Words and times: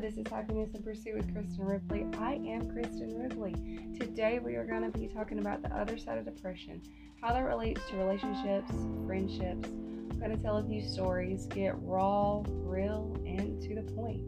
This 0.00 0.18
is 0.18 0.26
Happiness 0.28 0.74
in 0.74 0.82
Pursuit 0.82 1.16
with 1.16 1.34
Kristin 1.34 1.66
Ripley. 1.66 2.06
I 2.18 2.34
am 2.34 2.68
Kristin 2.70 3.18
Ripley. 3.18 3.54
Today 3.98 4.38
we 4.38 4.54
are 4.56 4.66
going 4.66 4.92
to 4.92 4.98
be 4.98 5.08
talking 5.08 5.38
about 5.38 5.62
the 5.62 5.74
other 5.74 5.96
side 5.96 6.18
of 6.18 6.26
depression, 6.26 6.82
how 7.22 7.32
that 7.32 7.40
relates 7.40 7.80
to 7.88 7.96
relationships, 7.96 8.70
friendships. 9.06 9.70
I'm 9.70 10.18
going 10.18 10.36
to 10.36 10.42
tell 10.42 10.58
a 10.58 10.64
few 10.64 10.86
stories, 10.86 11.46
get 11.46 11.74
raw, 11.80 12.42
real, 12.46 13.16
and 13.24 13.58
to 13.62 13.74
the 13.74 13.82
point. 13.94 14.20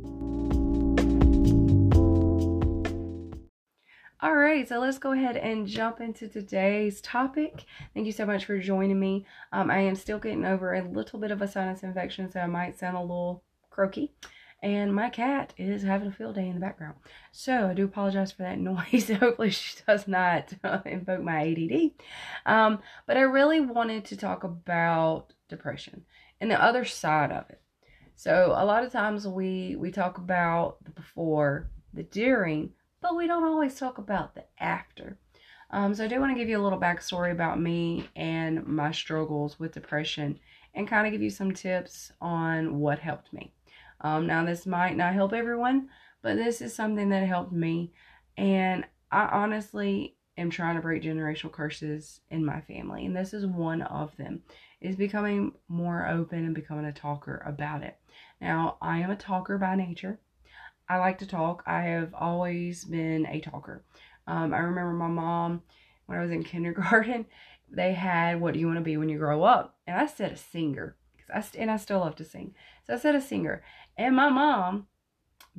All 4.23 4.35
right, 4.35 4.67
so 4.67 4.79
let's 4.79 4.99
go 4.99 5.13
ahead 5.13 5.37
and 5.37 5.67
jump 5.67 6.01
into 6.01 6.29
today's 6.29 7.03
topic. 7.03 7.67
Thank 7.93 8.07
you 8.07 8.13
so 8.13 8.25
much 8.25 8.47
for 8.47 8.59
joining 8.59 8.99
me. 8.99 9.27
Um, 9.53 9.71
I 9.71 9.81
am 9.81 9.97
still 9.97 10.19
getting 10.19 10.47
over 10.47 10.73
a 10.73 10.89
little 10.89 11.19
bit 11.21 11.31
of 11.31 11.43
a 11.43 11.47
sinus 11.47 11.83
infection, 11.83 12.33
so 12.33 12.41
I 12.41 12.47
might 12.47 12.79
sound 12.79 12.97
a 12.97 13.03
little 13.03 13.45
croaky 13.69 14.15
and 14.63 14.95
my 14.95 15.09
cat 15.09 15.55
is 15.57 15.83
having 15.83 16.09
a 16.09 16.13
field 16.13 16.35
day 16.35 16.49
in 16.49 16.55
the 16.55 16.61
background. 16.61 16.97
So 17.31 17.69
I 17.69 17.75
do 17.75 17.85
apologize 17.85 18.33
for 18.33 18.43
that 18.43 18.59
noise. 18.59 19.09
Hopefully 19.09 19.51
she 19.51 19.77
does 19.87 20.09
not 20.09 20.53
uh, 20.65 20.81
invoke 20.85 21.23
my 21.23 21.49
ADD. 21.49 21.91
Um, 22.47 22.81
but 23.07 23.17
I 23.17 23.23
really 23.23 23.61
wanted 23.61 24.05
to 24.07 24.17
talk 24.17 24.45
about 24.45 25.33
depression 25.49 26.05
and 26.41 26.51
the 26.51 26.63
other 26.63 26.85
side 26.85 27.31
of 27.31 27.49
it. 27.51 27.61
So 28.17 28.53
a 28.57 28.65
lot 28.65 28.83
of 28.83 28.91
times 28.91 29.29
we 29.29 29.77
we 29.77 29.93
talk 29.93 30.19
about 30.19 30.85
the 30.85 30.91
before, 30.91 31.71
the 31.95 32.03
during, 32.03 32.73
but 33.01 33.17
we 33.17 33.29
don't 33.29 33.45
always 33.45 33.77
talk 33.77 33.99
about 33.99 34.35
the 34.35 34.45
after. 34.59 35.19
Um, 35.71 35.95
so 35.95 36.05
I 36.05 36.09
do 36.09 36.19
want 36.19 36.33
to 36.33 36.39
give 36.39 36.49
you 36.49 36.59
a 36.59 36.63
little 36.63 36.81
backstory 36.81 37.31
about 37.31 37.61
me 37.61 38.09
and 38.17 38.67
my 38.67 38.91
struggles 38.91 39.61
with 39.61 39.73
depression 39.73 40.41
and 40.75 40.89
kind 40.89 41.07
of 41.07 41.13
give 41.13 41.23
you 41.23 41.31
some 41.31 41.53
tips 41.53 42.11
on 42.21 42.81
what 42.81 42.99
helped 42.99 43.33
me. 43.33 43.53
Um, 44.01 44.27
now, 44.27 44.45
this 44.45 44.67
might 44.67 44.97
not 44.97 45.15
help 45.15 45.33
everyone, 45.33 45.89
but 46.23 46.37
this 46.37 46.61
is 46.61 46.75
something 46.75 47.09
that 47.11 47.27
helped 47.27 47.53
me. 47.53 47.93
And 48.37 48.85
I 49.11 49.27
honestly 49.27 50.17
am 50.37 50.51
trying 50.51 50.77
to 50.77 50.83
break 50.83 51.03
generational 51.03 51.53
curses 51.53 52.21
in 52.31 52.45
my 52.45 52.61
family. 52.61 53.05
And 53.05 53.17
this 53.17 53.35
is 53.35 53.45
one 53.45 53.83
of 53.83 54.17
them, 54.17 54.43
is 54.81 54.97
becoming 54.97 55.53
more 55.69 56.07
open 56.07 56.45
and 56.45 56.55
becoming 56.55 56.85
a 56.85 56.93
talker 56.93 57.43
about 57.45 57.83
it. 57.83 57.97
Now, 58.41 58.77
I 58.81 58.99
am 58.99 59.11
a 59.11 59.17
talker 59.17 59.59
by 59.59 59.75
nature. 59.75 60.21
I 60.89 60.99
like 60.99 61.19
to 61.19 61.27
talk. 61.27 61.63
I 61.67 61.83
have 61.83 62.15
always 62.15 62.85
been 62.85 63.27
a 63.27 63.41
talker. 63.41 63.85
Um, 64.27 64.55
I 64.55 64.59
remember 64.59 64.93
my 64.93 65.09
mom, 65.09 65.63
when 66.07 66.19
I 66.19 66.23
was 66.23 66.31
in 66.31 66.45
kindergarten, 66.45 67.27
they 67.71 67.93
had, 67.93 68.41
What 68.41 68.55
do 68.55 68.61
you 68.61 68.67
want 68.67 68.79
to 68.79 68.85
be 68.85 68.97
when 68.97 69.09
you 69.09 69.19
grow 69.19 69.43
up? 69.43 69.77
And 69.87 69.97
I 69.97 70.07
said, 70.07 70.33
A 70.33 70.37
singer. 70.37 70.97
Because 71.17 71.51
I, 71.55 71.59
and 71.59 71.71
I 71.71 71.77
still 71.77 72.01
love 72.01 72.17
to 72.17 72.25
sing. 72.25 72.55
So 72.87 72.95
I 72.95 72.99
said, 72.99 73.15
A 73.15 73.21
singer. 73.21 73.63
And 73.99 74.15
my 74.15 74.31
mom, 74.31 74.87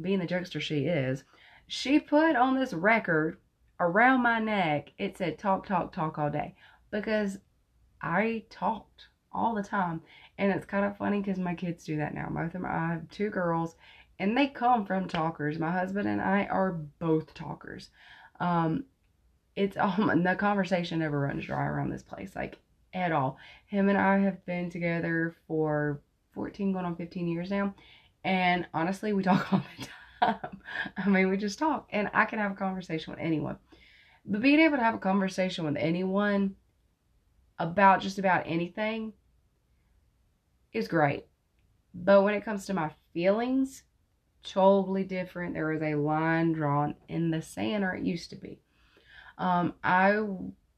being 0.01 0.19
the 0.19 0.25
jokester 0.25 0.61
she 0.61 0.85
is, 0.85 1.25
she 1.67 1.99
put 1.99 2.35
on 2.35 2.55
this 2.55 2.73
record 2.73 3.37
around 3.79 4.23
my 4.23 4.39
neck. 4.39 4.93
It 4.97 5.17
said 5.17 5.37
talk, 5.37 5.67
talk, 5.67 5.91
talk 5.91 6.17
all 6.17 6.31
day 6.31 6.55
because 6.89 7.37
I 8.01 8.45
talked 8.49 9.09
all 9.31 9.53
the 9.53 9.61
time. 9.61 10.01
And 10.37 10.51
it's 10.51 10.65
kind 10.65 10.85
of 10.85 10.97
funny 10.97 11.19
because 11.19 11.37
my 11.37 11.53
kids 11.53 11.83
do 11.83 11.97
that 11.97 12.15
now. 12.15 12.29
Both 12.31 12.55
of 12.55 12.61
my, 12.61 12.69
I 12.69 12.87
have 12.93 13.09
two 13.09 13.29
girls 13.29 13.75
and 14.19 14.37
they 14.37 14.47
come 14.47 14.85
from 14.85 15.07
talkers. 15.07 15.59
My 15.59 15.71
husband 15.71 16.07
and 16.07 16.21
I 16.21 16.45
are 16.45 16.71
both 16.99 17.33
talkers. 17.33 17.89
Um, 18.39 18.85
it's 19.55 19.77
all 19.81 19.95
the 19.97 20.35
conversation 20.37 20.99
never 20.99 21.19
runs 21.19 21.45
dry 21.45 21.65
around 21.65 21.89
this 21.89 22.03
place, 22.03 22.35
like 22.35 22.57
at 22.93 23.11
all. 23.11 23.37
Him 23.65 23.89
and 23.89 23.97
I 23.97 24.19
have 24.19 24.45
been 24.45 24.69
together 24.69 25.35
for 25.47 26.01
14, 26.33 26.71
going 26.71 26.85
on 26.85 26.95
15 26.95 27.27
years 27.27 27.49
now, 27.49 27.73
and 28.29 28.67
honestly, 28.75 29.11
we 29.11 29.23
talk 29.23 29.51
all 29.53 29.63
the 29.79 29.87
time. 30.21 30.61
I 30.95 31.09
mean, 31.09 31.29
we 31.29 31.37
just 31.37 31.57
talk. 31.57 31.89
And 31.91 32.11
I 32.13 32.25
can 32.25 32.37
have 32.37 32.51
a 32.51 32.55
conversation 32.55 33.11
with 33.11 33.19
anyone. 33.19 33.57
But 34.23 34.41
being 34.41 34.59
able 34.59 34.77
to 34.77 34.83
have 34.83 34.93
a 34.93 34.99
conversation 34.99 35.65
with 35.65 35.75
anyone 35.75 36.55
about 37.57 38.01
just 38.01 38.19
about 38.19 38.43
anything 38.45 39.13
is 40.71 40.87
great. 40.87 41.25
But 41.95 42.21
when 42.21 42.35
it 42.35 42.45
comes 42.45 42.67
to 42.67 42.75
my 42.75 42.91
feelings, 43.15 43.81
totally 44.43 45.03
different. 45.03 45.55
There 45.55 45.71
is 45.71 45.81
a 45.81 45.95
line 45.95 46.53
drawn 46.53 46.93
in 47.07 47.31
the 47.31 47.41
sand, 47.41 47.83
or 47.83 47.95
it 47.95 48.03
used 48.03 48.29
to 48.29 48.35
be. 48.35 48.59
Um, 49.39 49.73
I 49.83 50.23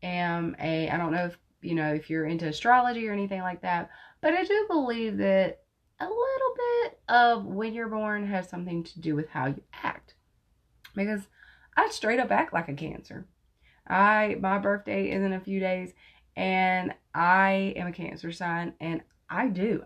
am 0.01 0.55
a, 0.57 0.89
I 0.89 0.95
don't 0.95 1.11
know 1.11 1.25
if, 1.25 1.37
you 1.61 1.75
know, 1.75 1.93
if 1.93 2.09
you're 2.09 2.27
into 2.27 2.47
astrology 2.47 3.09
or 3.09 3.11
anything 3.11 3.41
like 3.41 3.61
that, 3.63 3.89
but 4.21 4.33
I 4.33 4.45
do 4.45 4.65
believe 4.69 5.17
that 5.17 5.60
a 6.01 6.05
little 6.05 6.55
bit 6.55 6.99
of 7.07 7.45
when 7.45 7.73
you're 7.73 7.87
born 7.87 8.25
has 8.27 8.49
something 8.49 8.83
to 8.83 8.99
do 8.99 9.15
with 9.15 9.29
how 9.29 9.47
you 9.47 9.61
act. 9.83 10.15
Because 10.95 11.21
I 11.77 11.89
straight 11.89 12.19
up 12.19 12.31
act 12.31 12.53
like 12.53 12.67
a 12.67 12.73
cancer. 12.73 13.27
I 13.87 14.37
my 14.39 14.57
birthday 14.57 15.11
is 15.11 15.23
in 15.23 15.33
a 15.33 15.39
few 15.39 15.59
days 15.59 15.93
and 16.35 16.93
I 17.13 17.73
am 17.75 17.87
a 17.87 17.91
cancer 17.91 18.31
sign 18.31 18.73
and 18.79 19.01
I 19.29 19.47
do. 19.47 19.85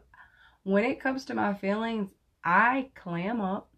When 0.64 0.84
it 0.84 1.00
comes 1.00 1.26
to 1.26 1.36
my 1.36 1.53
feelings, 1.53 2.09
I 2.44 2.90
clam 2.96 3.42
up 3.42 3.70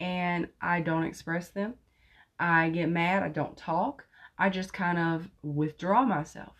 and 0.00 0.48
I 0.60 0.80
don't 0.80 1.04
express 1.04 1.50
them. 1.50 1.74
I 2.38 2.70
get 2.70 2.88
mad, 2.88 3.22
I 3.22 3.28
don't 3.28 3.56
talk. 3.56 4.06
I 4.38 4.50
just 4.50 4.72
kind 4.72 4.98
of 4.98 5.30
withdraw 5.42 6.04
myself. 6.04 6.54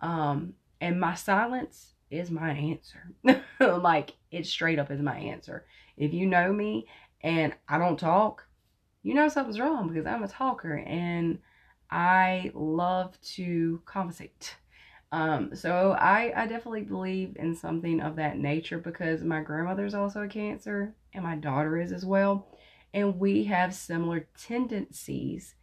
Um, 0.00 0.54
and 0.80 0.98
my 0.98 1.14
silence 1.14 1.94
is 2.10 2.30
my 2.30 2.50
answer. 2.50 3.12
like 3.60 4.12
it 4.30 4.46
straight 4.46 4.78
up 4.78 4.90
is 4.90 5.00
my 5.00 5.16
answer. 5.16 5.64
If 5.96 6.12
you 6.12 6.26
know 6.26 6.52
me 6.52 6.86
and 7.22 7.54
I 7.68 7.78
don't 7.78 7.98
talk, 7.98 8.46
you 9.02 9.14
know 9.14 9.28
something's 9.28 9.60
wrong 9.60 9.88
because 9.88 10.06
I'm 10.06 10.22
a 10.22 10.28
talker 10.28 10.76
and 10.76 11.38
I 11.90 12.50
love 12.54 13.20
to 13.34 13.82
conversate. 13.84 14.56
Um, 15.12 15.56
so 15.56 15.92
I, 15.98 16.32
I 16.36 16.46
definitely 16.46 16.82
believe 16.82 17.36
in 17.36 17.54
something 17.56 18.00
of 18.00 18.16
that 18.16 18.38
nature 18.38 18.78
because 18.78 19.24
my 19.24 19.40
grandmother's 19.40 19.94
also 19.94 20.22
a 20.22 20.28
cancer 20.28 20.94
and 21.12 21.24
my 21.24 21.36
daughter 21.36 21.80
is 21.80 21.92
as 21.92 22.04
well. 22.04 22.46
And 22.94 23.18
we 23.18 23.44
have 23.44 23.74
similar 23.74 24.28
tendencies 24.38 25.54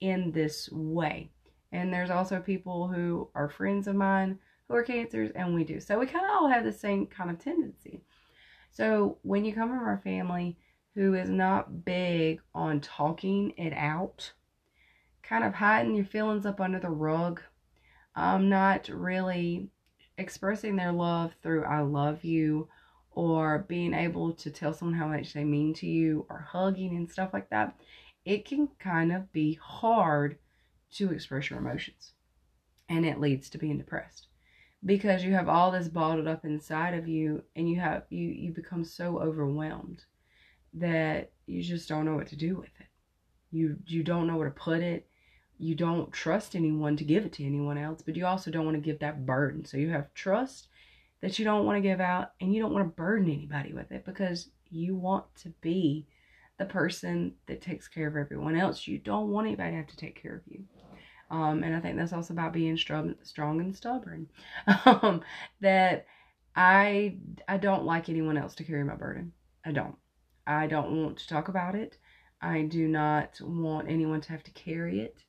in 0.00 0.32
this 0.32 0.70
way. 0.70 1.30
And 1.72 1.92
there's 1.92 2.10
also 2.10 2.40
people 2.40 2.88
who 2.88 3.30
are 3.34 3.48
friends 3.48 3.86
of 3.86 3.94
mine 3.94 4.38
are 4.76 4.82
cancers, 4.82 5.30
and 5.34 5.54
we 5.54 5.64
do. 5.64 5.80
So 5.80 5.98
we 5.98 6.06
kind 6.06 6.24
of 6.24 6.30
all 6.30 6.48
have 6.48 6.64
the 6.64 6.72
same 6.72 7.06
kind 7.06 7.30
of 7.30 7.38
tendency. 7.38 8.02
So 8.70 9.18
when 9.22 9.44
you 9.44 9.52
come 9.52 9.68
from 9.68 9.88
a 9.88 9.98
family 9.98 10.56
who 10.94 11.14
is 11.14 11.28
not 11.28 11.84
big 11.84 12.40
on 12.54 12.80
talking 12.80 13.50
it 13.56 13.72
out, 13.72 14.32
kind 15.22 15.44
of 15.44 15.54
hiding 15.54 15.94
your 15.94 16.04
feelings 16.04 16.46
up 16.46 16.60
under 16.60 16.78
the 16.78 16.90
rug, 16.90 17.40
um, 18.14 18.48
not 18.48 18.88
really 18.88 19.68
expressing 20.18 20.76
their 20.76 20.92
love 20.92 21.34
through 21.42 21.64
I 21.64 21.80
love 21.80 22.24
you 22.24 22.68
or 23.12 23.64
being 23.68 23.92
able 23.92 24.32
to 24.34 24.50
tell 24.50 24.72
someone 24.72 24.98
how 24.98 25.08
much 25.08 25.32
they 25.32 25.44
mean 25.44 25.74
to 25.74 25.86
you 25.86 26.26
or 26.30 26.46
hugging 26.52 26.96
and 26.96 27.10
stuff 27.10 27.30
like 27.32 27.50
that, 27.50 27.74
it 28.24 28.44
can 28.44 28.68
kind 28.78 29.12
of 29.12 29.32
be 29.32 29.54
hard 29.60 30.38
to 30.92 31.10
express 31.10 31.50
your 31.50 31.58
emotions. 31.58 32.12
And 32.88 33.04
it 33.04 33.20
leads 33.20 33.50
to 33.50 33.58
being 33.58 33.78
depressed 33.78 34.26
because 34.84 35.22
you 35.22 35.32
have 35.32 35.48
all 35.48 35.70
this 35.70 35.88
bottled 35.88 36.26
up 36.26 36.44
inside 36.44 36.94
of 36.94 37.06
you 37.06 37.42
and 37.54 37.68
you 37.68 37.78
have 37.78 38.04
you 38.10 38.28
you 38.28 38.52
become 38.52 38.84
so 38.84 39.18
overwhelmed 39.18 40.04
that 40.74 41.32
you 41.46 41.62
just 41.62 41.88
don't 41.88 42.04
know 42.04 42.14
what 42.14 42.28
to 42.28 42.36
do 42.36 42.56
with 42.56 42.70
it. 42.80 42.86
You 43.50 43.76
you 43.86 44.02
don't 44.02 44.26
know 44.26 44.36
where 44.36 44.48
to 44.48 44.54
put 44.54 44.80
it. 44.80 45.06
You 45.58 45.74
don't 45.74 46.10
trust 46.12 46.56
anyone 46.56 46.96
to 46.96 47.04
give 47.04 47.26
it 47.26 47.32
to 47.34 47.44
anyone 47.44 47.76
else 47.76 48.02
but 48.02 48.16
you 48.16 48.26
also 48.26 48.50
don't 48.50 48.64
want 48.64 48.76
to 48.76 48.80
give 48.80 49.00
that 49.00 49.26
burden. 49.26 49.64
So 49.64 49.76
you 49.76 49.90
have 49.90 50.14
trust 50.14 50.68
that 51.20 51.38
you 51.38 51.44
don't 51.44 51.66
want 51.66 51.76
to 51.76 51.82
give 51.82 52.00
out 52.00 52.32
and 52.40 52.54
you 52.54 52.62
don't 52.62 52.72
want 52.72 52.86
to 52.86 52.96
burden 52.96 53.30
anybody 53.30 53.74
with 53.74 53.92
it 53.92 54.06
because 54.06 54.48
you 54.70 54.96
want 54.96 55.26
to 55.42 55.50
be 55.60 56.06
the 56.56 56.64
person 56.64 57.34
that 57.46 57.60
takes 57.60 57.88
care 57.88 58.06
of 58.06 58.16
everyone 58.16 58.56
else. 58.56 58.86
You 58.86 58.98
don't 58.98 59.28
want 59.28 59.46
anybody 59.46 59.72
to 59.72 59.76
have 59.76 59.86
to 59.88 59.96
take 59.96 60.20
care 60.20 60.36
of 60.36 60.42
you 60.46 60.64
um, 61.30 61.62
and 61.62 61.74
I 61.74 61.80
think 61.80 61.96
that's 61.96 62.12
also 62.12 62.34
about 62.34 62.52
being 62.52 62.76
strong, 62.76 63.14
strong 63.22 63.60
and 63.60 63.74
stubborn. 63.74 64.28
Um, 64.84 65.22
that 65.60 66.06
I 66.56 67.18
I 67.48 67.56
don't 67.56 67.84
like 67.84 68.08
anyone 68.08 68.36
else 68.36 68.54
to 68.56 68.64
carry 68.64 68.84
my 68.84 68.96
burden. 68.96 69.32
I 69.64 69.72
don't. 69.72 69.96
I 70.46 70.66
don't 70.66 71.02
want 71.02 71.18
to 71.18 71.28
talk 71.28 71.48
about 71.48 71.74
it. 71.74 71.98
I 72.42 72.62
do 72.62 72.88
not 72.88 73.40
want 73.40 73.88
anyone 73.88 74.20
to 74.22 74.32
have 74.32 74.42
to 74.44 74.50
carry 74.52 75.00
it. 75.00 75.22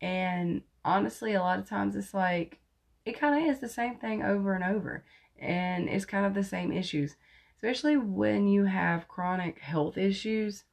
And 0.00 0.62
honestly, 0.84 1.34
a 1.34 1.40
lot 1.40 1.58
of 1.58 1.68
times 1.68 1.96
it's 1.96 2.14
like 2.14 2.60
it 3.04 3.18
kind 3.18 3.42
of 3.42 3.50
is 3.50 3.60
the 3.60 3.68
same 3.68 3.96
thing 3.96 4.22
over 4.22 4.54
and 4.54 4.64
over, 4.64 5.04
and 5.38 5.88
it's 5.88 6.04
kind 6.04 6.26
of 6.26 6.34
the 6.34 6.44
same 6.44 6.72
issues. 6.72 7.16
Especially 7.56 7.96
when 7.96 8.46
you 8.46 8.64
have 8.64 9.08
chronic 9.08 9.58
health 9.58 9.98
issues, 9.98 10.64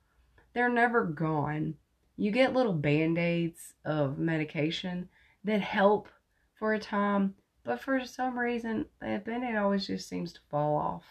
they're 0.54 0.70
never 0.70 1.04
gone 1.04 1.76
you 2.18 2.32
get 2.32 2.54
little 2.54 2.74
band-aids 2.74 3.74
of 3.86 4.18
medication 4.20 5.10
that 5.44 5.62
help 5.62 6.10
for 6.56 6.74
a 6.74 6.80
time 6.80 7.36
but 7.64 7.82
for 7.82 8.04
some 8.06 8.38
reason 8.40 8.86
that 9.02 9.26
band-aid 9.26 9.56
always 9.56 9.88
just 9.88 10.10
seems 10.10 10.34
to 10.34 10.42
fall 10.50 10.76
off 10.76 11.06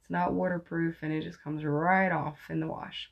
it's 0.00 0.10
not 0.10 0.34
waterproof 0.34 0.98
and 1.02 1.12
it 1.12 1.22
just 1.22 1.42
comes 1.42 1.64
right 1.64 2.12
off 2.12 2.38
in 2.50 2.60
the 2.60 2.66
wash 2.66 3.10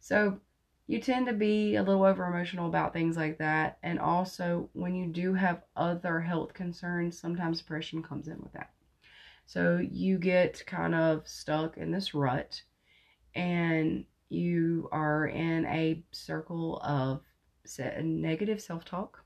So 0.00 0.40
you 0.86 1.00
tend 1.00 1.26
to 1.26 1.32
be 1.32 1.76
a 1.76 1.82
little 1.82 2.04
over 2.04 2.26
emotional 2.26 2.68
about 2.68 2.92
things 2.92 3.16
like 3.16 3.38
that. 3.38 3.78
And 3.82 3.98
also, 4.00 4.68
when 4.72 4.94
you 4.96 5.06
do 5.06 5.34
have 5.34 5.62
other 5.76 6.20
health 6.20 6.52
concerns, 6.54 7.18
sometimes 7.18 7.60
depression 7.60 8.02
comes 8.02 8.28
in 8.28 8.38
with 8.40 8.52
that. 8.54 8.70
So 9.46 9.78
you 9.78 10.18
get 10.18 10.64
kind 10.66 10.94
of 10.94 11.28
stuck 11.28 11.76
in 11.78 11.92
this 11.92 12.14
rut 12.14 12.62
and 13.34 14.04
you 14.30 14.88
are 14.92 15.26
in 15.26 15.66
a 15.66 16.02
circle 16.12 16.80
of 16.82 17.20
negative 18.02 18.62
self 18.62 18.84
talk. 18.84 19.24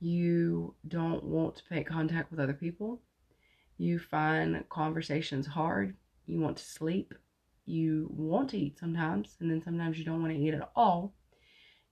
You 0.00 0.74
don't 0.88 1.22
want 1.22 1.56
to 1.56 1.62
make 1.70 1.86
contact 1.86 2.30
with 2.30 2.40
other 2.40 2.54
people. 2.54 3.00
You 3.78 3.98
find 3.98 4.64
conversations 4.70 5.46
hard. 5.46 5.96
You 6.26 6.40
want 6.40 6.56
to 6.56 6.64
sleep. 6.64 7.14
You 7.66 8.08
want 8.10 8.50
to 8.50 8.58
eat 8.58 8.78
sometimes, 8.78 9.36
and 9.40 9.50
then 9.50 9.62
sometimes 9.62 9.98
you 9.98 10.04
don't 10.04 10.22
want 10.22 10.32
to 10.32 10.38
eat 10.38 10.54
at 10.54 10.70
all. 10.74 11.12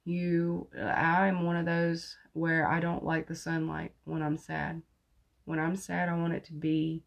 You, 0.05 0.69
I'm 0.79 1.45
one 1.45 1.57
of 1.57 1.67
those 1.67 2.17
where 2.33 2.69
I 2.69 2.81
don't 2.81 3.05
like 3.05 3.27
the 3.27 3.35
sunlight 3.35 3.93
when 4.05 4.23
I'm 4.23 4.39
sad. 4.39 4.83
When 5.45 5.59
I'm 5.59 5.77
sad, 5.77 6.09
I 6.09 6.17
want 6.17 6.33
it 6.33 6.45
to 6.47 6.53
be, 6.53 7.05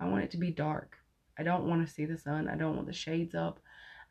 I 0.00 0.06
want 0.06 0.24
it 0.24 0.30
to 0.32 0.38
be 0.38 0.50
dark. 0.50 0.96
I 1.38 1.42
don't 1.42 1.64
want 1.64 1.86
to 1.86 1.92
see 1.92 2.06
the 2.06 2.16
sun. 2.16 2.48
I 2.48 2.56
don't 2.56 2.76
want 2.76 2.86
the 2.86 2.92
shades 2.92 3.34
up. 3.34 3.60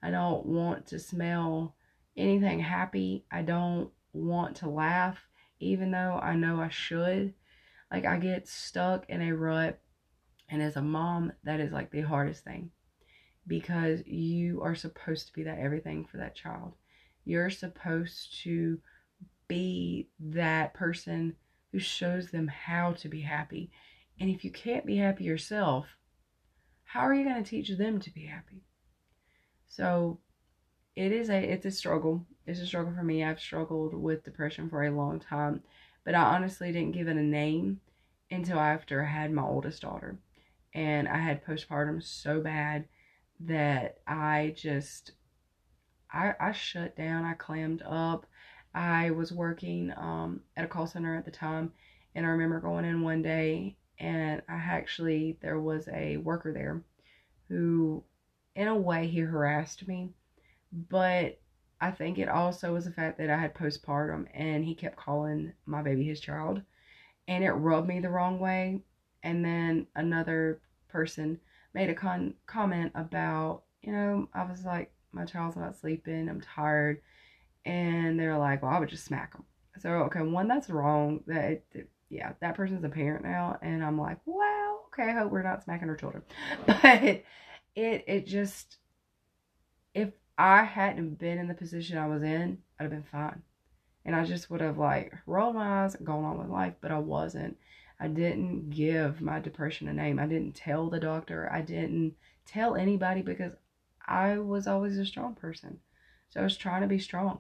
I 0.03 0.11
don't 0.11 0.45
want 0.45 0.85
to 0.88 1.00
smell 1.00 1.75
anything 2.17 2.59
happy. 2.59 3.25
I 3.31 3.41
don't 3.41 3.89
want 4.11 4.57
to 4.57 4.69
laugh, 4.69 5.17
even 5.61 5.91
though 5.91 6.19
I 6.21 6.35
know 6.35 6.59
I 6.59 6.67
should. 6.67 7.33
Like, 7.89 8.05
I 8.05 8.17
get 8.17 8.50
stuck 8.50 9.09
in 9.09 9.21
a 9.21 9.31
rut. 9.31 9.79
And 10.50 10.61
as 10.61 10.75
a 10.75 10.81
mom, 10.81 11.31
that 11.45 11.61
is 11.61 11.71
like 11.71 11.89
the 11.89 12.01
hardest 12.01 12.44
thing 12.44 12.69
because 13.47 14.05
you 14.05 14.61
are 14.61 14.75
supposed 14.75 15.27
to 15.27 15.33
be 15.33 15.44
that 15.44 15.59
everything 15.59 16.05
for 16.05 16.17
that 16.17 16.35
child. 16.35 16.73
You're 17.23 17.50
supposed 17.50 18.41
to 18.44 18.79
be 19.47 20.09
that 20.19 20.73
person 20.73 21.38
who 21.71 21.79
shows 21.79 22.29
them 22.29 22.50
how 22.50 22.91
to 22.94 23.07
be 23.07 23.21
happy. 23.21 23.71
And 24.19 24.29
if 24.29 24.44
you 24.44 24.51
can't 24.51 24.85
be 24.85 24.97
happy 24.97 25.23
yourself, 25.23 25.85
how 26.83 27.00
are 27.00 27.13
you 27.13 27.23
going 27.23 27.41
to 27.41 27.50
teach 27.50 27.69
them 27.69 28.00
to 28.01 28.11
be 28.11 28.25
happy? 28.25 28.63
So 29.75 30.19
it 30.95 31.11
is 31.11 31.29
a 31.29 31.37
it's 31.37 31.65
a 31.65 31.71
struggle. 31.71 32.25
It's 32.45 32.59
a 32.59 32.67
struggle 32.67 32.93
for 32.93 33.03
me. 33.03 33.23
I've 33.23 33.39
struggled 33.39 33.95
with 33.95 34.23
depression 34.23 34.69
for 34.69 34.83
a 34.83 34.91
long 34.91 35.19
time, 35.19 35.63
but 36.05 36.13
I 36.13 36.35
honestly 36.35 36.71
didn't 36.71 36.91
give 36.91 37.07
it 37.07 37.17
a 37.17 37.23
name 37.23 37.81
until 38.29 38.59
after 38.59 39.03
I 39.03 39.07
had 39.07 39.31
my 39.31 39.41
oldest 39.41 39.81
daughter. 39.81 40.19
And 40.75 41.07
I 41.07 41.17
had 41.17 41.43
postpartum 41.43 42.03
so 42.03 42.39
bad 42.39 42.85
that 43.39 43.97
I 44.05 44.53
just 44.55 45.13
I 46.11 46.35
I 46.39 46.51
shut 46.51 46.95
down. 46.95 47.25
I 47.25 47.33
clammed 47.33 47.81
up. 47.83 48.27
I 48.75 49.09
was 49.09 49.31
working 49.31 49.91
um, 49.97 50.41
at 50.55 50.65
a 50.65 50.67
call 50.67 50.85
center 50.85 51.15
at 51.15 51.25
the 51.25 51.31
time, 51.31 51.73
and 52.13 52.27
I 52.27 52.29
remember 52.29 52.59
going 52.59 52.85
in 52.85 53.01
one 53.01 53.23
day, 53.23 53.77
and 53.97 54.43
I 54.47 54.53
actually 54.53 55.37
there 55.41 55.59
was 55.59 55.87
a 55.87 56.17
worker 56.17 56.53
there 56.53 56.83
who 57.47 58.03
in 58.55 58.67
a 58.67 58.75
way, 58.75 59.07
he 59.07 59.19
harassed 59.19 59.88
me. 59.88 60.09
But 60.71 61.39
I 61.79 61.91
think 61.91 62.17
it 62.17 62.29
also 62.29 62.73
was 62.73 62.85
the 62.85 62.91
fact 62.91 63.17
that 63.17 63.29
I 63.29 63.38
had 63.38 63.53
postpartum 63.53 64.27
and 64.33 64.63
he 64.63 64.75
kept 64.75 64.95
calling 64.95 65.53
my 65.65 65.81
baby 65.81 66.05
his 66.05 66.19
child. 66.19 66.61
And 67.27 67.44
it 67.44 67.51
rubbed 67.51 67.88
me 67.88 68.00
the 68.00 68.09
wrong 68.09 68.39
way. 68.39 68.81
And 69.23 69.44
then 69.44 69.88
another 69.95 70.61
person 70.89 71.39
made 71.73 71.89
a 71.89 71.95
con- 71.95 72.35
comment 72.45 72.91
about, 72.95 73.63
you 73.81 73.91
know, 73.91 74.29
I 74.33 74.44
was 74.44 74.65
like, 74.65 74.91
my 75.11 75.25
child's 75.25 75.55
not 75.55 75.77
sleeping, 75.77 76.27
I'm 76.27 76.41
tired. 76.41 77.01
And 77.65 78.19
they're 78.19 78.38
like, 78.38 78.61
well, 78.61 78.71
I 78.71 78.79
would 78.79 78.89
just 78.89 79.05
smack 79.05 79.35
him. 79.35 79.44
So, 79.79 79.89
okay, 80.03 80.21
one, 80.21 80.47
that's 80.47 80.69
wrong. 80.69 81.21
That, 81.27 81.63
it, 81.71 81.89
yeah, 82.09 82.33
that 82.41 82.55
person's 82.55 82.83
a 82.83 82.89
parent 82.89 83.23
now. 83.23 83.57
And 83.61 83.83
I'm 83.83 84.00
like, 84.00 84.19
wow, 84.25 84.79
okay, 84.88 85.09
I 85.09 85.13
hope 85.13 85.31
we're 85.31 85.44
not 85.44 85.63
smacking 85.63 85.89
our 85.89 85.95
children. 85.95 86.23
But 86.67 87.23
it 87.75 88.03
it 88.07 88.27
just 88.27 88.77
if 89.93 90.11
I 90.37 90.63
hadn't 90.63 91.19
been 91.19 91.37
in 91.37 91.47
the 91.47 91.53
position 91.53 91.97
I 91.97 92.07
was 92.07 92.23
in, 92.23 92.59
I'd 92.79 92.83
have 92.83 92.91
been 92.91 93.03
fine. 93.03 93.41
And 94.05 94.15
I 94.15 94.25
just 94.25 94.49
would 94.49 94.61
have 94.61 94.77
like 94.77 95.13
rolled 95.25 95.55
my 95.55 95.83
eyes 95.83 95.95
and 95.95 96.05
gone 96.05 96.25
on 96.25 96.37
with 96.37 96.49
life, 96.49 96.73
but 96.81 96.91
I 96.91 96.99
wasn't. 96.99 97.57
I 97.99 98.07
didn't 98.07 98.71
give 98.71 99.21
my 99.21 99.39
depression 99.39 99.87
a 99.87 99.93
name. 99.93 100.19
I 100.19 100.25
didn't 100.25 100.55
tell 100.55 100.89
the 100.89 100.99
doctor. 100.99 101.49
I 101.51 101.61
didn't 101.61 102.15
tell 102.45 102.75
anybody 102.75 103.21
because 103.21 103.53
I 104.05 104.39
was 104.39 104.67
always 104.67 104.97
a 104.97 105.05
strong 105.05 105.35
person. 105.35 105.79
So 106.29 106.41
I 106.41 106.43
was 106.43 106.57
trying 106.57 106.81
to 106.81 106.87
be 106.87 106.99
strong. 106.99 107.39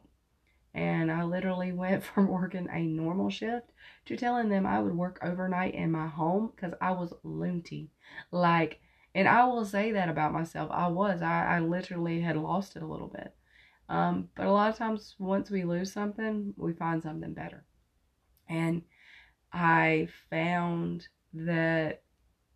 And 0.73 1.11
I 1.11 1.23
literally 1.23 1.71
went 1.73 2.03
from 2.03 2.27
working 2.27 2.69
a 2.71 2.83
normal 2.83 3.29
shift 3.29 3.71
to 4.05 4.15
telling 4.15 4.49
them 4.49 4.65
I 4.65 4.79
would 4.79 4.95
work 4.95 5.19
overnight 5.21 5.73
in 5.75 5.91
my 5.91 6.07
home 6.07 6.51
because 6.55 6.73
I 6.79 6.91
was 6.91 7.13
loonty. 7.25 7.89
Like 8.31 8.79
and 9.15 9.27
I 9.27 9.45
will 9.45 9.65
say 9.65 9.91
that 9.91 10.09
about 10.09 10.33
myself. 10.33 10.69
I 10.71 10.87
was. 10.87 11.21
I, 11.21 11.57
I 11.57 11.59
literally 11.59 12.21
had 12.21 12.37
lost 12.37 12.75
it 12.75 12.83
a 12.83 12.87
little 12.87 13.07
bit. 13.07 13.33
Um, 13.89 14.29
but 14.35 14.47
a 14.47 14.51
lot 14.51 14.69
of 14.69 14.77
times, 14.77 15.15
once 15.19 15.51
we 15.51 15.63
lose 15.63 15.91
something, 15.91 16.53
we 16.57 16.73
find 16.73 17.03
something 17.03 17.33
better. 17.33 17.65
And 18.49 18.81
I 19.51 20.07
found 20.29 21.07
that 21.33 22.01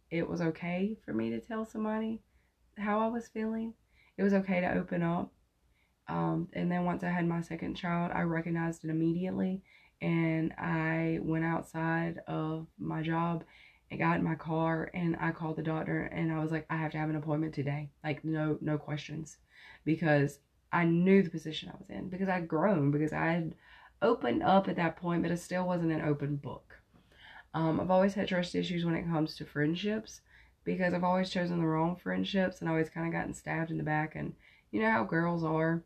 it 0.09 0.27
was 0.27 0.41
okay 0.41 0.97
for 1.05 1.13
me 1.13 1.29
to 1.31 1.39
tell 1.39 1.65
somebody 1.65 2.21
how 2.77 2.99
I 2.99 3.07
was 3.07 3.27
feeling. 3.27 3.73
It 4.17 4.23
was 4.23 4.33
okay 4.33 4.61
to 4.61 4.73
open 4.73 5.03
up. 5.03 5.31
Um, 6.07 6.47
and 6.53 6.71
then 6.71 6.85
once 6.85 7.03
I 7.03 7.09
had 7.09 7.27
my 7.27 7.41
second 7.41 7.75
child, 7.75 8.11
I 8.13 8.21
recognized 8.21 8.83
it 8.83 8.89
immediately. 8.89 9.61
And 10.01 10.53
I 10.57 11.19
went 11.21 11.43
outside 11.43 12.19
of 12.27 12.67
my 12.79 13.01
job 13.01 13.43
I 13.91 13.95
got 13.95 14.17
in 14.17 14.23
my 14.23 14.35
car 14.35 14.91
and 14.93 15.15
I 15.19 15.31
called 15.31 15.55
the 15.55 15.63
doctor 15.63 16.03
and 16.03 16.31
I 16.31 16.39
was 16.39 16.51
like, 16.51 16.65
I 16.69 16.77
have 16.77 16.91
to 16.91 16.97
have 16.97 17.09
an 17.09 17.15
appointment 17.15 17.53
today. 17.53 17.89
Like 18.03 18.23
no 18.23 18.57
no 18.61 18.77
questions. 18.77 19.37
Because 19.85 20.39
I 20.71 20.83
knew 20.83 21.23
the 21.23 21.29
position 21.29 21.69
I 21.69 21.77
was 21.77 21.89
in. 21.89 22.09
Because 22.09 22.29
I'd 22.29 22.47
grown, 22.47 22.91
because 22.91 23.13
I 23.13 23.27
had 23.27 23.55
opened 24.01 24.43
up 24.43 24.67
at 24.67 24.75
that 24.75 24.97
point, 24.97 25.23
but 25.23 25.31
it 25.31 25.37
still 25.37 25.65
wasn't 25.65 25.91
an 25.91 26.01
open 26.01 26.35
book. 26.35 26.79
Um, 27.53 27.79
I've 27.79 27.91
always 27.91 28.13
had 28.13 28.27
trust 28.27 28.55
issues 28.55 28.85
when 28.85 28.95
it 28.95 29.07
comes 29.07 29.35
to 29.35 29.45
friendships 29.45 30.21
because 30.63 30.93
I've 30.93 31.03
always 31.03 31.29
chosen 31.29 31.59
the 31.59 31.65
wrong 31.65 31.95
friendships 31.95 32.59
and 32.59 32.69
always 32.69 32.89
kind 32.89 33.07
of 33.07 33.13
gotten 33.13 33.33
stabbed 33.33 33.71
in 33.71 33.77
the 33.77 33.83
back. 33.83 34.15
And 34.15 34.33
you 34.71 34.81
know 34.81 34.91
how 34.91 35.03
girls 35.05 35.43
are. 35.43 35.83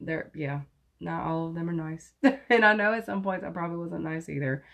They're, 0.00 0.30
yeah, 0.34 0.62
not 1.00 1.24
all 1.24 1.46
of 1.46 1.54
them 1.54 1.70
are 1.70 1.72
nice. 1.72 2.12
and 2.22 2.64
I 2.64 2.74
know 2.74 2.92
at 2.92 3.06
some 3.06 3.22
points 3.22 3.44
I 3.44 3.50
probably 3.50 3.78
wasn't 3.78 4.02
nice 4.02 4.28
either. 4.28 4.64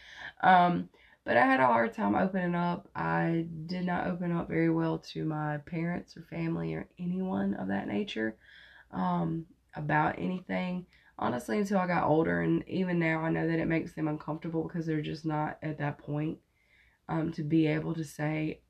Um, 0.43 0.88
but 1.31 1.37
I 1.37 1.47
had 1.47 1.61
a 1.61 1.67
hard 1.67 1.95
time 1.95 2.17
opening 2.17 2.57
up. 2.57 2.89
I 2.93 3.47
did 3.67 3.87
not 3.87 4.09
open 4.09 4.33
up 4.33 4.49
very 4.49 4.69
well 4.69 4.99
to 5.13 5.25
my 5.25 5.59
parents 5.59 6.17
or 6.17 6.23
family 6.23 6.75
or 6.75 6.89
anyone 6.99 7.55
of 7.55 7.69
that 7.69 7.87
nature 7.87 8.37
um, 8.91 9.47
about 9.77 10.19
anything. 10.19 10.87
Honestly, 11.21 11.59
until 11.59 11.79
I 11.79 11.87
got 11.87 12.09
older, 12.09 12.41
and 12.41 12.69
even 12.69 12.99
now, 12.99 13.21
I 13.21 13.31
know 13.31 13.47
that 13.47 13.61
it 13.61 13.69
makes 13.69 13.93
them 13.93 14.09
uncomfortable 14.09 14.65
because 14.65 14.87
they're 14.87 15.01
just 15.01 15.25
not 15.25 15.57
at 15.63 15.79
that 15.79 15.99
point 15.99 16.39
um, 17.09 17.31
to 17.35 17.45
be 17.45 17.69
able 17.69 17.95
to 17.95 18.03
say, 18.03 18.63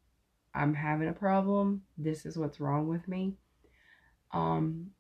I'm 0.55 0.75
having 0.75 1.09
a 1.09 1.15
problem. 1.15 1.85
This 1.97 2.27
is 2.27 2.37
what's 2.37 2.61
wrong 2.61 2.89
with 2.89 3.09
me. 3.09 3.37
Um, 4.33 4.91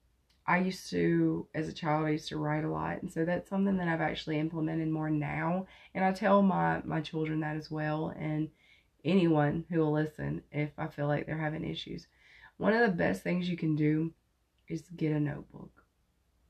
I 0.50 0.59
used 0.59 0.90
to, 0.90 1.47
as 1.54 1.69
a 1.69 1.73
child, 1.73 2.07
I 2.07 2.11
used 2.11 2.26
to 2.30 2.37
write 2.37 2.64
a 2.64 2.69
lot. 2.69 3.02
And 3.02 3.12
so 3.12 3.25
that's 3.25 3.49
something 3.49 3.76
that 3.76 3.87
I've 3.87 4.00
actually 4.00 4.40
implemented 4.40 4.88
more 4.88 5.09
now. 5.09 5.69
And 5.95 6.04
I 6.04 6.11
tell 6.11 6.42
my, 6.42 6.83
my 6.85 7.00
children 7.00 7.38
that 7.40 7.57
as 7.57 7.71
well. 7.71 8.12
And 8.19 8.49
anyone 9.04 9.64
who 9.71 9.78
will 9.78 9.92
listen 9.92 10.42
if 10.50 10.71
I 10.76 10.88
feel 10.88 11.07
like 11.07 11.26
they're 11.26 11.38
having 11.38 11.64
issues. 11.64 12.09
One 12.57 12.73
of 12.73 12.80
the 12.80 12.97
best 12.97 13.23
things 13.23 13.49
you 13.49 13.57
can 13.57 13.76
do 13.76 14.12
is 14.66 14.83
get 14.97 15.12
a 15.12 15.21
notebook 15.21 15.85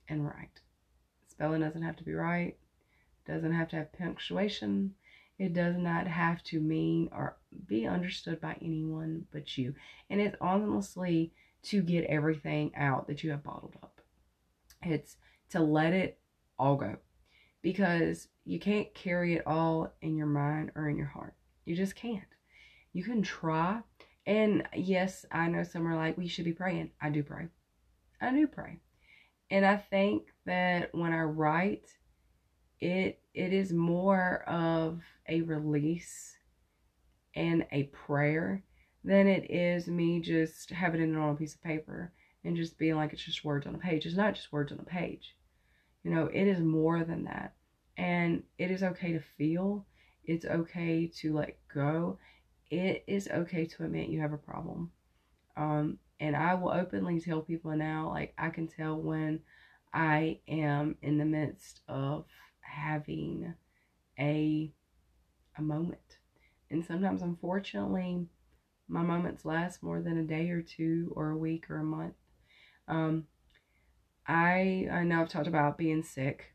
and 0.08 0.24
write. 0.24 0.62
Spelling 1.28 1.60
doesn't 1.60 1.82
have 1.82 1.96
to 1.96 2.04
be 2.04 2.14
right. 2.14 2.56
Doesn't 3.26 3.52
have 3.52 3.68
to 3.68 3.76
have 3.76 3.92
punctuation. 3.92 4.94
It 5.38 5.52
does 5.52 5.76
not 5.76 6.06
have 6.06 6.42
to 6.44 6.58
mean 6.58 7.10
or 7.12 7.36
be 7.66 7.86
understood 7.86 8.40
by 8.40 8.56
anyone 8.62 9.26
but 9.30 9.58
you. 9.58 9.74
And 10.08 10.22
it's 10.22 10.36
honestly 10.40 11.34
to 11.64 11.82
get 11.82 12.04
everything 12.04 12.72
out 12.74 13.06
that 13.08 13.22
you 13.22 13.30
have 13.30 13.44
bottled 13.44 13.76
up. 13.82 13.89
It's 14.82 15.16
to 15.50 15.60
let 15.60 15.92
it 15.92 16.18
all 16.58 16.76
go 16.76 16.96
because 17.62 18.28
you 18.44 18.58
can't 18.58 18.92
carry 18.94 19.34
it 19.34 19.46
all 19.46 19.92
in 20.00 20.16
your 20.16 20.26
mind 20.26 20.72
or 20.74 20.88
in 20.88 20.96
your 20.96 21.06
heart. 21.06 21.34
You 21.64 21.76
just 21.76 21.94
can't. 21.94 22.22
You 22.92 23.04
can 23.04 23.22
try. 23.22 23.80
And 24.26 24.66
yes, 24.74 25.24
I 25.30 25.48
know 25.48 25.62
some 25.62 25.86
are 25.86 25.96
like, 25.96 26.16
we 26.16 26.28
should 26.28 26.44
be 26.44 26.52
praying. 26.52 26.90
I 27.00 27.10
do 27.10 27.22
pray. 27.22 27.48
I 28.20 28.32
do 28.32 28.46
pray. 28.46 28.80
And 29.50 29.64
I 29.66 29.76
think 29.76 30.28
that 30.46 30.94
when 30.94 31.12
I 31.12 31.22
write, 31.22 31.86
it 32.80 33.20
it 33.34 33.52
is 33.52 33.72
more 33.72 34.42
of 34.48 35.02
a 35.28 35.42
release 35.42 36.36
and 37.34 37.66
a 37.70 37.84
prayer 37.84 38.64
than 39.04 39.26
it 39.26 39.50
is 39.50 39.86
me 39.86 40.20
just 40.20 40.70
having 40.70 41.00
it 41.00 41.16
on 41.16 41.30
a 41.30 41.36
piece 41.36 41.54
of 41.54 41.62
paper 41.62 42.12
and 42.44 42.56
just 42.56 42.78
being 42.78 42.96
like 42.96 43.12
it's 43.12 43.22
just 43.22 43.44
words 43.44 43.66
on 43.66 43.74
a 43.74 43.78
page. 43.78 44.06
It's 44.06 44.16
not 44.16 44.34
just 44.34 44.52
words 44.52 44.72
on 44.72 44.78
a 44.78 44.84
page. 44.84 45.36
You 46.02 46.10
know, 46.10 46.26
it 46.26 46.46
is 46.46 46.60
more 46.60 47.04
than 47.04 47.24
that. 47.24 47.54
And 47.96 48.42
it 48.58 48.70
is 48.70 48.82
okay 48.82 49.12
to 49.12 49.20
feel. 49.36 49.86
It's 50.24 50.44
okay 50.46 51.10
to 51.16 51.34
let 51.34 51.58
go. 51.72 52.18
It 52.70 53.04
is 53.06 53.28
okay 53.28 53.66
to 53.66 53.84
admit 53.84 54.08
you 54.08 54.20
have 54.20 54.32
a 54.32 54.38
problem. 54.38 54.92
Um, 55.56 55.98
and 56.20 56.36
I 56.36 56.54
will 56.54 56.70
openly 56.70 57.20
tell 57.20 57.42
people 57.42 57.74
now, 57.76 58.10
like 58.10 58.34
I 58.38 58.50
can 58.50 58.68
tell 58.68 58.96
when 58.96 59.40
I 59.92 60.38
am 60.48 60.96
in 61.02 61.18
the 61.18 61.24
midst 61.24 61.80
of 61.88 62.26
having 62.60 63.54
a 64.18 64.72
a 65.56 65.62
moment. 65.62 66.18
And 66.70 66.84
sometimes 66.84 67.22
unfortunately 67.22 68.26
my 68.88 69.02
moments 69.02 69.44
last 69.44 69.82
more 69.82 70.00
than 70.00 70.18
a 70.18 70.24
day 70.24 70.50
or 70.50 70.62
two 70.62 71.12
or 71.14 71.30
a 71.30 71.36
week 71.36 71.70
or 71.70 71.78
a 71.78 71.84
month. 71.84 72.14
Um, 72.90 73.26
I 74.26 74.88
I 74.90 75.04
know 75.04 75.20
I've 75.22 75.28
talked 75.28 75.46
about 75.46 75.78
being 75.78 76.02
sick. 76.02 76.52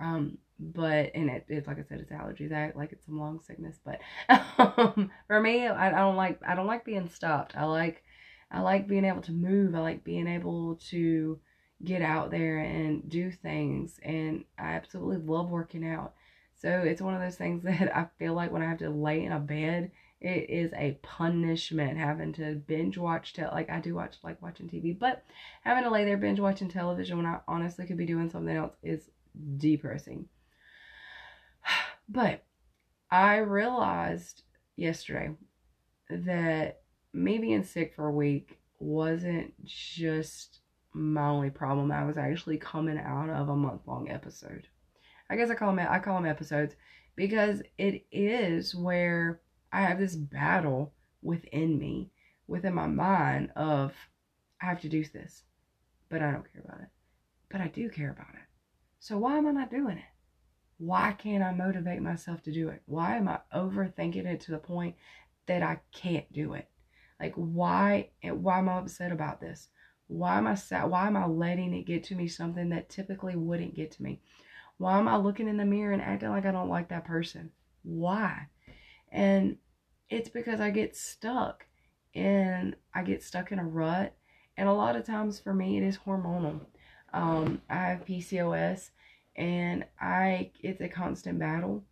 Um, 0.00 0.38
but 0.58 1.10
and 1.14 1.30
it, 1.30 1.44
it's 1.48 1.66
like 1.66 1.78
I 1.78 1.84
said, 1.88 2.00
it's 2.00 2.10
allergies. 2.12 2.52
I 2.52 2.72
like 2.76 2.92
it's 2.92 3.04
some 3.06 3.18
long 3.18 3.40
sickness, 3.40 3.78
but 3.84 4.00
um, 4.58 5.10
for 5.26 5.40
me, 5.40 5.66
I, 5.66 5.88
I 5.88 6.00
don't 6.00 6.16
like 6.16 6.40
I 6.46 6.54
don't 6.54 6.66
like 6.66 6.84
being 6.84 7.08
stopped. 7.08 7.56
I 7.56 7.64
like 7.64 8.02
I 8.50 8.60
like 8.60 8.88
being 8.88 9.04
able 9.04 9.22
to 9.22 9.32
move. 9.32 9.74
I 9.74 9.80
like 9.80 10.04
being 10.04 10.26
able 10.26 10.76
to 10.90 11.38
get 11.84 12.02
out 12.02 12.30
there 12.30 12.58
and 12.58 13.08
do 13.08 13.30
things, 13.30 14.00
and 14.02 14.44
I 14.58 14.72
absolutely 14.72 15.18
love 15.18 15.50
working 15.50 15.86
out. 15.86 16.14
So 16.60 16.68
it's 16.68 17.00
one 17.02 17.14
of 17.14 17.20
those 17.20 17.36
things 17.36 17.62
that 17.64 17.96
I 17.96 18.06
feel 18.18 18.34
like 18.34 18.50
when 18.50 18.62
I 18.62 18.68
have 18.68 18.78
to 18.78 18.90
lay 18.90 19.24
in 19.24 19.32
a 19.32 19.38
bed 19.38 19.92
it 20.20 20.50
is 20.50 20.72
a 20.74 20.98
punishment 21.02 21.96
having 21.96 22.32
to 22.34 22.54
binge 22.54 22.98
watch 22.98 23.34
like 23.38 23.70
I 23.70 23.80
do 23.80 23.94
watch 23.94 24.16
like 24.24 24.42
watching 24.42 24.68
TV, 24.68 24.98
but 24.98 25.24
having 25.62 25.84
to 25.84 25.90
lay 25.90 26.04
there 26.04 26.16
binge 26.16 26.40
watching 26.40 26.68
television 26.68 27.16
when 27.16 27.26
I 27.26 27.38
honestly 27.46 27.86
could 27.86 27.96
be 27.96 28.06
doing 28.06 28.28
something 28.30 28.56
else 28.56 28.74
is 28.82 29.10
depressing. 29.56 30.26
But 32.10 32.42
I 33.10 33.36
realized 33.36 34.44
yesterday 34.74 35.34
that 36.08 36.80
me 37.12 37.36
being 37.36 37.62
sick 37.62 37.94
for 37.94 38.06
a 38.06 38.12
week 38.12 38.58
wasn't 38.78 39.52
just 39.66 40.60
my 40.94 41.28
only 41.28 41.50
problem. 41.50 41.92
I 41.92 42.06
was 42.06 42.16
actually 42.16 42.56
coming 42.56 42.98
out 42.98 43.28
of 43.28 43.50
a 43.50 43.56
month 43.56 43.82
long 43.86 44.10
episode. 44.10 44.68
I 45.30 45.36
guess 45.36 45.50
I 45.50 45.54
call 45.54 45.74
them 45.74 45.86
I 45.88 45.98
call 45.98 46.14
them 46.14 46.24
episodes 46.24 46.74
because 47.14 47.62
it 47.76 48.06
is 48.10 48.74
where 48.74 49.40
I 49.72 49.82
have 49.82 49.98
this 49.98 50.16
battle 50.16 50.94
within 51.22 51.78
me, 51.78 52.10
within 52.46 52.74
my 52.74 52.86
mind 52.86 53.50
of 53.56 53.92
I 54.60 54.66
have 54.66 54.80
to 54.82 54.88
do 54.88 55.04
this, 55.04 55.44
but 56.08 56.22
I 56.22 56.30
don't 56.30 56.52
care 56.52 56.62
about 56.64 56.80
it. 56.80 56.88
But 57.48 57.60
I 57.60 57.68
do 57.68 57.88
care 57.88 58.10
about 58.10 58.34
it. 58.34 58.46
So 58.98 59.18
why 59.18 59.38
am 59.38 59.46
I 59.46 59.52
not 59.52 59.70
doing 59.70 59.98
it? 59.98 60.04
Why 60.78 61.12
can't 61.12 61.42
I 61.42 61.52
motivate 61.52 62.02
myself 62.02 62.42
to 62.44 62.52
do 62.52 62.68
it? 62.68 62.82
Why 62.86 63.16
am 63.16 63.28
I 63.28 63.40
overthinking 63.54 64.26
it 64.26 64.40
to 64.42 64.52
the 64.52 64.58
point 64.58 64.96
that 65.46 65.62
I 65.62 65.80
can't 65.92 66.30
do 66.32 66.54
it? 66.54 66.68
Like 67.20 67.34
why 67.34 68.10
why 68.22 68.58
am 68.58 68.68
I 68.68 68.78
upset 68.78 69.12
about 69.12 69.40
this? 69.40 69.68
Why 70.06 70.38
am 70.38 70.46
I 70.46 70.54
sad? 70.54 70.90
Why 70.90 71.06
am 71.06 71.16
I 71.16 71.26
letting 71.26 71.74
it 71.74 71.86
get 71.86 72.04
to 72.04 72.14
me 72.14 72.28
something 72.28 72.70
that 72.70 72.88
typically 72.88 73.36
wouldn't 73.36 73.74
get 73.74 73.90
to 73.92 74.02
me? 74.02 74.22
Why 74.78 74.98
am 74.98 75.08
I 75.08 75.16
looking 75.16 75.48
in 75.48 75.56
the 75.56 75.64
mirror 75.64 75.92
and 75.92 76.00
acting 76.00 76.30
like 76.30 76.46
I 76.46 76.52
don't 76.52 76.68
like 76.68 76.88
that 76.88 77.04
person? 77.04 77.50
Why? 77.82 78.46
And 79.10 79.56
it's 80.08 80.28
because 80.28 80.60
I 80.60 80.70
get 80.70 80.96
stuck 80.96 81.66
and 82.14 82.76
I 82.94 83.02
get 83.02 83.22
stuck 83.22 83.52
in 83.52 83.58
a 83.58 83.64
rut. 83.64 84.14
And 84.56 84.68
a 84.68 84.72
lot 84.72 84.96
of 84.96 85.06
times 85.06 85.38
for 85.38 85.54
me, 85.54 85.76
it 85.76 85.82
is 85.82 85.98
hormonal. 85.98 86.60
Um, 87.12 87.62
I 87.70 87.76
have 87.76 88.04
PCOS 88.04 88.90
and 89.36 89.84
I, 90.00 90.50
it's 90.60 90.80
a 90.80 90.88
constant 90.88 91.38
battle. 91.38 91.84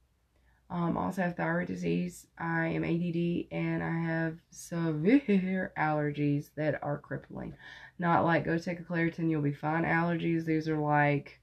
Um, 0.68 0.98
I 0.98 1.04
also 1.04 1.22
have 1.22 1.36
thyroid 1.36 1.68
disease. 1.68 2.26
I 2.38 2.66
am 2.68 2.82
ADD 2.82 3.46
and 3.52 3.82
I 3.82 4.12
have 4.12 4.38
severe 4.50 5.72
allergies 5.78 6.50
that 6.56 6.82
are 6.82 6.98
crippling. 6.98 7.54
Not 7.98 8.24
like 8.24 8.44
go 8.44 8.58
take 8.58 8.80
a 8.80 8.82
Claritin, 8.82 9.30
you'll 9.30 9.42
be 9.42 9.52
fine. 9.52 9.84
Allergies, 9.84 10.44
these 10.44 10.68
are 10.68 10.78
like 10.78 11.40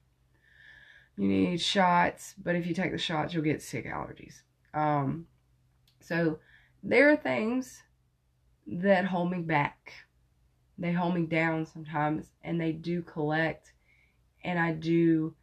you 1.17 1.27
need 1.27 1.61
shots, 1.61 2.35
but 2.41 2.55
if 2.55 2.65
you 2.65 2.73
take 2.73 2.91
the 2.91 2.97
shots, 2.97 3.33
you'll 3.33 3.43
get 3.43 3.61
sick 3.61 3.85
allergies. 3.85 4.41
Um, 4.73 5.27
so 6.03 6.39
there 6.83 7.09
are 7.09 7.17
things 7.17 7.81
that 8.67 9.05
hold 9.05 9.31
me 9.31 9.39
back. 9.39 9.93
They 10.77 10.91
hold 10.91 11.15
me 11.15 11.25
down 11.25 11.65
sometimes, 11.65 12.31
and 12.43 12.59
they 12.59 12.71
do 12.71 13.01
collect, 13.01 13.73
and 14.43 14.59
I 14.59 14.71
do 14.73 15.35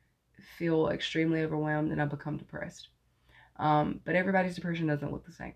feel 0.58 0.88
extremely 0.88 1.42
overwhelmed 1.42 1.92
and 1.92 2.00
I 2.00 2.06
become 2.06 2.36
depressed. 2.36 2.88
Um, 3.58 4.00
but 4.04 4.14
everybody's 4.14 4.54
depression 4.54 4.86
doesn't 4.86 5.12
look 5.12 5.26
the 5.26 5.32
same. 5.32 5.54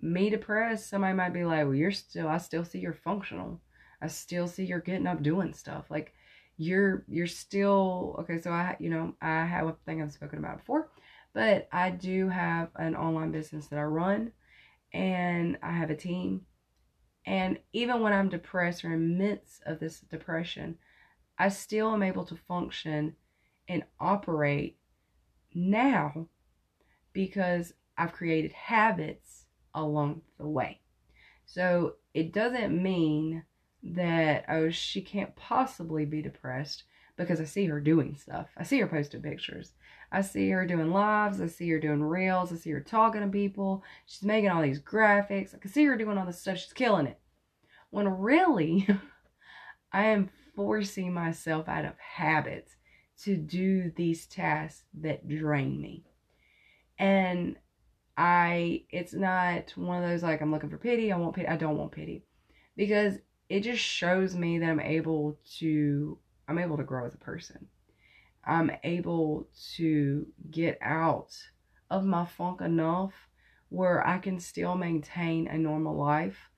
Me 0.00 0.30
depressed, 0.30 0.88
somebody 0.88 1.14
might 1.14 1.32
be 1.32 1.44
like, 1.44 1.64
well, 1.64 1.74
you're 1.74 1.90
still, 1.92 2.28
I 2.28 2.38
still 2.38 2.64
see 2.64 2.78
you're 2.78 2.92
functional. 2.92 3.60
I 4.02 4.08
still 4.08 4.48
see 4.48 4.64
you're 4.64 4.80
getting 4.80 5.06
up 5.06 5.22
doing 5.22 5.52
stuff. 5.52 5.90
Like, 5.90 6.14
you're, 6.56 7.04
you're 7.08 7.26
still, 7.26 8.16
okay, 8.20 8.40
so 8.40 8.50
I, 8.50 8.76
you 8.80 8.90
know, 8.90 9.14
I 9.20 9.44
have 9.44 9.66
a 9.66 9.76
thing 9.84 10.02
I've 10.02 10.12
spoken 10.12 10.38
about 10.38 10.58
before, 10.58 10.90
but 11.32 11.68
I 11.72 11.90
do 11.90 12.28
have 12.28 12.70
an 12.76 12.96
online 12.96 13.30
business 13.30 13.66
that 13.68 13.78
I 13.78 13.84
run 13.84 14.32
and 14.92 15.58
I 15.62 15.72
have 15.72 15.90
a 15.90 15.96
team. 15.96 16.46
And 17.26 17.58
even 17.72 18.00
when 18.00 18.12
I'm 18.12 18.28
depressed 18.28 18.84
or 18.84 18.92
in 18.92 19.18
midst 19.18 19.62
of 19.64 19.78
this 19.78 20.00
depression, 20.00 20.78
I 21.38 21.48
still 21.48 21.92
am 21.92 22.02
able 22.02 22.24
to 22.24 22.36
function 22.36 23.16
and 23.68 23.84
operate 24.00 24.78
now 25.54 26.26
because 27.12 27.72
I've 27.96 28.12
created 28.12 28.52
habits 28.52 29.46
along 29.74 30.22
the 30.38 30.48
way. 30.48 30.80
So 31.46 31.94
it 32.14 32.32
doesn't 32.32 32.82
mean 32.82 33.44
that, 33.82 34.44
oh, 34.48 34.70
she 34.70 35.00
can't 35.02 35.34
possibly 35.36 36.04
be 36.04 36.22
depressed 36.22 36.84
because 37.26 37.40
I 37.40 37.44
see 37.44 37.66
her 37.66 37.80
doing 37.80 38.16
stuff. 38.16 38.48
I 38.56 38.62
see 38.62 38.80
her 38.80 38.86
posting 38.86 39.22
pictures. 39.22 39.72
I 40.12 40.22
see 40.22 40.50
her 40.50 40.66
doing 40.66 40.90
lives. 40.90 41.40
I 41.40 41.46
see 41.46 41.68
her 41.70 41.78
doing 41.78 42.02
reels. 42.02 42.52
I 42.52 42.56
see 42.56 42.70
her 42.70 42.80
talking 42.80 43.20
to 43.20 43.28
people. 43.28 43.84
She's 44.06 44.22
making 44.22 44.50
all 44.50 44.62
these 44.62 44.80
graphics. 44.80 45.54
I 45.54 45.58
can 45.58 45.70
see 45.70 45.84
her 45.84 45.96
doing 45.96 46.18
all 46.18 46.26
this 46.26 46.40
stuff. 46.40 46.58
She's 46.58 46.72
killing 46.72 47.06
it. 47.06 47.18
When 47.90 48.08
really, 48.08 48.88
I 49.92 50.06
am 50.06 50.30
forcing 50.56 51.12
myself 51.12 51.68
out 51.68 51.84
of 51.84 51.94
habits 51.98 52.76
to 53.24 53.36
do 53.36 53.92
these 53.94 54.26
tasks 54.26 54.82
that 55.00 55.28
drain 55.28 55.80
me. 55.80 56.04
And 56.98 57.56
I, 58.16 58.84
it's 58.90 59.14
not 59.14 59.72
one 59.76 60.02
of 60.02 60.08
those 60.08 60.22
like, 60.22 60.40
I'm 60.40 60.50
looking 60.50 60.70
for 60.70 60.78
pity. 60.78 61.12
I 61.12 61.16
want 61.16 61.34
pity. 61.34 61.48
I 61.48 61.56
don't 61.56 61.76
want 61.76 61.92
pity 61.92 62.24
because 62.76 63.14
it 63.48 63.60
just 63.60 63.82
shows 63.82 64.34
me 64.34 64.58
that 64.58 64.70
I'm 64.70 64.80
able 64.80 65.38
to, 65.58 66.18
I'm 66.50 66.58
able 66.58 66.78
to 66.78 66.82
grow 66.82 67.06
as 67.06 67.14
a 67.14 67.18
person. 67.18 67.68
I'm 68.44 68.72
able 68.82 69.48
to 69.76 70.26
get 70.50 70.78
out 70.82 71.32
of 71.90 72.04
my 72.04 72.26
funk 72.26 72.60
enough 72.60 73.12
where 73.68 74.04
I 74.04 74.18
can 74.18 74.40
still 74.40 74.74
maintain 74.74 75.46
a 75.46 75.56
normal 75.56 75.96
life, 75.96 76.50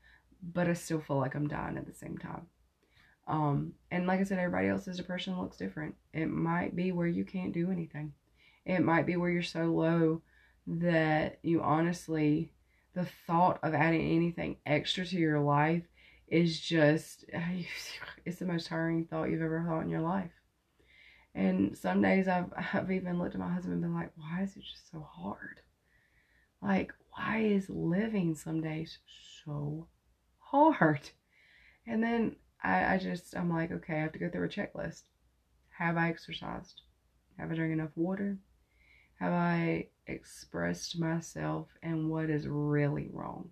but 0.43 0.67
I 0.67 0.73
still 0.73 1.01
feel 1.01 1.19
like 1.19 1.35
I'm 1.35 1.47
dying 1.47 1.77
at 1.77 1.87
the 1.87 1.93
same 1.93 2.17
time. 2.17 2.47
Um, 3.29 3.75
and 3.91 4.07
like 4.07 4.21
I 4.21 4.23
said, 4.23 4.39
everybody 4.39 4.69
else's 4.69 4.97
depression 4.97 5.39
looks 5.39 5.59
different. 5.59 5.95
It 6.15 6.27
might 6.27 6.75
be 6.75 6.91
where 6.91 7.07
you 7.07 7.27
can't 7.27 7.53
do 7.53 7.71
anything. 7.71 8.15
It 8.65 8.81
might 8.81 9.05
be 9.05 9.17
where 9.17 9.31
you're 9.31 9.43
so 9.43 9.67
low 9.67 10.23
that 10.67 11.39
you 11.43 11.61
honestly, 11.61 12.55
the 12.95 13.07
thought 13.27 13.59
of 13.63 13.75
adding 13.75 14.01
anything 14.01 14.57
extra 14.65 15.05
to 15.05 15.17
your 15.17 15.41
life 15.41 15.85
is 16.33 16.59
just, 16.59 17.27
it's 18.25 18.39
the 18.39 18.47
most 18.47 18.67
tiring 18.67 19.05
thought 19.05 19.31
you've 19.31 19.43
ever 19.43 19.65
thought 19.69 19.83
in 19.83 19.91
your 19.91 20.01
life. 20.01 20.33
And 21.35 21.77
some 21.77 22.01
days 22.01 22.27
I've, 22.27 22.53
I've 22.75 22.91
even 22.91 23.19
looked 23.19 23.35
at 23.35 23.41
my 23.41 23.53
husband 23.53 23.75
and 23.75 23.83
been 23.83 23.95
like, 23.95 24.11
why 24.17 24.43
is 24.43 24.57
it 24.57 24.63
just 24.63 24.91
so 24.91 25.07
hard? 25.09 25.61
Like, 26.63 26.93
why 27.11 27.41
is 27.41 27.69
living 27.69 28.35
some 28.35 28.63
days 28.63 28.99
so 29.45 29.87
hard? 30.39 31.11
And 31.87 32.03
then 32.03 32.37
I, 32.63 32.95
I 32.95 32.99
just, 32.99 33.37
I'm 33.37 33.51
like, 33.51 33.71
okay, 33.71 33.97
I 33.97 34.03
have 34.03 34.13
to 34.13 34.19
go 34.19 34.31
through 34.31 34.47
a 34.47 34.49
checklist. 34.49 35.03
Have 35.79 35.97
I 35.97 36.09
exercised? 36.09 36.81
Have 37.39 37.51
I 37.51 37.55
drank 37.55 37.73
enough 37.73 37.91
water? 37.95 38.39
Have 39.19 39.33
I 39.33 39.89
expressed 40.07 40.99
myself 40.99 41.69
and 41.83 42.09
what 42.09 42.31
is 42.31 42.47
really 42.47 43.11
wrong? 43.13 43.51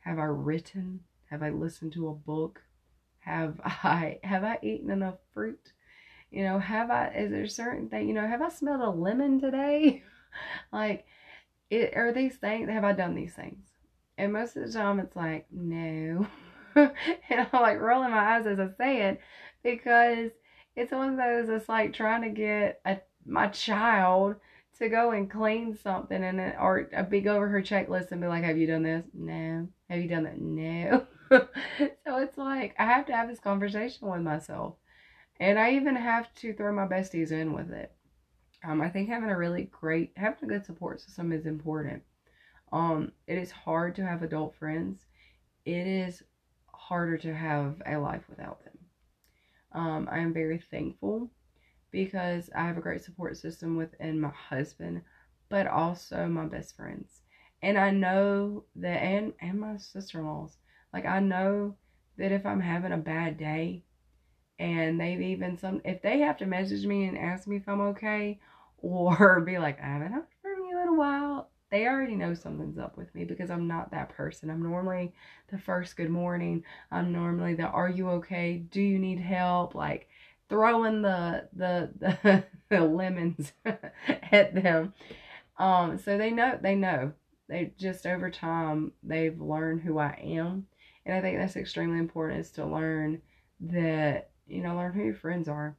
Have 0.00 0.18
I 0.18 0.24
written? 0.24 1.00
Have 1.30 1.42
I 1.42 1.50
listened 1.50 1.92
to 1.94 2.08
a 2.08 2.14
book? 2.14 2.62
Have 3.20 3.60
I 3.64 4.18
have 4.24 4.44
I 4.44 4.58
eaten 4.62 4.90
enough 4.90 5.18
fruit? 5.32 5.72
You 6.30 6.44
know, 6.44 6.58
have 6.58 6.90
I, 6.90 7.08
is 7.08 7.30
there 7.30 7.46
certain 7.48 7.88
thing, 7.88 8.08
you 8.08 8.14
know, 8.14 8.26
have 8.26 8.42
I 8.42 8.48
smelled 8.50 8.82
a 8.82 8.90
lemon 8.90 9.40
today? 9.40 10.02
like, 10.72 11.06
it, 11.70 11.96
are 11.96 12.12
these 12.12 12.36
things, 12.36 12.68
have 12.70 12.84
I 12.84 12.92
done 12.92 13.14
these 13.14 13.34
things? 13.34 13.66
And 14.18 14.32
most 14.32 14.56
of 14.56 14.66
the 14.66 14.72
time 14.72 15.00
it's 15.00 15.16
like, 15.16 15.46
no. 15.50 16.26
and 16.76 16.90
I'm 17.30 17.48
like 17.62 17.80
rolling 17.80 18.10
my 18.12 18.36
eyes 18.36 18.46
as 18.46 18.60
I 18.60 18.68
say 18.78 19.02
it 19.08 19.20
because 19.62 20.30
it's 20.76 20.92
one 20.92 21.10
of 21.10 21.16
those 21.16 21.48
it's 21.48 21.68
like 21.68 21.92
trying 21.92 22.22
to 22.22 22.30
get 22.30 22.80
a, 22.84 22.98
my 23.26 23.48
child 23.48 24.36
to 24.78 24.88
go 24.88 25.10
and 25.10 25.30
clean 25.30 25.76
something 25.76 26.22
and 26.22 26.40
or 26.40 26.88
uh, 26.94 27.00
a 27.00 27.02
big 27.02 27.26
over 27.26 27.48
her 27.48 27.62
checklist 27.62 28.12
and 28.12 28.20
be 28.20 28.26
like, 28.26 28.44
Have 28.44 28.58
you 28.58 28.66
done 28.66 28.82
this? 28.82 29.04
No. 29.14 29.68
Have 29.88 30.00
you 30.00 30.08
done 30.08 30.24
that? 30.24 30.40
No. 30.40 31.06
so 32.04 32.16
it's 32.18 32.36
like 32.36 32.74
I 32.78 32.84
have 32.84 33.06
to 33.06 33.12
have 33.16 33.28
this 33.28 33.40
conversation 33.40 34.08
with 34.08 34.22
myself. 34.22 34.74
And 35.38 35.58
I 35.58 35.72
even 35.72 35.96
have 35.96 36.34
to 36.36 36.52
throw 36.52 36.72
my 36.72 36.86
besties 36.86 37.32
in 37.32 37.52
with 37.52 37.70
it. 37.70 37.92
Um, 38.64 38.82
I 38.82 38.90
think 38.90 39.08
having 39.08 39.30
a 39.30 39.38
really 39.38 39.64
great, 39.64 40.12
having 40.16 40.44
a 40.44 40.52
good 40.52 40.66
support 40.66 41.00
system 41.00 41.32
is 41.32 41.46
important. 41.46 42.02
Um, 42.72 43.12
it 43.26 43.38
is 43.38 43.50
hard 43.50 43.94
to 43.96 44.06
have 44.06 44.22
adult 44.22 44.56
friends. 44.56 45.06
It 45.64 45.86
is 45.86 46.22
harder 46.68 47.18
to 47.18 47.34
have 47.34 47.82
a 47.86 47.96
life 47.98 48.24
without 48.28 48.64
them. 48.64 48.78
Um, 49.72 50.08
I 50.10 50.18
am 50.18 50.32
very 50.32 50.58
thankful 50.58 51.30
because 51.90 52.50
I 52.54 52.66
have 52.66 52.78
a 52.78 52.82
great 52.82 53.02
support 53.04 53.36
system 53.36 53.76
within 53.76 54.20
my 54.20 54.30
husband, 54.30 55.02
but 55.48 55.66
also 55.66 56.28
my 56.28 56.46
best 56.46 56.76
friends. 56.76 57.22
And 57.62 57.78
I 57.78 57.90
know 57.90 58.64
that, 58.76 59.02
and, 59.02 59.34
and 59.40 59.60
my 59.60 59.76
sister 59.76 60.20
in 60.20 60.26
laws, 60.26 60.58
like, 60.92 61.06
I 61.06 61.20
know 61.20 61.76
that 62.18 62.32
if 62.32 62.44
I'm 62.46 62.60
having 62.60 62.92
a 62.92 62.98
bad 62.98 63.38
day, 63.38 63.84
and 64.58 65.00
they've 65.00 65.22
even 65.22 65.56
some 65.56 65.80
if 65.86 66.02
they 66.02 66.18
have 66.18 66.36
to 66.36 66.44
message 66.44 66.84
me 66.84 67.06
and 67.06 67.16
ask 67.16 67.48
me 67.48 67.56
if 67.56 67.66
I'm 67.66 67.80
okay 67.80 68.38
or 68.76 69.40
be 69.46 69.58
like 69.58 69.80
I 69.80 69.86
haven't 69.86 70.12
heard 70.12 70.26
from 70.42 70.64
you 70.68 70.80
in 70.82 70.88
a 70.88 70.94
while 70.94 71.48
they 71.70 71.86
already 71.86 72.16
know 72.16 72.34
something's 72.34 72.78
up 72.78 72.96
with 72.96 73.14
me 73.14 73.24
because 73.24 73.50
I'm 73.50 73.68
not 73.68 73.92
that 73.92 74.08
person. 74.10 74.50
I'm 74.50 74.62
normally 74.62 75.12
the 75.50 75.58
first 75.58 75.96
good 75.96 76.10
morning. 76.10 76.64
I'm 76.90 77.12
normally 77.12 77.54
the 77.54 77.64
are 77.64 77.88
you 77.88 78.10
okay? 78.10 78.64
Do 78.70 78.82
you 78.82 78.98
need 78.98 79.20
help? 79.20 79.74
Like 79.74 80.08
throwing 80.48 81.02
the 81.02 81.48
the 81.54 81.90
the, 81.98 82.44
the 82.68 82.80
lemons 82.80 83.52
at 84.32 84.54
them. 84.54 84.94
Um 85.58 85.96
so 85.96 86.18
they 86.18 86.30
know 86.30 86.58
they 86.60 86.74
know. 86.74 87.12
They 87.48 87.72
just 87.78 88.06
over 88.06 88.30
time 88.30 88.92
they've 89.02 89.40
learned 89.40 89.82
who 89.82 89.98
I 89.98 90.18
am. 90.22 90.66
And 91.10 91.18
I 91.18 91.22
think 91.22 91.38
that's 91.38 91.56
extremely 91.56 91.98
important 91.98 92.38
is 92.38 92.52
to 92.52 92.64
learn 92.64 93.20
that 93.58 94.30
you 94.46 94.62
know, 94.62 94.76
learn 94.76 94.92
who 94.92 95.02
your 95.02 95.14
friends 95.14 95.48
are, 95.48 95.76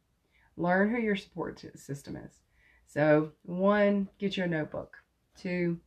learn 0.57 0.89
who 0.89 0.99
your 0.99 1.15
support 1.15 1.63
system 1.75 2.17
is. 2.17 2.41
So, 2.85 3.31
one, 3.43 4.09
get 4.19 4.35
your 4.35 4.47
notebook. 4.47 4.97
Two, 5.37 5.79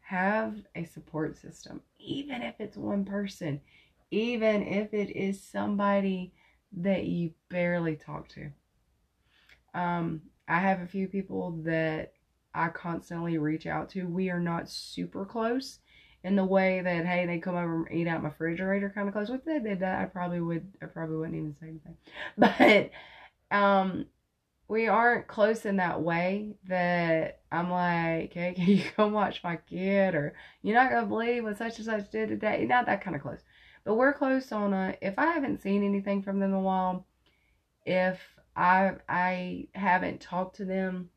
have 0.00 0.54
a 0.74 0.84
support 0.84 1.36
system, 1.36 1.82
even 1.98 2.40
if 2.40 2.54
it's 2.60 2.78
one 2.78 3.04
person, 3.04 3.60
even 4.10 4.62
if 4.62 4.94
it 4.94 5.14
is 5.14 5.42
somebody 5.42 6.32
that 6.72 7.04
you 7.04 7.32
barely 7.50 7.94
talk 7.94 8.26
to. 8.28 8.50
Um, 9.74 10.22
I 10.48 10.60
have 10.60 10.80
a 10.80 10.86
few 10.86 11.08
people 11.08 11.60
that 11.64 12.14
I 12.54 12.68
constantly 12.68 13.36
reach 13.36 13.66
out 13.66 13.90
to. 13.90 14.06
We 14.06 14.30
are 14.30 14.40
not 14.40 14.70
super 14.70 15.26
close 15.26 15.80
in 16.24 16.36
the 16.36 16.44
way 16.44 16.80
that 16.80 17.06
hey 17.06 17.26
they 17.26 17.38
come 17.38 17.56
over 17.56 17.86
and 17.86 17.98
eat 17.98 18.08
out 18.08 18.22
my 18.22 18.28
refrigerator 18.28 18.90
kind 18.94 19.08
of 19.08 19.14
close. 19.14 19.30
If 19.30 19.44
they 19.44 19.58
did 19.60 19.80
that, 19.80 20.00
I 20.00 20.04
probably 20.06 20.40
would. 20.40 20.72
I 20.82 20.86
probably 20.86 21.16
wouldn't 21.16 21.36
even 21.36 21.56
say 21.60 21.68
anything. 21.68 21.96
But 23.50 23.56
um, 23.56 24.06
we 24.68 24.86
aren't 24.86 25.26
close 25.26 25.64
in 25.64 25.76
that 25.76 26.02
way 26.02 26.54
that 26.68 27.40
I'm 27.50 27.70
like, 27.70 28.34
hey, 28.34 28.52
can 28.56 28.66
you 28.66 28.84
come 28.96 29.12
watch 29.12 29.42
my 29.42 29.56
kid? 29.56 30.14
Or 30.14 30.34
you're 30.62 30.74
not 30.74 30.90
gonna 30.90 31.06
believe 31.06 31.44
what 31.44 31.58
such 31.58 31.78
and 31.78 31.86
such 31.86 32.10
did 32.10 32.28
today. 32.28 32.66
Not 32.68 32.86
that 32.86 33.02
kind 33.02 33.16
of 33.16 33.22
close, 33.22 33.40
but 33.84 33.94
we're 33.94 34.12
close 34.12 34.52
on 34.52 34.72
a. 34.72 34.96
If 35.00 35.18
I 35.18 35.26
haven't 35.26 35.62
seen 35.62 35.82
anything 35.82 36.22
from 36.22 36.40
them 36.40 36.50
in 36.50 36.56
a 36.56 36.60
while, 36.60 37.06
if 37.86 38.20
I 38.56 38.92
I 39.08 39.68
haven't 39.74 40.20
talked 40.20 40.56
to 40.56 40.64
them, 40.64 41.10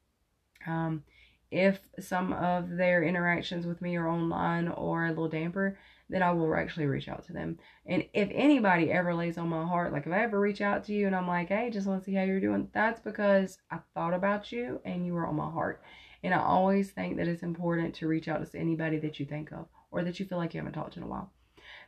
um, 0.68 1.04
if 1.52 1.80
some 2.00 2.32
of 2.32 2.78
their 2.78 3.04
interactions 3.04 3.66
with 3.66 3.82
me 3.82 3.98
are 3.98 4.08
online 4.08 4.70
or 4.70 5.06
a 5.06 5.10
little 5.10 5.28
damper, 5.28 5.78
then 6.10 6.24
I 6.24 6.32
will 6.32 6.56
actually 6.56 6.86
reach 6.86 7.10
out 7.10 7.26
to 7.26 7.34
them. 7.34 7.58
And 7.86 8.06
if 8.14 8.30
anybody 8.34 8.92
ever 8.92 9.14
lays 9.14 9.38
on 9.38 9.50
my 9.50 9.66
heart, 9.66 9.92
like 9.92 10.06
if 10.06 10.14
I 10.14 10.24
ever 10.24 10.40
reach 10.40 10.62
out 10.62 10.86
to 10.86 10.94
you 10.94 11.08
and 11.08 11.16
I'm 11.16 11.28
like, 11.28 11.50
hey, 11.50 11.70
just 11.70 11.88
want 11.88 12.02
to 12.02 12.06
see 12.06 12.16
how 12.16 12.24
you're 12.24 12.40
doing, 12.40 12.70
that's 12.74 13.02
because 13.02 13.58
I 13.70 13.80
thought 13.94 14.14
about 14.14 14.52
you 14.52 14.80
and 14.86 15.06
you 15.06 15.14
were 15.14 15.28
on 15.28 15.36
my 15.36 15.50
heart. 15.50 15.84
And 16.24 16.34
I 16.34 16.40
always 16.40 16.92
think 16.92 17.18
that 17.18 17.28
it's 17.28 17.44
important 17.44 17.96
to 17.96 18.08
reach 18.08 18.28
out 18.28 18.50
to 18.50 18.58
anybody 18.58 19.00
that 19.00 19.20
you 19.20 19.26
think 19.26 19.52
of 19.52 19.68
or 19.90 20.04
that 20.04 20.20
you 20.20 20.26
feel 20.26 20.38
like 20.38 20.54
you 20.54 20.60
haven't 20.60 20.74
talked 20.74 20.94
to 20.94 21.00
in 21.00 21.06
a 21.06 21.10
while. 21.10 21.32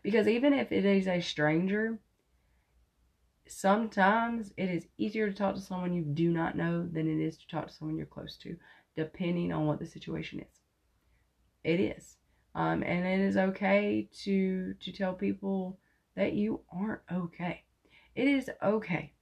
Because 0.02 0.28
even 0.28 0.54
if 0.54 0.71
it 0.71 0.86
is 0.86 1.08
a 1.08 1.21
stranger, 1.21 1.99
sometimes 3.47 4.52
it 4.58 4.69
is 4.69 4.88
easier 4.97 5.30
to 5.30 5.36
talk 5.36 5.56
to 5.56 5.62
someone 5.62 5.93
you 5.93 6.02
do 6.02 6.30
not 6.30 6.58
know 6.58 6.88
than 6.91 7.08
it 7.08 7.23
is 7.23 7.38
to 7.38 7.47
talk 7.47 7.67
to 7.67 7.73
someone 7.73 7.97
you're 7.97 8.06
close 8.06 8.38
to 8.38 8.58
depending 8.95 9.51
on 9.51 9.65
what 9.65 9.79
the 9.79 9.86
situation 9.86 10.39
is. 10.39 10.60
It 11.63 11.79
is. 11.79 12.17
Um, 12.56 12.84
and 12.84 13.06
it 13.06 13.19
is 13.19 13.38
okay 13.38 14.08
to 14.23 14.75
to 14.75 14.91
tell 14.91 15.13
people 15.13 15.79
that 16.15 16.34
you 16.34 16.62
aren't 16.71 17.01
okay. 17.12 17.63
It 18.15 18.27
is 18.27 18.49
okay. 18.62 19.13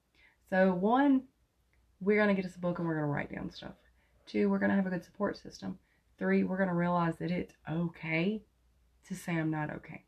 So 0.49 0.73
one, 0.73 1.23
we're 2.01 2.19
gonna 2.19 2.33
get 2.33 2.45
us 2.45 2.57
a 2.57 2.59
book 2.59 2.79
and 2.79 2.87
we're 2.87 2.95
gonna 2.95 3.07
write 3.07 3.33
down 3.33 3.49
stuff. 3.51 3.75
Two, 4.27 4.49
we're 4.49 4.59
gonna 4.59 4.75
have 4.75 4.87
a 4.87 4.89
good 4.89 5.05
support 5.05 5.37
system. 5.37 5.79
Three, 6.19 6.43
we're 6.43 6.57
gonna 6.57 6.75
realize 6.75 7.15
that 7.19 7.31
it's 7.31 7.53
okay 7.69 8.43
to 9.07 9.15
say 9.15 9.33
I'm 9.33 9.51
not 9.51 9.71
okay. 9.71 10.03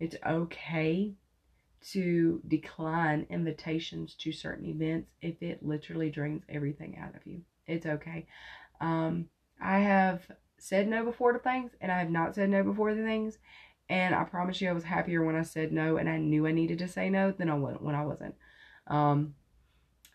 It's 0.00 0.16
okay 0.26 1.14
to 1.92 2.42
decline 2.48 3.26
invitations 3.30 4.14
to 4.14 4.32
certain 4.32 4.66
events 4.66 5.10
if 5.22 5.40
it 5.42 5.64
literally 5.64 6.10
drains 6.10 6.42
everything 6.48 6.98
out 6.98 7.14
of 7.14 7.26
you. 7.26 7.42
It's 7.66 7.86
okay. 7.86 8.26
Um, 8.80 9.26
I 9.60 9.78
have 9.78 10.22
said 10.58 10.88
no 10.88 11.04
before 11.04 11.32
to 11.32 11.38
things, 11.38 11.72
and 11.80 11.90
I 11.90 11.98
have 11.98 12.10
not 12.10 12.34
said 12.34 12.50
no 12.50 12.62
before 12.62 12.90
to 12.90 13.02
things. 13.02 13.38
And 13.88 14.14
I 14.14 14.24
promise 14.24 14.60
you, 14.60 14.68
I 14.68 14.72
was 14.72 14.84
happier 14.84 15.24
when 15.24 15.36
I 15.36 15.42
said 15.42 15.72
no, 15.72 15.96
and 15.96 16.08
I 16.08 16.16
knew 16.16 16.46
I 16.46 16.52
needed 16.52 16.78
to 16.78 16.88
say 16.88 17.10
no 17.10 17.32
than 17.32 17.50
I 17.50 17.54
went 17.54 17.82
when 17.82 17.94
I 17.94 18.04
wasn't. 18.04 18.34
Um, 18.86 19.34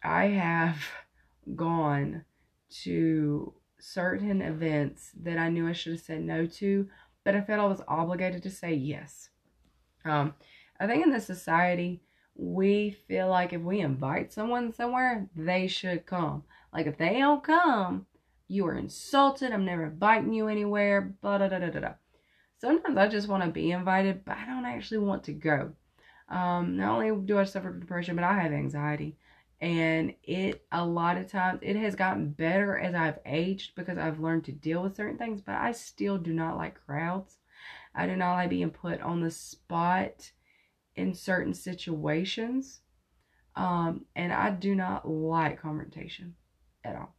I 0.03 0.25
have 0.27 0.77
gone 1.55 2.23
to 2.83 3.53
certain 3.79 4.41
events 4.41 5.11
that 5.21 5.37
I 5.37 5.49
knew 5.49 5.67
I 5.67 5.73
should 5.73 5.93
have 5.93 6.01
said 6.01 6.21
no 6.21 6.45
to, 6.45 6.87
but 7.23 7.35
I 7.35 7.41
felt 7.41 7.59
I 7.59 7.65
was 7.65 7.81
obligated 7.87 8.43
to 8.43 8.49
say 8.49 8.73
yes. 8.73 9.29
Um, 10.05 10.33
I 10.79 10.87
think 10.87 11.03
in 11.03 11.11
this 11.11 11.25
society, 11.25 12.01
we 12.35 12.97
feel 13.07 13.29
like 13.29 13.53
if 13.53 13.61
we 13.61 13.79
invite 13.79 14.33
someone 14.33 14.73
somewhere, 14.73 15.27
they 15.35 15.67
should 15.67 16.05
come. 16.05 16.43
Like 16.73 16.87
if 16.87 16.97
they 16.97 17.19
don't 17.19 17.43
come, 17.43 18.05
you 18.47 18.65
are 18.67 18.75
insulted. 18.75 19.51
I'm 19.51 19.65
never 19.65 19.85
inviting 19.85 20.33
you 20.33 20.47
anywhere. 20.47 21.15
Blah, 21.21 21.39
da, 21.39 21.47
da, 21.47 21.59
da, 21.59 21.69
da, 21.69 21.79
da. 21.79 21.93
Sometimes 22.59 22.97
I 22.97 23.07
just 23.07 23.27
want 23.27 23.43
to 23.43 23.49
be 23.49 23.71
invited, 23.71 24.23
but 24.25 24.37
I 24.37 24.45
don't 24.45 24.65
actually 24.65 24.99
want 24.99 25.23
to 25.25 25.33
go. 25.33 25.73
Um, 26.29 26.77
not 26.77 26.91
only 26.91 27.25
do 27.25 27.37
I 27.37 27.43
suffer 27.43 27.69
from 27.69 27.79
depression, 27.79 28.15
but 28.15 28.23
I 28.25 28.39
have 28.39 28.51
anxiety. 28.51 29.17
And 29.61 30.13
it, 30.23 30.65
a 30.71 30.85
lot 30.85 31.17
of 31.17 31.29
times, 31.29 31.59
it 31.61 31.75
has 31.75 31.95
gotten 31.95 32.31
better 32.31 32.77
as 32.77 32.93
I've 32.93 33.19
aged 33.25 33.75
because 33.75 33.97
I've 33.97 34.19
learned 34.19 34.45
to 34.45 34.51
deal 34.51 34.83
with 34.83 34.95
certain 34.95 35.17
things, 35.17 35.41
but 35.41 35.55
I 35.55 35.71
still 35.71 36.17
do 36.17 36.33
not 36.33 36.57
like 36.57 36.83
crowds. 36.85 37.37
I 37.93 38.07
do 38.07 38.15
not 38.15 38.33
like 38.33 38.49
being 38.49 38.69
put 38.69 39.01
on 39.01 39.21
the 39.21 39.31
spot 39.31 40.31
in 40.95 41.13
certain 41.13 41.53
situations. 41.53 42.81
Um, 43.55 44.05
and 44.15 44.33
I 44.33 44.49
do 44.49 44.75
not 44.75 45.07
like 45.07 45.61
confrontation 45.61 46.35
at 46.83 46.95
all. 46.95 47.15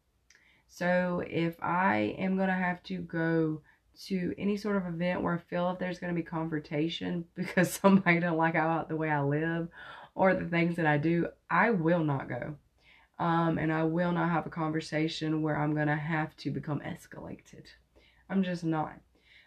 So 0.67 1.23
if 1.27 1.57
I 1.63 2.15
am 2.19 2.37
going 2.37 2.49
to 2.49 2.55
have 2.55 2.83
to 2.85 2.99
go 2.99 3.63
to 4.05 4.35
any 4.37 4.57
sort 4.57 4.77
of 4.77 4.87
event 4.87 5.23
where 5.23 5.35
I 5.35 5.39
feel 5.39 5.71
if 5.71 5.79
there's 5.79 5.99
going 5.99 6.15
to 6.15 6.21
be 6.21 6.25
confrontation 6.25 7.25
because 7.35 7.73
somebody 7.73 8.21
don't 8.21 8.37
like 8.37 8.55
how 8.55 8.85
the 8.89 8.97
way 8.97 9.11
I 9.11 9.23
live 9.23 9.69
or 10.15 10.35
the 10.35 10.47
things 10.47 10.77
that 10.77 10.87
I 10.87 10.99
do, 10.99 11.29
I 11.51 11.71
will 11.71 12.05
not 12.05 12.29
go. 12.29 12.57
Um, 13.19 13.57
and 13.57 13.73
I 13.73 13.85
will 13.85 14.13
not 14.13 14.31
have 14.31 14.47
a 14.47 14.51
conversation 14.51 15.41
where 15.41 15.57
I'm 15.57 15.75
going 15.75 15.87
to 15.87 15.97
have 15.97 16.37
to 16.39 16.51
become 16.51 16.81
escalated. 16.81 17.65
I'm 18.29 18.43
just 18.43 18.65
not. 18.65 18.95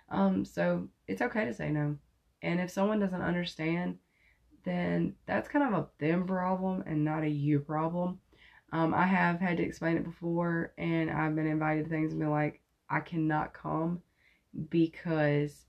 Um, 0.10 0.44
so 0.44 0.88
it's 1.08 1.22
okay 1.22 1.46
to 1.46 1.54
say 1.54 1.70
no. 1.70 1.98
And 2.42 2.60
if 2.60 2.72
someone 2.72 3.00
doesn't 3.00 3.22
understand, 3.22 3.98
then 4.64 5.16
that's 5.26 5.50
kind 5.50 5.74
of 5.74 5.80
a 5.80 5.88
them 6.00 6.26
problem 6.26 6.84
and 6.88 7.04
not 7.04 7.24
a 7.24 7.30
you 7.30 7.60
problem. 7.60 8.20
Um, 8.72 8.94
I 8.94 9.06
have 9.06 9.40
had 9.40 9.58
to 9.58 9.64
explain 9.64 9.98
it 9.98 10.04
before, 10.04 10.74
and 10.78 11.10
I've 11.10 11.36
been 11.36 11.48
invited 11.48 11.86
to 11.86 11.90
things 11.90 12.12
and 12.12 12.20
been 12.20 12.30
like, 12.30 12.62
I 12.90 13.00
cannot 13.00 13.54
come 13.54 14.02
because 14.70 15.66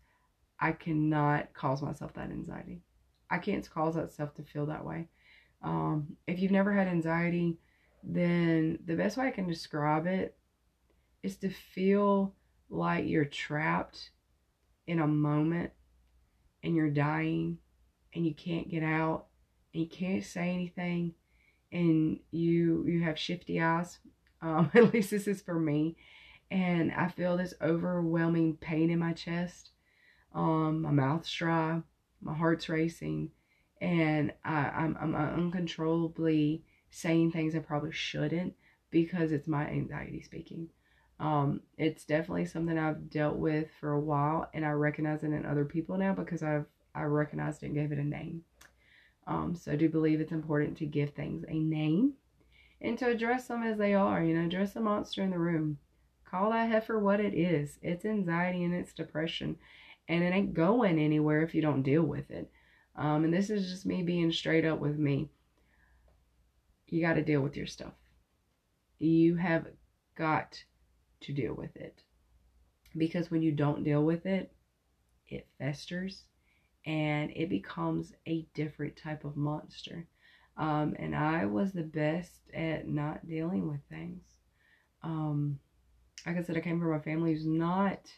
I 0.59 0.73
cannot 0.73 1.53
cause 1.55 1.83
myself 1.83 2.13
that 2.15 2.31
anxiety. 2.31 2.83
I 3.31 3.39
can't 3.39 3.69
cause 3.71 3.95
that 3.95 4.13
stuff 4.13 4.35
to 4.35 4.43
feel 4.43 4.67
that 4.67 4.85
way. 4.85 5.09
Um, 5.63 6.17
if 6.27 6.41
you've 6.41 6.51
never 6.51 6.73
had 6.73 6.89
anxiety, 6.89 7.59
then 8.03 8.79
the 8.85 8.97
best 8.97 9.17
way 9.17 9.27
I 9.27 9.31
can 9.31 9.47
describe 9.47 10.07
it 10.07 10.37
is 11.23 11.37
to 11.37 11.51
feel 11.51 12.35
like 12.69 13.07
you're 13.07 13.25
trapped 13.25 14.11
in 14.87 15.01
a 15.01 15.07
moment 15.07 15.71
and 16.63 16.75
you're 16.75 16.91
dying 16.91 17.59
and 18.15 18.27
you 18.27 18.35
can't 18.35 18.69
get 18.69 18.83
out 18.83 19.27
and 19.73 19.83
you 19.83 19.89
can't 19.89 20.25
say 20.25 20.51
anything 20.51 21.15
and 21.73 22.19
you 22.31 22.85
you 22.87 23.03
have 23.03 23.19
shifty 23.19 23.61
eyes. 23.61 23.99
Um, 24.43 24.71
at 24.75 24.93
least 24.93 25.11
this 25.11 25.27
is 25.29 25.43
for 25.43 25.59
me. 25.59 25.97
And 26.51 26.91
i 26.93 27.07
feel 27.09 27.37
this 27.37 27.55
overwhelming 27.63 28.57
pain 28.57 28.91
in 28.91 28.99
my 28.99 29.13
chest. 29.13 29.71
Um, 30.35 30.83
my 30.83 30.91
mouth's 30.91 31.33
dry. 31.33 31.81
My 32.21 32.35
heart's 32.35 32.69
racing. 32.69 33.31
And 33.81 34.33
I, 34.45 34.69
I'm, 34.69 34.97
I'm 35.01 35.15
uncontrollably 35.15 36.65
saying 36.91 37.31
things 37.31 37.55
i 37.55 37.61
probably 37.61 37.93
shouldn't 37.93 38.55
because 38.91 39.33
it's 39.33 39.47
my 39.47 39.67
anxiety 39.67 40.21
speaking. 40.23 40.69
Um, 41.21 41.61
it's 41.77 42.05
definitely 42.05 42.47
something 42.47 42.79
I've 42.79 43.11
dealt 43.11 43.37
with 43.37 43.69
for 43.79 43.93
a 43.93 44.01
while, 44.01 44.49
and 44.55 44.65
I 44.65 44.71
recognize 44.71 45.23
it 45.23 45.33
in 45.33 45.45
other 45.45 45.65
people 45.65 45.99
now 45.99 46.15
because 46.15 46.43
I've 46.43 46.65
I 46.95 47.03
recognized 47.03 47.63
it 47.63 47.67
and 47.67 47.75
gave 47.75 47.93
it 47.93 47.99
a 47.99 48.05
name. 48.05 48.43
Um, 49.31 49.55
so 49.55 49.71
I 49.71 49.77
do 49.77 49.89
believe 49.89 50.21
it's 50.21 50.33
important 50.33 50.77
to 50.79 50.87
give 50.87 51.11
things 51.11 51.45
a 51.47 51.55
name 51.55 52.15
and 52.81 52.99
to 52.99 53.07
address 53.07 53.47
them 53.47 53.63
as 53.63 53.79
they 53.79 53.95
are. 53.95 54.23
You 54.23 54.35
know, 54.35 54.45
address 54.45 54.73
the 54.73 54.81
monster 54.81 55.23
in 55.23 55.31
the 55.31 55.39
room. 55.39 55.79
Call 56.29 56.51
that 56.51 56.69
heifer 56.69 56.99
what 56.99 57.21
it 57.21 57.33
is. 57.33 57.79
It's 57.81 58.05
anxiety 58.05 58.65
and 58.65 58.75
it's 58.75 58.93
depression, 58.93 59.57
and 60.09 60.25
it 60.25 60.35
ain't 60.35 60.53
going 60.53 60.99
anywhere 60.99 61.43
if 61.43 61.55
you 61.55 61.63
don't 61.63 61.83
deal 61.83 62.03
with 62.03 62.29
it. 62.33 62.51
Um, 62.97 63.23
and 63.23 63.33
this 63.33 63.51
is 63.51 63.71
just 63.71 63.87
me 63.87 64.03
being 64.03 64.33
straight 64.33 64.65
up 64.65 64.81
with 64.81 64.99
me. 64.99 65.31
You 66.89 67.01
got 67.01 67.15
to 67.15 67.23
deal 67.23 67.41
with 67.41 67.57
your 67.57 67.67
stuff. 67.69 67.95
You 68.99 69.37
have 69.37 69.69
got 70.17 70.65
to 71.21 71.33
deal 71.33 71.55
with 71.55 71.77
it. 71.77 72.03
Because 72.97 73.31
when 73.31 73.43
you 73.43 73.53
don't 73.53 73.85
deal 73.85 74.03
with 74.03 74.27
it, 74.27 74.53
it 75.29 75.47
festers 75.57 76.25
and 76.87 77.31
it 77.35 77.49
becomes 77.49 78.13
a 78.27 78.47
different 78.55 78.97
type 78.97 79.25
of 79.25 79.37
monster. 79.37 80.07
Um, 80.57 80.95
and 80.99 81.15
I 81.15 81.47
was 81.47 81.73
the 81.73 81.83
best 81.83 82.41
at 82.55 82.87
not 82.87 83.27
dealing 83.27 83.69
with 83.69 83.81
things. 83.89 84.23
Um, 85.03 85.59
like 86.27 86.37
I 86.37 86.43
said, 86.43 86.57
I 86.57 86.61
came 86.61 86.81
from 86.81 86.93
a 86.93 87.01
family 87.01 87.33
who's 87.33 87.47
not 87.47 88.11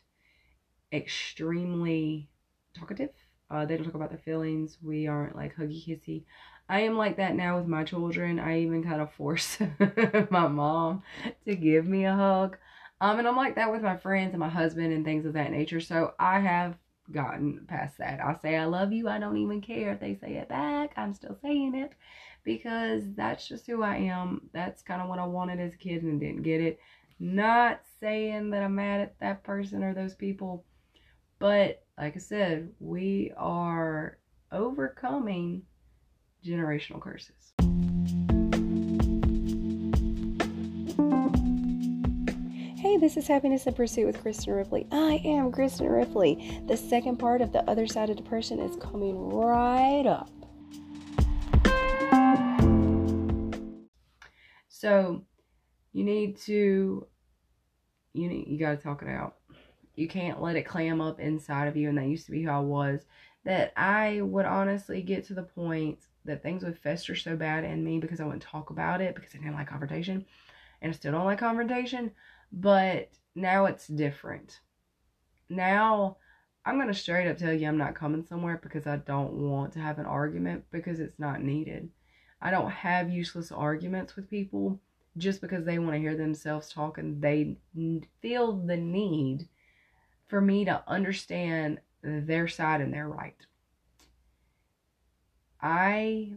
extremely 0.93 2.29
talkative. 2.75 3.11
Uh, 3.51 3.65
they 3.67 3.77
don't 3.77 3.85
talk 3.85 3.95
about 3.95 4.11
their 4.11 4.19
feelings. 4.19 4.79
We 4.83 5.07
aren't 5.07 5.37
like 5.37 5.57
huggy 5.57 5.87
kissy. 5.87 6.25
I 6.69 6.81
am 6.81 6.97
like 6.97 7.19
that 7.19 7.35
now 7.37 7.59
with 7.59 7.67
my 7.67 7.85
children. 7.85 8.39
I 8.39 8.61
even 8.61 8.83
kind 8.83 9.01
of 9.01 9.13
force 9.13 9.59
my 10.31 10.49
mom 10.49 11.03
to 11.45 11.55
give 11.55 11.87
me 11.87 12.07
a 12.07 12.15
hug. 12.15 12.57
Um, 13.01 13.19
and 13.19 13.29
I'm 13.29 13.37
like 13.37 13.57
that 13.57 13.71
with 13.71 13.83
my 13.83 13.97
friends 13.97 14.31
and 14.31 14.41
my 14.41 14.49
husband 14.49 14.93
and 14.93 15.05
things 15.05 15.27
of 15.27 15.35
that 15.35 15.51
nature. 15.51 15.81
So 15.81 16.15
I 16.19 16.41
have 16.41 16.77
gotten 17.13 17.65
past 17.69 17.99
that. 17.99 18.21
I 18.21 18.37
say 18.41 18.57
I 18.57 18.65
love 18.65 18.93
you. 18.93 19.09
I 19.09 19.19
don't 19.19 19.37
even 19.37 19.61
care 19.61 19.93
if 19.93 20.01
they 20.01 20.15
say 20.15 20.35
it 20.35 20.49
back. 20.49 20.93
I'm 20.97 21.15
still 21.15 21.37
saying 21.43 21.75
it 21.75 21.93
because 22.45 23.03
that's 23.15 23.47
just 23.47 23.67
who 23.67 23.83
I 23.83 23.97
am. 23.97 24.49
That's 24.53 24.83
kind 24.83 25.03
of 25.03 25.09
what 25.09 25.19
I 25.19 25.27
wanted 25.27 25.61
as 25.61 25.75
a 25.75 25.79
kid 25.79 26.03
and 26.03 26.21
didn't 26.21 26.43
get 26.43 26.61
it. 26.61 26.79
Not 27.21 27.83
saying 28.01 28.51
that 28.51 28.63
I'm 28.63 28.75
mad 28.75 29.01
at 29.01 29.19
that 29.21 29.45
person 29.45 29.85
or 29.85 29.95
those 29.95 30.15
people, 30.15 30.65
but 31.39 31.85
like 31.99 32.17
I 32.17 32.21
said, 32.21 32.71
we 32.81 33.33
are 33.37 34.19
overcoming 34.51 35.63
generational 36.45 37.01
curses. 37.01 37.53
Hey, 42.93 42.99
this 42.99 43.17
is 43.17 43.27
Happiness 43.27 43.67
in 43.67 43.73
Pursuit 43.73 44.05
with 44.05 44.23
Kristin 44.23 44.55
Ripley. 44.55 44.87
I 44.93 45.23
am 45.25 45.51
Kristin 45.51 45.91
Ripley. 45.91 46.61
The 46.67 46.77
second 46.77 47.17
part 47.17 47.41
of 47.41 47.51
The 47.51 47.63
Other 47.63 47.87
Side 47.87 48.11
of 48.11 48.19
Depression 48.19 48.61
is 48.61 48.77
coming 48.77 49.31
right 49.31 50.07
up. 50.07 50.29
So, 54.69 55.25
you 55.95 56.05
need 56.05 56.37
to 56.41 57.07
you 58.13 58.29
need 58.29 58.49
you 58.49 58.59
got 58.59 58.73
to 58.73 58.77
talk 58.77 59.01
it 59.01 59.09
out. 59.09 59.37
You 59.95 60.07
can't 60.07 60.43
let 60.43 60.57
it 60.57 60.65
clam 60.65 61.01
up 61.01 61.19
inside 61.19 61.69
of 61.69 61.79
you 61.79 61.89
and 61.89 61.97
that 61.97 62.05
used 62.05 62.27
to 62.27 62.33
be 62.33 62.43
who 62.43 62.51
I 62.51 62.59
was 62.59 63.07
that 63.47 63.73
I 63.75 64.21
would 64.21 64.45
honestly 64.45 65.01
get 65.01 65.25
to 65.29 65.35
the 65.35 65.45
point 65.45 66.01
that 66.27 66.43
things 66.43 66.63
would 66.63 66.79
fester 66.79 67.17
so 67.17 67.37
bad 67.37 67.65
in 67.65 67.83
me 67.83 68.01
because 68.01 68.21
I 68.21 68.25
wouldn't 68.25 68.43
talk 68.43 68.69
about 68.69 69.01
it 69.01 69.15
because 69.15 69.35
I 69.35 69.39
didn't 69.39 69.55
like 69.55 69.69
confrontation 69.69 70.27
and 70.83 70.93
I 70.93 70.95
still 70.95 71.13
don't 71.13 71.25
like 71.25 71.39
confrontation 71.39 72.11
but 72.53 73.11
now 73.35 73.65
it's 73.67 73.87
different. 73.87 74.61
Now 75.49 76.19
I'm 76.65 76.77
going 76.77 76.89
to 76.89 76.95
straight 76.95 77.29
up 77.29 77.39
tell 77.39 77.53
you 77.53 77.67
I'm 77.67 77.79
not 77.79 77.95
coming 77.95 78.25
somewhere 78.25 78.61
because 78.63 78.87
I 78.87 78.99
don't 78.99 79.33
want 79.33 79.73
to 79.73 79.81
have 79.81 79.99
an 79.99 80.07
argument 80.07 80.65
because 80.71 81.01
it's 81.01 81.19
not 81.19 81.43
needed. 81.43 81.89
I 82.41 82.51
don't 82.51 82.71
have 82.71 83.11
useless 83.11 83.51
arguments 83.51 84.15
with 84.15 84.31
people 84.31 84.81
just 85.17 85.41
because 85.41 85.65
they 85.65 85.79
want 85.79 85.93
to 85.93 86.01
hear 86.01 86.17
themselves 86.17 86.73
talk 86.73 86.99
and 86.99 87.21
they 87.21 87.57
feel 88.21 88.53
the 88.53 88.77
need 88.77 89.49
for 90.29 90.41
me 90.41 90.65
to 90.65 90.83
understand 90.87 91.81
their 92.03 92.49
side 92.49 92.81
and 92.81 92.93
their 92.93 93.09
right. 93.09 93.37
I 95.61 96.33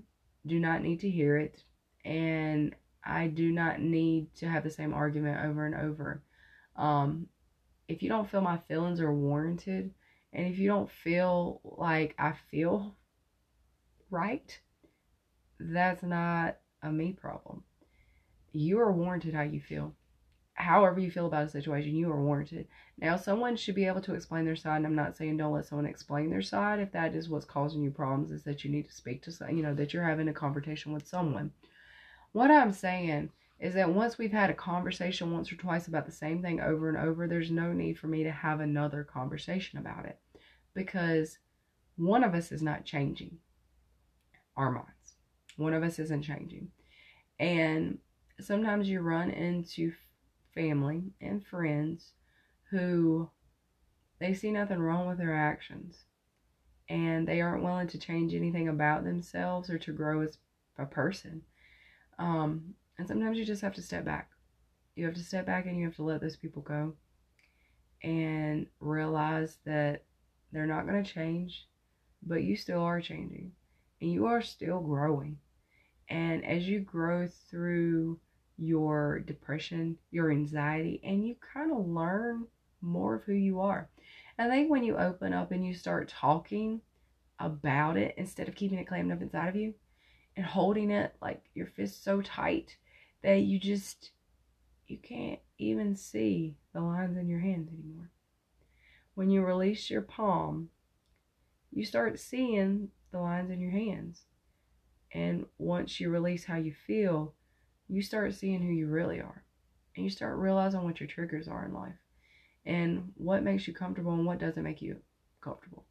do 0.45 0.59
not 0.59 0.83
need 0.83 0.99
to 0.99 1.09
hear 1.09 1.37
it 1.37 1.63
and 2.03 2.75
I 3.05 3.27
do 3.27 3.51
not 3.51 3.79
need 3.79 4.33
to 4.35 4.47
have 4.47 4.63
the 4.63 4.69
same 4.71 4.93
argument 4.93 5.45
over 5.45 5.65
and 5.65 5.75
over. 5.75 6.23
Um, 6.75 7.27
if 7.87 8.01
you 8.01 8.09
don't 8.09 8.29
feel 8.29 8.41
my 8.41 8.57
feelings 8.67 8.99
are 8.99 9.13
warranted, 9.13 9.91
and 10.33 10.47
if 10.47 10.57
you 10.57 10.67
don't 10.67 10.89
feel 10.89 11.61
like 11.63 12.15
I 12.17 12.33
feel 12.49 12.95
right, 14.09 14.59
that's 15.59 16.03
not 16.03 16.57
a 16.81 16.91
me 16.91 17.13
problem. 17.13 17.63
You 18.51 18.79
are 18.79 18.91
warranted 18.91 19.33
how 19.33 19.43
you 19.43 19.61
feel. 19.61 19.93
However, 20.55 20.99
you 20.99 21.11
feel 21.11 21.25
about 21.25 21.45
a 21.45 21.49
situation, 21.49 21.95
you 21.95 22.09
are 22.09 22.21
warranted. 22.21 22.67
Now, 22.97 23.17
someone 23.17 23.57
should 23.57 23.75
be 23.75 23.85
able 23.85 23.99
to 24.01 24.13
explain 24.13 24.45
their 24.45 24.55
side, 24.55 24.77
and 24.77 24.85
I'm 24.85 24.95
not 24.95 25.17
saying 25.17 25.35
don't 25.35 25.51
let 25.51 25.65
someone 25.65 25.85
explain 25.85 26.29
their 26.29 26.41
side. 26.41 26.79
If 26.79 26.93
that 26.93 27.13
is 27.13 27.27
what's 27.27 27.45
causing 27.45 27.81
you 27.81 27.91
problems, 27.91 28.31
is 28.31 28.43
that 28.43 28.63
you 28.63 28.71
need 28.71 28.85
to 28.85 28.93
speak 28.93 29.21
to, 29.23 29.31
you 29.53 29.61
know, 29.61 29.73
that 29.73 29.93
you're 29.93 30.07
having 30.07 30.29
a 30.29 30.33
conversation 30.33 30.93
with 30.93 31.05
someone. 31.05 31.51
What 32.35 32.51
I'm 32.51 32.73
saying 32.73 33.29
is 33.61 33.75
that 33.75 33.93
once 33.93 34.17
we've 34.17 34.33
had 34.33 34.49
a 34.49 34.53
conversation 34.53 35.31
once 35.31 35.49
or 35.49 35.55
twice 35.55 35.87
about 35.87 36.05
the 36.05 36.11
same 36.11 36.41
thing 36.41 36.59
over 36.59 36.89
and 36.89 36.97
over, 36.97 37.27
there's 37.29 37.49
no 37.49 37.71
need 37.71 37.97
for 37.97 38.07
me 38.07 38.25
to 38.25 38.31
have 38.31 38.59
another 38.59 39.05
conversation 39.05 39.79
about 39.79 40.03
it 40.03 40.19
because 40.73 41.37
one 41.95 42.25
of 42.25 42.33
us 42.33 42.51
is 42.51 42.61
not 42.61 42.83
changing 42.83 43.37
our 44.57 44.69
minds. 44.69 45.15
One 45.55 45.73
of 45.73 45.81
us 45.81 45.97
isn't 45.97 46.23
changing. 46.23 46.71
And 47.39 47.99
sometimes 48.41 48.89
you 48.89 48.99
run 48.99 49.29
into 49.31 49.93
family 50.53 51.03
and 51.21 51.41
friends 51.41 52.11
who 52.69 53.29
they 54.19 54.33
see 54.33 54.51
nothing 54.51 54.79
wrong 54.79 55.07
with 55.07 55.19
their 55.19 55.33
actions 55.33 56.03
and 56.89 57.25
they 57.25 57.39
aren't 57.39 57.63
willing 57.63 57.87
to 57.87 57.97
change 57.97 58.33
anything 58.33 58.67
about 58.67 59.05
themselves 59.05 59.69
or 59.69 59.77
to 59.79 59.93
grow 59.93 60.19
as 60.19 60.37
a 60.77 60.85
person. 60.85 61.41
Um, 62.17 62.75
and 62.97 63.07
sometimes 63.07 63.37
you 63.37 63.45
just 63.45 63.61
have 63.61 63.73
to 63.75 63.81
step 63.81 64.05
back. 64.05 64.29
You 64.95 65.05
have 65.05 65.15
to 65.15 65.23
step 65.23 65.45
back 65.45 65.65
and 65.65 65.77
you 65.77 65.85
have 65.85 65.95
to 65.97 66.03
let 66.03 66.21
those 66.21 66.37
people 66.37 66.61
go 66.61 66.93
and 68.03 68.67
realize 68.79 69.57
that 69.65 70.03
they're 70.51 70.65
not 70.65 70.87
going 70.87 71.03
to 71.03 71.13
change, 71.13 71.67
but 72.25 72.43
you 72.43 72.55
still 72.55 72.81
are 72.81 73.01
changing 73.01 73.51
and 74.01 74.11
you 74.11 74.25
are 74.25 74.41
still 74.41 74.79
growing. 74.79 75.37
And 76.09 76.45
as 76.45 76.67
you 76.67 76.79
grow 76.79 77.27
through 77.49 78.19
your 78.57 79.19
depression, 79.19 79.97
your 80.11 80.31
anxiety, 80.31 81.01
and 81.03 81.27
you 81.27 81.35
kind 81.53 81.71
of 81.71 81.87
learn 81.87 82.45
more 82.81 83.15
of 83.15 83.23
who 83.23 83.33
you 83.33 83.59
are. 83.59 83.89
I 84.37 84.47
think 84.47 84.69
when 84.69 84.83
you 84.83 84.97
open 84.97 85.33
up 85.33 85.51
and 85.51 85.65
you 85.65 85.73
start 85.73 86.09
talking 86.09 86.81
about 87.39 87.97
it 87.97 88.13
instead 88.17 88.47
of 88.47 88.55
keeping 88.55 88.77
it 88.77 88.87
clammed 88.87 89.11
up 89.11 89.21
inside 89.21 89.49
of 89.49 89.55
you, 89.55 89.73
and 90.35 90.45
holding 90.45 90.91
it 90.91 91.15
like 91.21 91.43
your 91.53 91.67
fist 91.67 92.03
so 92.03 92.21
tight 92.21 92.77
that 93.23 93.39
you 93.41 93.59
just 93.59 94.11
you 94.87 94.97
can't 94.97 95.39
even 95.57 95.95
see 95.95 96.57
the 96.73 96.81
lines 96.81 97.17
in 97.17 97.27
your 97.27 97.39
hands 97.39 97.69
anymore. 97.69 98.11
When 99.15 99.29
you 99.29 99.41
release 99.41 99.89
your 99.89 100.01
palm, 100.01 100.69
you 101.71 101.83
start 101.85 102.19
seeing 102.19 102.89
the 103.11 103.19
lines 103.19 103.49
in 103.49 103.59
your 103.59 103.71
hands. 103.71 104.23
And 105.11 105.45
once 105.57 105.99
you 105.99 106.09
release 106.09 106.45
how 106.45 106.57
you 106.57 106.73
feel, 106.85 107.33
you 107.87 108.01
start 108.01 108.33
seeing 108.33 108.61
who 108.61 108.73
you 108.73 108.87
really 108.87 109.19
are. 109.19 109.43
And 109.95 110.03
you 110.03 110.09
start 110.09 110.37
realizing 110.37 110.83
what 110.83 110.99
your 110.99 111.07
triggers 111.07 111.47
are 111.47 111.65
in 111.65 111.73
life 111.73 111.95
and 112.65 113.11
what 113.15 113.43
makes 113.43 113.67
you 113.67 113.73
comfortable 113.73 114.11
and 114.11 114.25
what 114.25 114.39
doesn't 114.39 114.63
make 114.63 114.81
you 114.81 114.97
comfortable. 115.41 115.84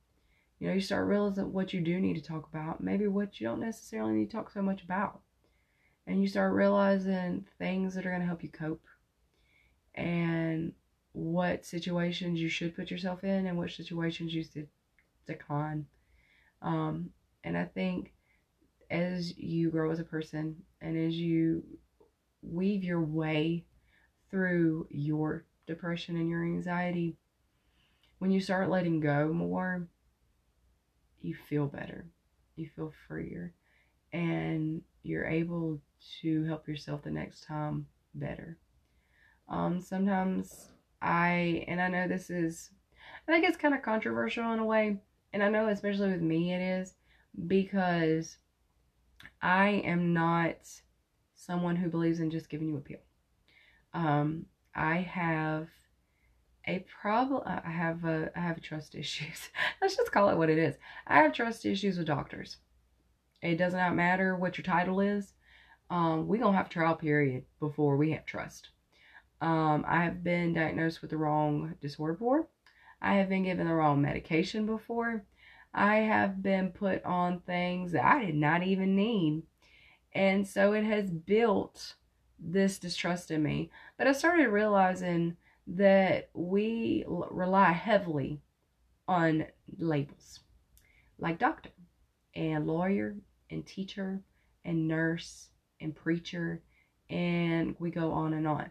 You 0.65 0.71
know, 0.71 0.77
you 0.77 0.81
start 0.81 1.07
realizing 1.09 1.53
what 1.53 1.75
you 1.75 1.83
do 1.83 2.01
need 2.01 2.15
to 2.15 2.23
talk 2.23 2.49
about, 2.49 2.83
maybe 2.83 3.07
what 3.07 3.39
you 3.39 3.47
don't 3.47 3.61
necessarily 3.61 4.15
need 4.15 4.31
to 4.31 4.37
talk 4.39 4.51
so 4.51 4.63
much 4.63 4.83
about. 4.83 5.21
And 6.07 6.23
you 6.23 6.27
start 6.27 6.55
realizing 6.55 7.45
things 7.59 7.95
that 7.95 8.07
are 8.07 8.09
going 8.09 8.23
to 8.23 8.27
help 8.27 8.43
you 8.43 8.49
cope 8.49 8.81
and 9.95 10.73
what 11.13 11.67
situations 11.67 12.41
you 12.41 12.49
should 12.49 12.75
put 12.75 12.91
yourself 12.91 13.25
in 13.25 13.45
and 13.45 13.59
which 13.59 13.77
situations 13.77 14.33
you 14.33 14.43
should 14.43 14.69
decline. 15.27 15.85
Um, 16.63 17.11
And 17.45 17.59
I 17.59 17.67
think 17.67 18.15
as 18.89 19.37
you 19.37 19.69
grow 19.69 19.91
as 19.91 20.01
a 20.01 20.05
person 20.05 20.57
and 20.81 20.97
as 20.97 21.15
you 21.15 21.63
weave 22.41 22.83
your 22.83 23.03
way 23.03 23.67
through 24.31 24.89
your 24.91 25.45
depression 25.67 26.17
and 26.17 26.31
your 26.31 26.43
anxiety, 26.43 27.19
when 28.17 28.31
you 28.31 28.41
start 28.41 28.71
letting 28.71 29.01
go 29.01 29.31
more, 29.31 29.89
you 31.25 31.35
feel 31.49 31.67
better. 31.67 32.07
You 32.57 32.69
feel 32.77 32.93
freer. 33.09 33.55
And 34.13 34.83
you're 35.03 35.27
able 35.27 35.81
to 36.21 36.45
help 36.45 36.69
yourself 36.69 37.03
the 37.03 37.11
next 37.11 37.45
time 37.45 37.87
better. 38.15 38.59
Um, 39.49 39.81
sometimes 39.81 40.69
I, 41.03 41.65
and 41.67 41.81
I 41.81 41.89
know 41.89 42.07
this 42.07 42.31
is, 42.31 42.71
I 43.27 43.33
think 43.33 43.47
it's 43.47 43.57
kind 43.57 43.75
of 43.75 43.83
controversial 43.83 44.53
in 44.53 44.59
a 44.59 44.65
way. 44.65 44.99
And 45.33 45.43
I 45.43 45.49
know, 45.49 45.69
especially 45.69 46.13
with 46.13 46.21
me, 46.21 46.53
it 46.53 46.61
is 46.61 46.95
because 47.47 48.37
I 49.43 49.83
am 49.85 50.13
not 50.13 50.57
someone 51.35 51.77
who 51.77 51.89
believes 51.89 52.21
in 52.21 52.31
just 52.31 52.49
giving 52.49 52.69
you 52.69 52.77
a 52.77 52.81
pill. 52.81 52.99
Um, 53.93 54.47
I 54.75 54.99
have 54.99 55.69
a 56.67 56.85
problem. 57.01 57.43
I 57.47 57.71
have 57.71 58.05
a 58.05 58.31
I 58.37 58.41
have 58.41 58.61
trust 58.61 58.95
issues. 58.95 59.51
Let's 59.81 59.97
just 59.97 60.13
call 60.13 60.31
it 60.31 60.37
what 60.37 60.51
it 60.51 60.59
is. 60.59 60.77
I 61.07 61.23
have 61.23 61.33
trust 61.33 61.65
issues 61.65 61.99
with 61.99 62.07
doctors. 62.07 62.59
It 63.43 63.57
does 63.57 63.75
not 63.75 63.95
matter 63.95 64.37
what 64.37 64.57
your 64.57 64.65
title 64.65 65.01
is. 65.01 65.35
Um, 65.91 66.27
we 66.27 66.39
gonna 66.39 66.57
have 66.57 66.71
trial 66.71 66.97
period 66.97 67.45
before 67.61 67.97
we 67.97 68.13
have 68.13 68.25
trust. 68.25 68.71
Um, 69.41 69.85
I 69.87 70.05
have 70.05 70.25
been 70.25 70.55
diagnosed 70.55 71.03
with 71.03 71.11
the 71.11 71.19
wrong 71.19 71.75
disorder 71.81 72.15
before. 72.15 72.49
I 73.03 73.17
have 73.17 73.29
been 73.29 73.45
given 73.45 73.67
the 73.67 73.75
wrong 73.75 74.01
medication 74.01 74.65
before. 74.65 75.25
I 75.75 75.97
have 75.97 76.43
been 76.43 76.71
put 76.71 77.05
on 77.05 77.41
things 77.41 77.93
that 77.93 78.05
I 78.05 78.25
did 78.25 78.37
not 78.37 78.63
even 78.63 78.97
need. 78.97 79.43
And 80.15 80.47
so 80.47 80.73
it 80.73 80.85
has 80.85 81.11
built 81.11 81.97
this 82.39 82.79
distrust 82.79 83.31
in 83.31 83.43
me. 83.43 83.71
But 83.99 84.07
I 84.07 84.13
started 84.13 84.49
realizing 84.49 85.37
that 85.67 86.31
we 86.35 87.05
rely 87.07 87.73
heavily 87.73 88.41
on 89.09 89.47
labels 89.79 90.41
like 91.19 91.39
doctor 91.39 91.71
and 92.35 92.67
lawyer 92.67 93.17
and 93.51 93.67
teacher 93.67 94.21
and 94.65 94.89
nurse 94.89 95.49
and 95.81 95.95
preacher 95.95 96.63
and 97.11 97.77
we 97.79 97.91
go 97.91 98.13
on 98.13 98.35
and 98.35 98.47
on. 98.47 98.71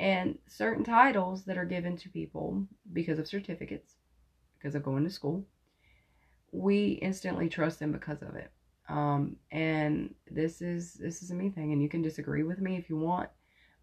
And 0.00 0.38
certain 0.46 0.84
titles 0.84 1.44
that 1.44 1.58
are 1.58 1.64
given 1.64 1.96
to 1.98 2.08
people 2.08 2.66
because 2.92 3.18
of 3.18 3.26
certificates 3.26 3.94
because 4.56 4.74
of 4.74 4.82
going 4.82 5.04
to 5.04 5.10
school 5.10 5.44
we 6.52 6.92
instantly 7.02 7.48
trust 7.48 7.78
them 7.78 7.92
because 7.92 8.22
of 8.22 8.34
it. 8.34 8.50
Um, 8.88 9.36
and 9.52 10.14
this 10.30 10.62
is 10.62 10.94
this 10.94 11.22
is 11.22 11.30
a 11.30 11.34
me 11.34 11.50
thing 11.50 11.72
and 11.72 11.82
you 11.82 11.88
can 11.88 12.00
disagree 12.00 12.42
with 12.42 12.60
me 12.60 12.76
if 12.76 12.88
you 12.88 12.96
want 12.96 13.28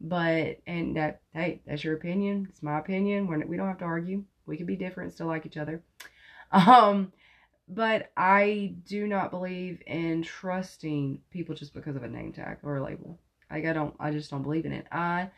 but 0.02 0.60
and 0.68 0.96
that 0.98 1.22
hey 1.34 1.62
that's 1.66 1.84
your 1.84 1.96
opinion. 1.96 2.48
It's 2.50 2.64
my 2.64 2.80
opinion. 2.80 3.28
We're, 3.28 3.46
we 3.46 3.58
don't 3.58 3.68
have 3.68 3.80
to 3.80 3.86
argue. 3.86 4.24
We 4.46 4.58
can 4.58 4.66
be 4.66 4.76
different 4.76 5.14
still 5.14 5.28
like 5.28 5.46
each 5.46 5.58
other. 5.58 5.84
Um 6.52 7.12
but 7.68 8.12
i 8.16 8.76
do 8.86 9.08
not 9.08 9.32
believe 9.32 9.82
in 9.88 10.22
trusting 10.22 11.20
people 11.32 11.56
just 11.56 11.74
because 11.74 11.96
of 11.96 12.04
a 12.04 12.08
name 12.08 12.32
tag 12.32 12.58
or 12.62 12.78
a 12.78 12.84
label. 12.84 13.20
Like 13.50 13.66
i 13.66 13.74
don't 13.74 13.96
i 14.00 14.12
just 14.12 14.30
don't 14.30 14.44
believe 14.44 14.66
in 14.66 14.72
it. 14.72 14.86
I 14.92 15.32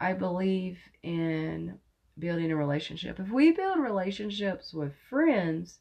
i 0.00 0.12
believe 0.12 0.78
in 1.02 1.78
building 2.18 2.50
a 2.50 2.56
relationship. 2.56 3.18
If 3.20 3.30
we 3.30 3.52
build 3.52 3.78
relationships 3.78 4.74
with 4.74 4.92
friends 5.08 5.78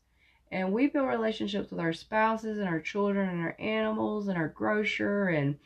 and 0.52 0.72
we 0.72 0.88
build 0.88 1.08
relationships 1.08 1.72
with 1.72 1.80
our 1.80 1.94
spouses 1.94 2.60
and 2.60 2.68
our 2.68 2.80
children 2.80 3.30
and 3.30 3.42
our 3.42 3.56
animals 3.60 4.28
and 4.28 4.38
our 4.38 4.48
grocer 4.48 5.30
and 5.30 5.58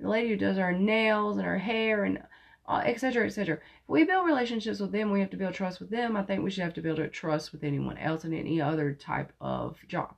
the 0.00 0.08
lady 0.08 0.28
who 0.28 0.36
does 0.36 0.58
our 0.58 0.72
nails 0.72 1.38
and 1.38 1.46
our 1.46 1.58
hair 1.58 2.04
and 2.04 2.22
etc 2.68 3.22
uh, 3.22 3.26
etc 3.26 3.54
if 3.54 3.60
we 3.86 4.04
build 4.04 4.26
relationships 4.26 4.80
with 4.80 4.92
them 4.92 5.10
we 5.10 5.20
have 5.20 5.30
to 5.30 5.36
build 5.36 5.54
trust 5.54 5.80
with 5.80 5.90
them. 5.90 6.16
I 6.16 6.22
think 6.22 6.42
we 6.42 6.50
should 6.50 6.64
have 6.64 6.74
to 6.74 6.82
build 6.82 6.98
a 6.98 7.08
trust 7.08 7.52
with 7.52 7.62
anyone 7.62 7.96
else 7.98 8.24
in 8.24 8.34
any 8.34 8.60
other 8.60 8.92
type 8.92 9.32
of 9.40 9.76
job. 9.88 10.14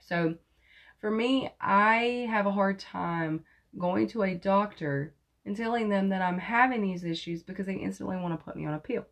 So 0.00 0.36
for 1.00 1.10
me 1.10 1.50
i 1.60 2.26
have 2.28 2.46
a 2.46 2.52
hard 2.52 2.78
time 2.78 3.44
going 3.78 4.08
to 4.08 4.22
a 4.22 4.34
doctor 4.34 5.14
and 5.44 5.56
telling 5.56 5.88
them 5.88 6.08
that 6.08 6.22
i'm 6.22 6.38
having 6.38 6.82
these 6.82 7.04
issues 7.04 7.42
because 7.42 7.66
they 7.66 7.74
instantly 7.74 8.16
want 8.16 8.38
to 8.38 8.44
put 8.44 8.56
me 8.56 8.66
on 8.66 8.74
a 8.74 8.78
pill. 8.78 9.06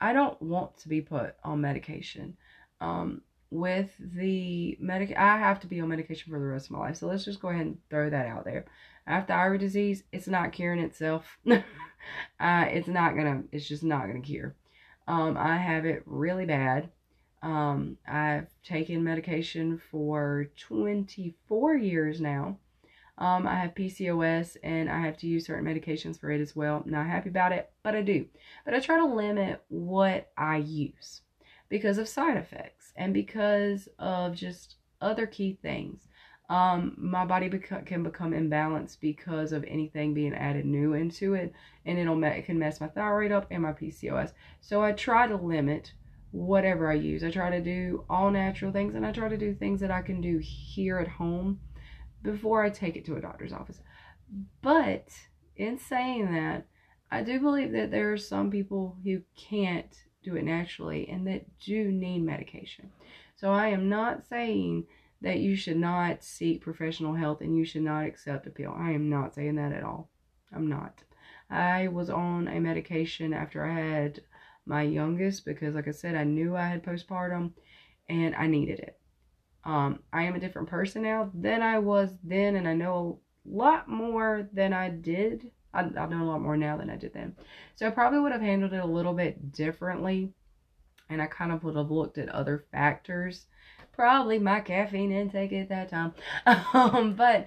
I 0.00 0.12
don't 0.12 0.40
want 0.40 0.78
to 0.78 0.88
be 0.88 1.00
put 1.00 1.34
on 1.42 1.60
medication. 1.60 2.36
Um, 2.80 3.22
with 3.50 3.90
the 3.98 4.76
medic 4.80 5.16
I 5.16 5.38
have 5.38 5.60
to 5.60 5.66
be 5.66 5.80
on 5.80 5.88
medication 5.88 6.32
for 6.32 6.38
the 6.38 6.46
rest 6.46 6.66
of 6.66 6.72
my 6.72 6.80
life. 6.80 6.96
So 6.96 7.06
let's 7.06 7.24
just 7.24 7.40
go 7.40 7.48
ahead 7.48 7.66
and 7.66 7.78
throw 7.88 8.10
that 8.10 8.26
out 8.26 8.44
there. 8.44 8.66
I 9.06 9.14
have 9.14 9.26
thyroid 9.26 9.60
disease. 9.60 10.04
It's 10.12 10.28
not 10.28 10.52
curing 10.52 10.80
itself. 10.80 11.38
uh, 11.50 11.60
it's 12.40 12.88
not 12.88 13.16
gonna. 13.16 13.44
It's 13.52 13.66
just 13.66 13.82
not 13.82 14.06
gonna 14.06 14.20
cure. 14.20 14.54
Um, 15.06 15.36
I 15.38 15.56
have 15.56 15.86
it 15.86 16.02
really 16.04 16.44
bad. 16.44 16.90
Um, 17.42 17.96
I've 18.06 18.48
taken 18.62 19.04
medication 19.04 19.80
for 19.90 20.50
24 20.58 21.76
years 21.76 22.20
now. 22.20 22.58
Um, 23.16 23.46
I 23.46 23.54
have 23.56 23.74
PCOS 23.74 24.56
and 24.62 24.88
I 24.88 25.00
have 25.00 25.16
to 25.18 25.26
use 25.26 25.46
certain 25.46 25.64
medications 25.64 26.20
for 26.20 26.30
it 26.30 26.40
as 26.40 26.54
well. 26.54 26.82
Not 26.84 27.06
happy 27.06 27.30
about 27.30 27.52
it, 27.52 27.70
but 27.82 27.94
I 27.94 28.02
do. 28.02 28.26
But 28.64 28.74
I 28.74 28.80
try 28.80 28.98
to 28.98 29.06
limit 29.06 29.62
what 29.68 30.30
I 30.36 30.58
use 30.58 31.22
because 31.68 31.98
of 31.98 32.08
side 32.08 32.36
effects 32.36 32.77
and 32.96 33.14
because 33.14 33.88
of 33.98 34.34
just 34.34 34.76
other 35.00 35.26
key 35.26 35.58
things. 35.62 36.08
Um, 36.50 36.94
my 36.96 37.26
body 37.26 37.50
beca- 37.50 37.84
can 37.84 38.02
become 38.02 38.32
imbalanced 38.32 39.00
because 39.00 39.52
of 39.52 39.64
anything 39.64 40.14
being 40.14 40.32
added 40.32 40.64
new 40.64 40.94
into 40.94 41.34
it, 41.34 41.52
and 41.84 41.98
it'll 41.98 42.16
me- 42.16 42.28
it 42.28 42.46
can 42.46 42.58
mess 42.58 42.80
my 42.80 42.88
thyroid 42.88 43.32
up 43.32 43.46
and 43.50 43.62
my 43.62 43.72
PCOS. 43.72 44.32
So 44.60 44.82
I 44.82 44.92
try 44.92 45.26
to 45.26 45.36
limit 45.36 45.92
whatever 46.30 46.90
I 46.90 46.94
use. 46.94 47.22
I 47.22 47.30
try 47.30 47.50
to 47.50 47.60
do 47.60 48.04
all 48.08 48.30
natural 48.30 48.72
things, 48.72 48.94
and 48.94 49.04
I 49.04 49.12
try 49.12 49.28
to 49.28 49.36
do 49.36 49.54
things 49.54 49.80
that 49.80 49.90
I 49.90 50.00
can 50.00 50.20
do 50.20 50.38
here 50.38 50.98
at 50.98 51.08
home 51.08 51.60
before 52.22 52.64
I 52.64 52.70
take 52.70 52.96
it 52.96 53.04
to 53.06 53.16
a 53.16 53.20
doctor's 53.20 53.52
office. 53.52 53.80
But 54.62 55.08
in 55.56 55.78
saying 55.78 56.32
that, 56.32 56.66
I 57.10 57.22
do 57.22 57.40
believe 57.40 57.72
that 57.72 57.90
there 57.90 58.12
are 58.12 58.18
some 58.18 58.50
people 58.50 58.96
who 59.04 59.22
can't 59.36 59.94
do 60.22 60.36
it 60.36 60.44
naturally 60.44 61.08
and 61.08 61.26
that 61.26 61.44
do 61.58 61.90
need 61.90 62.20
medication. 62.20 62.90
So 63.36 63.52
I 63.52 63.68
am 63.68 63.88
not 63.88 64.26
saying 64.28 64.86
that 65.20 65.38
you 65.38 65.56
should 65.56 65.76
not 65.76 66.22
seek 66.22 66.60
professional 66.60 67.14
help 67.14 67.40
and 67.40 67.56
you 67.56 67.64
should 67.64 67.82
not 67.82 68.04
accept 68.04 68.46
a 68.46 68.50
pill. 68.50 68.74
I 68.76 68.90
am 68.90 69.08
not 69.08 69.34
saying 69.34 69.56
that 69.56 69.72
at 69.72 69.82
all. 69.82 70.10
I'm 70.52 70.68
not. 70.68 71.02
I 71.50 71.88
was 71.88 72.10
on 72.10 72.48
a 72.48 72.60
medication 72.60 73.32
after 73.32 73.64
I 73.64 73.80
had 73.80 74.20
my 74.66 74.82
youngest 74.82 75.44
because, 75.44 75.74
like 75.74 75.88
I 75.88 75.92
said, 75.92 76.14
I 76.14 76.24
knew 76.24 76.56
I 76.56 76.66
had 76.66 76.84
postpartum 76.84 77.52
and 78.08 78.34
I 78.34 78.46
needed 78.46 78.80
it. 78.80 78.98
Um, 79.64 80.00
I 80.12 80.24
am 80.24 80.34
a 80.34 80.40
different 80.40 80.68
person 80.68 81.02
now 81.02 81.30
than 81.34 81.62
I 81.62 81.78
was 81.78 82.10
then, 82.22 82.56
and 82.56 82.68
I 82.68 82.74
know 82.74 83.20
a 83.46 83.56
lot 83.56 83.88
more 83.88 84.48
than 84.52 84.72
I 84.72 84.90
did 84.90 85.50
I, 85.78 86.00
I 86.00 86.06
know 86.06 86.22
a 86.22 86.30
lot 86.30 86.42
more 86.42 86.56
now 86.56 86.76
than 86.76 86.90
I 86.90 86.96
did 86.96 87.14
then. 87.14 87.36
So 87.76 87.86
I 87.86 87.90
probably 87.90 88.20
would 88.20 88.32
have 88.32 88.40
handled 88.40 88.72
it 88.72 88.82
a 88.82 88.86
little 88.86 89.14
bit 89.14 89.52
differently. 89.52 90.32
And 91.08 91.22
I 91.22 91.26
kind 91.26 91.52
of 91.52 91.64
would 91.64 91.76
have 91.76 91.90
looked 91.90 92.18
at 92.18 92.28
other 92.28 92.64
factors. 92.70 93.46
Probably 93.92 94.38
my 94.38 94.60
caffeine 94.60 95.12
intake 95.12 95.52
at 95.52 95.68
that 95.70 95.88
time. 95.88 96.14
um, 96.74 97.14
but 97.14 97.46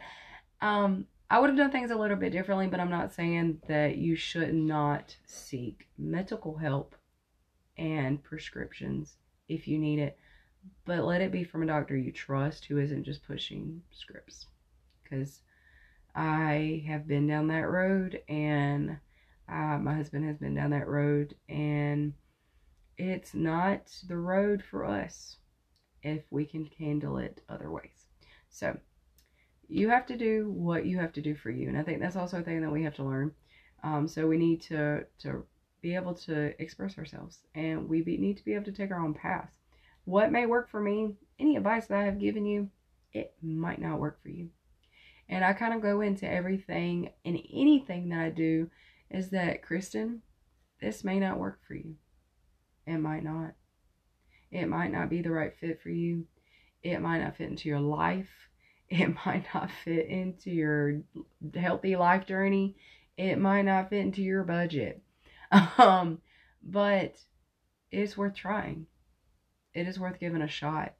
um, 0.61 1.05
I 1.29 1.39
would 1.39 1.49
have 1.49 1.57
done 1.57 1.71
things 1.71 1.91
a 1.91 1.95
little 1.95 2.17
bit 2.17 2.31
differently, 2.31 2.67
but 2.67 2.79
I'm 2.79 2.89
not 2.89 3.13
saying 3.13 3.61
that 3.67 3.97
you 3.97 4.15
should 4.15 4.53
not 4.53 5.15
seek 5.25 5.87
medical 5.97 6.57
help 6.57 6.95
and 7.77 8.21
prescriptions 8.23 9.17
if 9.47 9.67
you 9.67 9.77
need 9.77 9.99
it. 9.99 10.17
But 10.85 11.03
let 11.03 11.21
it 11.21 11.31
be 11.31 11.43
from 11.43 11.63
a 11.63 11.67
doctor 11.67 11.95
you 11.95 12.11
trust 12.11 12.65
who 12.65 12.77
isn't 12.77 13.03
just 13.03 13.25
pushing 13.25 13.81
scripts. 13.91 14.47
Because 15.03 15.41
I 16.15 16.83
have 16.87 17.07
been 17.07 17.27
down 17.27 17.47
that 17.47 17.69
road, 17.69 18.21
and 18.27 18.97
uh, 19.47 19.77
my 19.77 19.95
husband 19.95 20.25
has 20.25 20.37
been 20.37 20.55
down 20.55 20.71
that 20.71 20.87
road, 20.87 21.35
and 21.49 22.13
it's 22.97 23.33
not 23.33 23.91
the 24.07 24.17
road 24.17 24.63
for 24.69 24.85
us 24.85 25.37
if 26.03 26.23
we 26.29 26.45
can 26.45 26.69
handle 26.77 27.17
it 27.17 27.41
other 27.49 27.71
ways. 27.71 28.05
So, 28.49 28.77
you 29.67 29.89
have 29.89 30.05
to 30.07 30.17
do 30.17 30.49
what 30.49 30.85
you 30.85 30.97
have 30.97 31.13
to 31.13 31.21
do 31.21 31.33
for 31.33 31.49
you, 31.49 31.69
and 31.69 31.77
I 31.77 31.83
think 31.83 32.01
that's 32.01 32.17
also 32.17 32.39
a 32.39 32.43
thing 32.43 32.61
that 32.61 32.71
we 32.71 32.83
have 32.83 32.95
to 32.95 33.03
learn. 33.03 33.31
Um, 33.83 34.07
so 34.07 34.27
we 34.27 34.37
need 34.37 34.61
to 34.63 35.05
to 35.19 35.45
be 35.81 35.95
able 35.95 36.13
to 36.13 36.61
express 36.61 36.97
ourselves, 36.97 37.39
and 37.55 37.89
we 37.89 38.01
be, 38.01 38.17
need 38.17 38.37
to 38.37 38.45
be 38.45 38.53
able 38.53 38.65
to 38.65 38.71
take 38.71 38.91
our 38.91 39.03
own 39.03 39.13
path. 39.13 39.49
What 40.05 40.31
may 40.31 40.45
work 40.45 40.69
for 40.69 40.81
me, 40.81 41.15
any 41.39 41.55
advice 41.55 41.87
that 41.87 41.97
I 41.97 42.03
have 42.03 42.19
given 42.19 42.45
you, 42.45 42.69
it 43.13 43.33
might 43.41 43.81
not 43.81 43.99
work 43.99 44.21
for 44.21 44.29
you. 44.29 44.49
And 45.31 45.45
I 45.45 45.53
kind 45.53 45.73
of 45.73 45.81
go 45.81 46.01
into 46.01 46.29
everything 46.29 47.09
and 47.23 47.39
anything 47.53 48.09
that 48.09 48.19
I 48.19 48.29
do 48.29 48.69
is 49.09 49.29
that, 49.29 49.63
Kristin, 49.63 50.19
this 50.81 51.05
may 51.05 51.19
not 51.21 51.39
work 51.39 51.61
for 51.65 51.73
you. 51.73 51.95
It 52.85 52.97
might 52.97 53.23
not. 53.23 53.53
It 54.51 54.67
might 54.67 54.91
not 54.91 55.09
be 55.09 55.21
the 55.21 55.31
right 55.31 55.53
fit 55.57 55.81
for 55.81 55.89
you. 55.89 56.27
it 56.83 56.99
might 56.99 57.23
not 57.23 57.37
fit 57.37 57.49
into 57.49 57.69
your 57.69 57.79
life. 57.79 58.29
It 58.93 59.15
might 59.25 59.45
not 59.53 59.69
fit 59.85 60.07
into 60.07 60.51
your 60.51 60.99
healthy 61.55 61.95
life 61.95 62.25
journey. 62.25 62.75
It 63.15 63.39
might 63.39 63.61
not 63.61 63.89
fit 63.89 63.99
into 63.99 64.21
your 64.21 64.43
budget. 64.43 65.01
Um, 65.77 66.19
but 66.61 67.15
it's 67.89 68.17
worth 68.17 68.35
trying. 68.35 68.87
It 69.73 69.87
is 69.87 69.97
worth 69.97 70.19
giving 70.19 70.41
a 70.41 70.47
shot. 70.49 70.93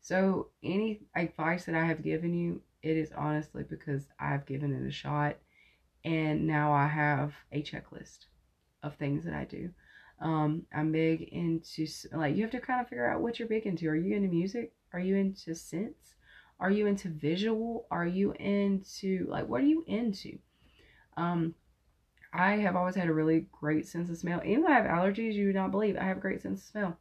So, 0.00 0.50
any 0.62 1.00
advice 1.16 1.64
that 1.64 1.74
I 1.74 1.86
have 1.86 2.04
given 2.04 2.32
you, 2.32 2.62
it 2.86 2.96
is 2.96 3.10
honestly 3.16 3.64
because 3.68 4.06
I've 4.20 4.46
given 4.46 4.72
it 4.72 4.86
a 4.86 4.92
shot 4.92 5.36
and 6.04 6.46
now 6.46 6.72
I 6.72 6.86
have 6.86 7.34
a 7.50 7.62
checklist 7.62 8.26
of 8.82 8.94
things 8.94 9.24
that 9.24 9.34
I 9.34 9.44
do. 9.44 9.70
Um, 10.20 10.62
I'm 10.72 10.92
big 10.92 11.22
into 11.22 11.86
like 12.12 12.36
you 12.36 12.42
have 12.42 12.52
to 12.52 12.60
kind 12.60 12.80
of 12.80 12.88
figure 12.88 13.10
out 13.10 13.20
what 13.20 13.38
you're 13.38 13.48
big 13.48 13.66
into. 13.66 13.88
Are 13.88 13.96
you 13.96 14.14
into 14.14 14.28
music? 14.28 14.72
Are 14.92 15.00
you 15.00 15.16
into 15.16 15.54
sense? 15.54 16.14
Are 16.60 16.70
you 16.70 16.86
into 16.86 17.08
visual? 17.08 17.86
Are 17.90 18.06
you 18.06 18.32
into 18.38 19.26
like 19.28 19.48
what 19.48 19.62
are 19.62 19.66
you 19.66 19.84
into? 19.88 20.38
Um, 21.16 21.54
I 22.32 22.52
have 22.52 22.76
always 22.76 22.94
had 22.94 23.08
a 23.08 23.12
really 23.12 23.46
great 23.50 23.88
sense 23.88 24.08
of 24.08 24.16
smell. 24.16 24.40
Even 24.44 24.62
though 24.62 24.68
I 24.68 24.80
have 24.80 24.86
allergies, 24.86 25.34
you 25.34 25.46
would 25.46 25.56
not 25.56 25.72
believe 25.72 25.96
I 25.96 26.04
have 26.04 26.18
a 26.18 26.20
great 26.20 26.40
sense 26.40 26.62
of 26.62 26.68
smell. 26.68 26.98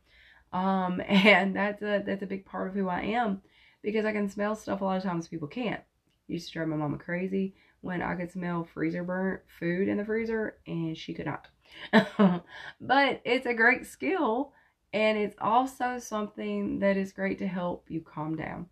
Um, 0.51 0.99
and 1.07 1.55
that's 1.55 1.83
a 1.83 2.01
that's 2.03 2.23
a 2.23 2.27
big 2.27 2.45
part 2.45 2.69
of 2.69 2.73
who 2.73 2.89
I 2.89 3.01
am 3.01 3.43
because 3.85 4.03
I 4.03 4.11
can 4.11 4.27
smell 4.27 4.55
stuff 4.55 4.81
a 4.81 4.83
lot 4.83 4.97
of 4.97 5.03
times 5.03 5.27
people 5.27 5.47
can't. 5.47 5.81
Used 6.27 6.47
to 6.47 6.53
drive 6.53 6.67
my 6.67 6.75
mama 6.75 6.97
crazy 6.97 7.53
when 7.81 8.01
I 8.01 8.15
could 8.15 8.31
smell 8.31 8.63
freezer 8.63 9.03
burnt 9.03 9.41
food 9.59 9.87
in 9.87 9.97
the 9.97 10.05
freezer 10.05 10.57
and 10.65 10.97
she 10.97 11.13
could 11.13 11.27
not. 11.27 11.47
but 12.81 13.21
it's 13.23 13.45
a 13.45 13.53
great 13.53 13.85
skill 13.85 14.53
and 14.91 15.17
it's 15.19 15.35
also 15.39 15.99
something 15.99 16.79
that 16.79 16.97
is 16.97 17.11
great 17.11 17.37
to 17.39 17.47
help 17.47 17.85
you 17.87 18.01
calm 18.01 18.35
down. 18.35 18.65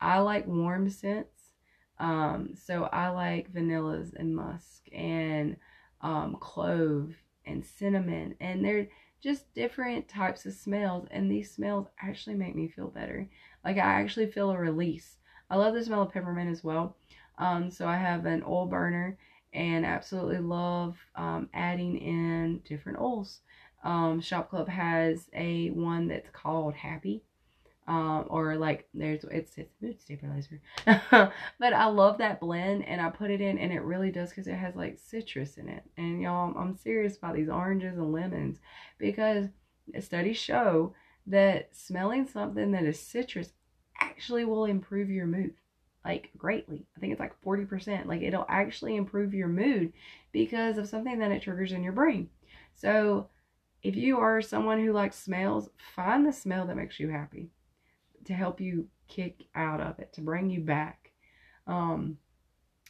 I 0.00 0.20
like 0.20 0.46
warm 0.46 0.88
scents. 0.88 1.52
Um, 1.98 2.54
so 2.54 2.84
I 2.84 3.08
like 3.10 3.52
vanillas 3.52 4.14
and 4.16 4.34
musk 4.34 4.84
and 4.92 5.56
um, 6.00 6.36
clove 6.40 7.12
and 7.44 7.64
cinnamon 7.64 8.34
and 8.40 8.64
they're 8.64 8.88
just 9.20 9.52
different 9.52 10.08
types 10.08 10.46
of 10.46 10.52
smells 10.54 11.08
and 11.10 11.30
these 11.30 11.50
smells 11.50 11.88
actually 12.00 12.36
make 12.36 12.54
me 12.54 12.68
feel 12.68 12.88
better. 12.88 13.28
Like 13.64 13.76
I 13.76 14.00
actually 14.00 14.30
feel 14.30 14.50
a 14.50 14.58
release. 14.58 15.16
I 15.50 15.56
love 15.56 15.74
the 15.74 15.84
smell 15.84 16.02
of 16.02 16.12
peppermint 16.12 16.50
as 16.50 16.62
well. 16.62 16.96
Um, 17.38 17.70
so 17.70 17.86
I 17.86 17.96
have 17.96 18.26
an 18.26 18.42
oil 18.46 18.66
burner 18.66 19.16
and 19.52 19.86
absolutely 19.86 20.38
love 20.38 20.96
um, 21.14 21.48
adding 21.54 21.96
in 21.98 22.60
different 22.64 22.98
oils. 22.98 23.40
Um, 23.84 24.20
Shop 24.20 24.50
Club 24.50 24.68
has 24.68 25.28
a 25.32 25.70
one 25.70 26.08
that's 26.08 26.30
called 26.30 26.74
Happy. 26.74 27.22
Um, 27.86 28.26
or 28.28 28.54
like 28.56 28.86
there's 28.92 29.24
it's 29.30 29.56
it's 29.56 29.74
mood 29.80 29.98
stabilizer 29.98 30.60
but 30.84 31.32
i 31.72 31.86
love 31.86 32.18
that 32.18 32.38
blend 32.38 32.86
and 32.86 33.00
i 33.00 33.08
put 33.08 33.30
it 33.30 33.40
in 33.40 33.56
and 33.56 33.72
it 33.72 33.80
really 33.80 34.10
does 34.10 34.28
because 34.28 34.46
it 34.46 34.56
has 34.56 34.76
like 34.76 34.98
citrus 34.98 35.56
in 35.56 35.70
it 35.70 35.82
and 35.96 36.20
y'all 36.20 36.50
I'm, 36.50 36.56
I'm 36.58 36.76
serious 36.76 37.16
about 37.16 37.34
these 37.34 37.48
oranges 37.48 37.96
and 37.96 38.12
lemons 38.12 38.58
because 38.98 39.46
studies 40.00 40.36
show 40.36 40.92
that 41.28 41.76
smelling 41.76 42.26
something 42.26 42.72
that 42.72 42.84
is 42.84 43.00
citrus 43.00 43.52
actually 44.00 44.44
will 44.44 44.64
improve 44.64 45.10
your 45.10 45.26
mood 45.26 45.54
like 46.04 46.30
greatly. 46.36 46.86
I 46.96 47.00
think 47.00 47.12
it's 47.12 47.20
like 47.20 47.40
40%. 47.42 48.06
Like 48.06 48.22
it'll 48.22 48.46
actually 48.48 48.96
improve 48.96 49.34
your 49.34 49.48
mood 49.48 49.92
because 50.32 50.78
of 50.78 50.88
something 50.88 51.18
that 51.18 51.30
it 51.30 51.42
triggers 51.42 51.72
in 51.72 51.84
your 51.84 51.92
brain. 51.92 52.30
So 52.74 53.28
if 53.82 53.94
you 53.94 54.18
are 54.18 54.40
someone 54.40 54.84
who 54.84 54.92
likes 54.92 55.18
smells, 55.18 55.68
find 55.94 56.26
the 56.26 56.32
smell 56.32 56.66
that 56.66 56.76
makes 56.76 56.98
you 56.98 57.10
happy 57.10 57.50
to 58.24 58.32
help 58.32 58.60
you 58.60 58.88
kick 59.06 59.44
out 59.54 59.80
of 59.80 59.98
it, 59.98 60.12
to 60.14 60.20
bring 60.20 60.50
you 60.50 60.60
back. 60.60 61.12
Um, 61.66 62.18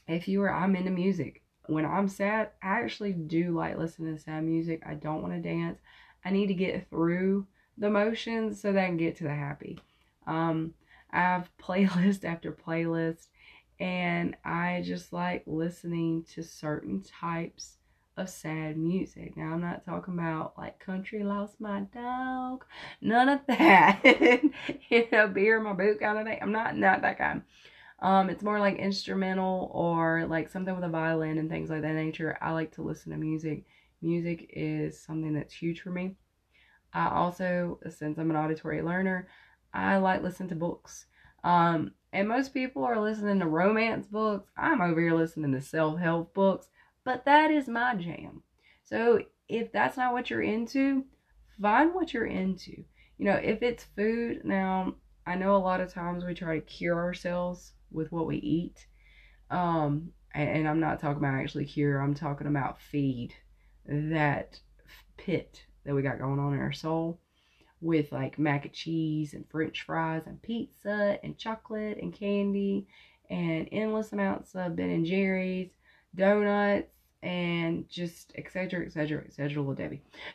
if 0.07 0.29
you 0.29 0.43
are, 0.43 0.53
I'm 0.53 0.77
into 0.77 0.91
music. 0.91 1.43
When 1.67 1.85
I'm 1.85 2.09
sad, 2.09 2.51
I 2.63 2.81
actually 2.81 3.13
do 3.13 3.55
like 3.55 3.77
listening 3.77 4.17
to 4.17 4.23
sad 4.23 4.45
music. 4.45 4.83
I 4.87 4.95
don't 4.95 5.23
want 5.23 5.35
to 5.35 5.41
dance. 5.41 5.79
I 6.25 6.31
need 6.31 6.47
to 6.47 6.55
get 6.55 6.89
through 6.89 7.47
the 7.79 7.91
motions 7.91 8.61
so 8.61 8.73
that 8.73 8.83
I 8.83 8.87
can 8.87 8.97
get 8.97 9.17
to 9.17 9.25
the 9.25 9.35
happy. 9.35 9.79
Um, 10.27 10.75
I 11.11 11.21
have 11.21 11.51
playlist 11.63 12.25
after 12.25 12.53
playlist, 12.53 13.29
and 13.81 14.37
I 14.45 14.83
just 14.85 15.13
like 15.13 15.45
listening 15.47 16.25
to 16.35 16.43
certain 16.43 17.03
types 17.03 17.77
of 18.17 18.29
sad 18.29 18.77
music. 18.77 19.37
Now, 19.37 19.53
I'm 19.53 19.61
not 19.61 19.85
talking 19.85 20.15
about 20.15 20.59
like 20.59 20.81
country 20.81 21.23
lost 21.23 21.61
my 21.61 21.81
dog, 21.95 22.65
none 23.01 23.29
of 23.29 23.41
that. 23.47 24.01
you 24.91 25.07
know, 25.13 25.29
beer 25.29 25.59
in 25.59 25.65
my 25.65 25.73
boot 25.73 26.01
kind 26.01 26.19
of 26.19 26.27
thing. 26.27 26.39
I'm 26.43 26.53
not 26.53 26.77
not 26.77 27.03
that 27.03 27.19
kind. 27.19 27.43
Um, 28.01 28.31
it's 28.31 28.45
more 28.45 28.61
like 28.61 28.77
instrumental 28.77 29.71
or 29.73 30.27
like 30.29 30.49
something 30.49 30.75
with 30.75 30.85
a 30.85 30.89
violin 30.89 31.39
and 31.39 31.51
things 31.51 31.71
like 31.71 31.83
that 31.83 31.95
nature. 31.95 32.39
I 32.41 32.53
like 32.53 32.73
to 32.73 32.83
listen 32.83 33.13
to 33.13 33.19
music. 33.19 33.65
Music 34.03 34.51
is 34.53 35.01
something 35.01 35.35
that's 35.35 35.53
huge 35.53 35.81
for 35.81 35.91
me. 35.91 36.15
I 36.93 37.09
also, 37.09 37.79
since 37.91 38.19
I'm 38.19 38.31
an 38.31 38.37
auditory 38.37 38.83
learner, 38.83 39.29
I 39.73 39.99
like 39.99 40.23
listening 40.23 40.49
to 40.51 40.55
books. 40.55 41.07
Um, 41.45 41.93
and 42.13 42.29
most 42.29 42.55
people 42.55 42.85
are 42.85 43.01
listening 43.01 43.41
to 43.41 43.47
romance 43.47 44.07
books. 44.07 44.51
I'm 44.57 44.81
over 44.81 45.01
here 45.01 45.15
listening 45.15 45.53
to 45.53 45.61
self 45.61 46.01
help 46.01 46.35
books, 46.35 46.69
but 47.05 47.25
that 47.27 47.51
is 47.51 47.69
my 47.69 47.95
jam. 47.95 48.43
So 48.83 49.21
if 49.49 49.71
that's 49.73 49.97
not 49.97 50.13
what 50.13 50.31
you're 50.31 50.43
into, 50.43 51.05
find 51.61 51.95
what 51.95 52.15
you're 52.15 52.27
into. 52.27 52.85
You 53.19 53.27
know, 53.27 53.35
if 53.35 53.63
it's 53.63 53.85
food, 53.97 54.45
now 54.45 54.95
I 55.27 55.35
know 55.35 55.57
a 55.57 55.59
lot 55.59 55.81
of 55.81 55.93
times 55.93 56.25
we 56.25 56.35
try 56.35 56.55
to 56.55 56.65
cure 56.65 56.99
ourselves 56.99 57.73
with 57.91 58.11
what 58.11 58.27
we 58.27 58.37
eat. 58.37 58.87
Um, 59.51 60.13
and, 60.35 60.49
and 60.49 60.69
I'm 60.69 60.81
not 60.81 61.01
talking 61.01 61.19
about 61.19 61.35
actually 61.35 61.67
cure, 61.67 62.01
I'm 62.01 62.15
talking 62.15 62.47
about 62.47 62.81
feed 62.81 63.35
that 63.87 64.61
pit 65.17 65.65
that 65.85 65.95
we 65.95 66.03
got 66.03 66.19
going 66.19 66.39
on 66.39 66.55
in 66.55 66.61
our 66.61 66.73
soul 66.73 67.19
with 67.81 68.11
like 68.11 68.39
mac 68.39 68.65
and 68.65 68.75
cheese 68.75 69.35
and 69.35 69.49
french 69.49 69.83
fries 69.83 70.23
and 70.27 70.43
pizza 70.43 71.19
and 71.23 71.39
chocolate 71.39 71.99
and 72.03 72.13
candy 72.13 72.87
and 73.31 73.69
endless 73.73 74.13
amounts 74.13 74.55
of 74.55 74.77
Ben 74.77 74.91
and 74.91 75.05
Jerry's, 75.07 75.71
donuts, 76.15 76.93
and 77.23 77.89
just 77.89 78.33
etc. 78.37 78.87
etc. 78.87 79.23
etc. 79.27 79.61
Little 79.61 79.75
Debbie. 79.75 80.03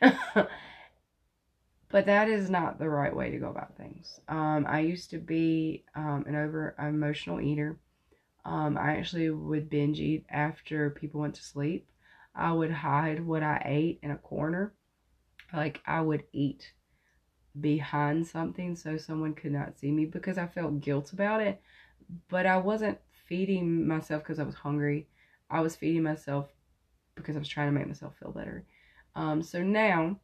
but 1.88 2.06
that 2.06 2.28
is 2.28 2.50
not 2.50 2.78
the 2.78 2.88
right 2.88 3.14
way 3.14 3.30
to 3.30 3.38
go 3.38 3.48
about 3.48 3.76
things. 3.76 4.20
Um, 4.28 4.66
I 4.68 4.80
used 4.80 5.10
to 5.10 5.18
be 5.18 5.84
um, 5.94 6.24
an 6.26 6.36
over 6.36 6.74
emotional 6.78 7.40
eater. 7.40 7.78
Um, 8.44 8.76
I 8.76 8.96
actually 8.96 9.30
would 9.30 9.70
binge 9.70 10.00
eat 10.00 10.26
after 10.28 10.90
people 10.90 11.20
went 11.20 11.34
to 11.36 11.42
sleep. 11.42 11.88
I 12.34 12.52
would 12.52 12.70
hide 12.70 13.24
what 13.24 13.42
I 13.42 13.62
ate 13.64 14.00
in 14.02 14.10
a 14.10 14.18
corner. 14.18 14.74
Like 15.54 15.80
I 15.86 16.00
would 16.00 16.24
eat 16.32 16.72
behind 17.60 18.26
something 18.26 18.74
so 18.74 18.96
someone 18.96 19.34
could 19.34 19.52
not 19.52 19.78
see 19.78 19.90
me 19.90 20.04
because 20.06 20.38
I 20.38 20.46
felt 20.46 20.80
guilt 20.80 21.12
about 21.12 21.40
it. 21.40 21.60
But 22.28 22.46
I 22.46 22.58
wasn't 22.58 22.98
feeding 23.26 23.86
myself 23.86 24.22
because 24.22 24.38
I 24.38 24.44
was 24.44 24.54
hungry. 24.54 25.08
I 25.50 25.60
was 25.60 25.76
feeding 25.76 26.02
myself 26.02 26.48
because 27.14 27.36
I 27.36 27.38
was 27.38 27.48
trying 27.48 27.68
to 27.68 27.78
make 27.78 27.86
myself 27.86 28.14
feel 28.18 28.32
better. 28.32 28.66
Um, 29.14 29.42
so 29.42 29.62
now, 29.62 30.18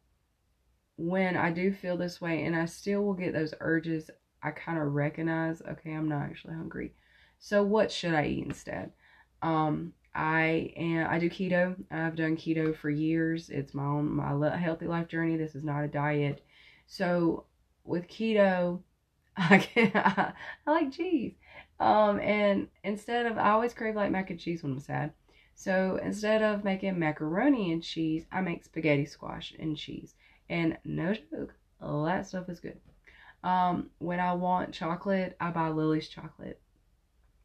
when 0.97 1.35
I 1.35 1.51
do 1.51 1.71
feel 1.71 1.97
this 1.97 2.21
way 2.21 2.43
and 2.43 2.55
I 2.55 2.65
still 2.65 3.03
will 3.03 3.13
get 3.13 3.33
those 3.33 3.53
urges, 3.59 4.11
I 4.43 4.51
kind 4.51 4.77
of 4.77 4.93
recognize, 4.93 5.61
okay, 5.61 5.93
I'm 5.93 6.09
not 6.09 6.23
actually 6.23 6.55
hungry. 6.55 6.93
So 7.39 7.63
what 7.63 7.91
should 7.91 8.13
I 8.13 8.25
eat 8.25 8.45
instead? 8.45 8.91
Um, 9.41 9.93
I 10.13 10.73
am 10.75 11.07
I 11.09 11.19
do 11.19 11.29
keto. 11.29 11.75
I've 11.89 12.15
done 12.15 12.35
keto 12.35 12.75
for 12.75 12.89
years. 12.89 13.49
It's 13.49 13.73
my 13.73 13.85
own 13.85 14.15
my 14.15 14.57
healthy 14.57 14.87
life 14.87 15.07
journey. 15.07 15.37
This 15.37 15.55
is 15.55 15.63
not 15.63 15.83
a 15.83 15.87
diet. 15.87 16.43
So 16.87 17.45
with 17.83 18.07
keto, 18.07 18.81
I 19.37 19.57
can, 19.59 19.91
I, 19.95 20.33
like 20.69 20.91
cheese. 20.91 21.33
Um, 21.79 22.19
and 22.19 22.67
instead 22.83 23.25
of, 23.25 23.37
I 23.37 23.51
always 23.51 23.73
crave 23.73 23.95
like 23.95 24.11
mac 24.11 24.29
and 24.29 24.39
cheese 24.39 24.61
when 24.61 24.73
I'm 24.73 24.79
sad. 24.79 25.13
So 25.55 25.99
instead 26.03 26.41
of 26.41 26.63
making 26.63 26.99
macaroni 26.99 27.71
and 27.71 27.83
cheese, 27.83 28.25
I 28.31 28.41
make 28.41 28.63
spaghetti 28.63 29.05
squash 29.05 29.53
and 29.59 29.77
cheese. 29.77 30.15
And 30.49 30.77
no 30.83 31.13
joke, 31.13 31.53
all 31.81 32.05
that 32.05 32.27
stuff 32.27 32.49
is 32.49 32.59
good. 32.59 32.79
Um, 33.43 33.89
when 33.99 34.19
I 34.19 34.33
want 34.33 34.73
chocolate, 34.73 35.35
I 35.39 35.49
buy 35.51 35.69
Lily's 35.69 36.09
chocolate. 36.09 36.59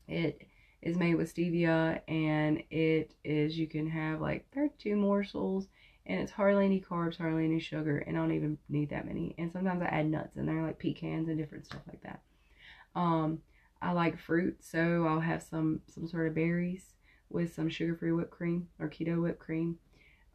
It 0.08 0.42
is 0.86 0.96
made 0.96 1.16
with 1.16 1.34
stevia 1.34 2.00
and 2.06 2.62
it 2.70 3.12
is, 3.24 3.58
you 3.58 3.66
can 3.66 3.88
have 3.88 4.20
like 4.20 4.46
32 4.54 4.94
morsels 4.94 5.66
and 6.06 6.20
it's 6.20 6.30
hardly 6.30 6.64
any 6.64 6.80
carbs, 6.80 7.18
hardly 7.18 7.44
any 7.44 7.58
sugar, 7.58 7.98
and 7.98 8.16
I 8.16 8.20
don't 8.20 8.30
even 8.30 8.56
need 8.68 8.90
that 8.90 9.04
many. 9.04 9.34
And 9.36 9.52
sometimes 9.52 9.82
I 9.82 9.86
add 9.86 10.08
nuts 10.08 10.36
in 10.36 10.46
there, 10.46 10.62
like 10.62 10.78
pecans 10.78 11.28
and 11.28 11.36
different 11.36 11.66
stuff 11.66 11.80
like 11.88 12.00
that. 12.02 12.20
Um, 12.94 13.40
I 13.82 13.90
like 13.90 14.16
fruit, 14.16 14.58
so 14.60 15.04
I'll 15.08 15.18
have 15.18 15.42
some 15.42 15.80
some 15.88 16.06
sort 16.06 16.28
of 16.28 16.36
berries 16.36 16.94
with 17.28 17.52
some 17.52 17.68
sugar-free 17.68 18.12
whipped 18.12 18.30
cream 18.30 18.68
or 18.78 18.88
keto 18.88 19.20
whipped 19.20 19.40
cream. 19.40 19.78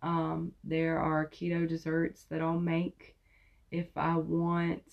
Um, 0.03 0.51
there 0.65 0.99
are 0.99 1.29
keto 1.29 1.65
desserts 1.67 2.25
that 2.29 2.41
I'll 2.41 2.59
make 2.59 3.15
if 3.71 3.87
I 3.95 4.17
want 4.17 4.83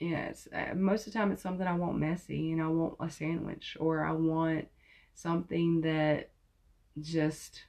yeah, 0.00 0.26
it's, 0.26 0.48
uh, 0.52 0.74
most 0.74 1.06
of 1.06 1.12
the 1.12 1.18
time 1.18 1.32
it's 1.32 1.42
something 1.42 1.66
I 1.66 1.74
want 1.74 1.98
messy 1.98 2.52
and 2.52 2.62
I 2.62 2.68
want 2.68 2.94
a 3.00 3.10
sandwich 3.10 3.76
or 3.80 4.04
I 4.04 4.12
want 4.12 4.68
something 5.14 5.80
that 5.82 6.30
just, 7.00 7.64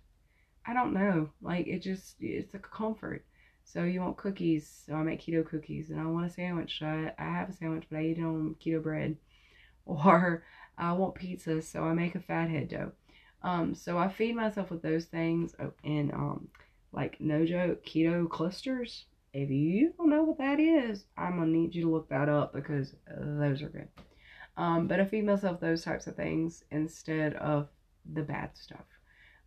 I 0.65 0.73
don't 0.73 0.93
know, 0.93 1.29
like 1.41 1.67
it 1.67 1.81
just, 1.81 2.15
it's 2.21 2.53
a 2.53 2.59
comfort. 2.59 3.25
So 3.63 3.83
you 3.83 4.01
want 4.01 4.17
cookies, 4.17 4.83
so 4.85 4.95
I 4.95 5.03
make 5.03 5.21
keto 5.21 5.45
cookies 5.45 5.89
and 5.91 5.99
I 6.01 6.05
want 6.05 6.25
a 6.25 6.29
sandwich. 6.29 6.79
So 6.79 6.85
I, 6.87 7.13
I 7.19 7.25
have 7.25 7.49
a 7.49 7.53
sandwich, 7.53 7.85
but 7.89 7.99
I 7.99 8.03
eat 8.05 8.17
it 8.19 8.23
on 8.23 8.55
keto 8.63 8.81
bread. 8.83 9.17
Or 9.85 10.43
I 10.77 10.93
want 10.93 11.15
pizza, 11.15 11.61
so 11.61 11.83
I 11.83 11.93
make 11.93 12.15
a 12.15 12.19
fathead 12.19 12.69
dough. 12.69 12.91
Um, 13.43 13.73
so 13.75 13.97
I 13.97 14.07
feed 14.09 14.35
myself 14.35 14.69
with 14.71 14.81
those 14.81 15.05
things 15.05 15.55
oh, 15.59 15.73
and 15.83 16.11
um, 16.13 16.47
like 16.91 17.19
no 17.19 17.45
joke 17.45 17.83
keto 17.85 18.29
clusters. 18.29 19.05
If 19.33 19.49
you 19.49 19.93
don't 19.97 20.09
know 20.09 20.23
what 20.23 20.39
that 20.39 20.59
is, 20.59 21.05
I'm 21.17 21.37
gonna 21.37 21.51
need 21.51 21.75
you 21.75 21.83
to 21.83 21.91
look 21.91 22.09
that 22.09 22.29
up 22.29 22.53
because 22.53 22.95
those 23.07 23.61
are 23.61 23.69
good. 23.69 23.87
Um, 24.57 24.87
but 24.87 24.99
I 24.99 25.05
feed 25.05 25.25
myself 25.25 25.59
those 25.59 25.83
types 25.83 26.07
of 26.07 26.15
things 26.15 26.63
instead 26.71 27.35
of 27.35 27.69
the 28.13 28.23
bad 28.23 28.57
stuff. 28.57 28.85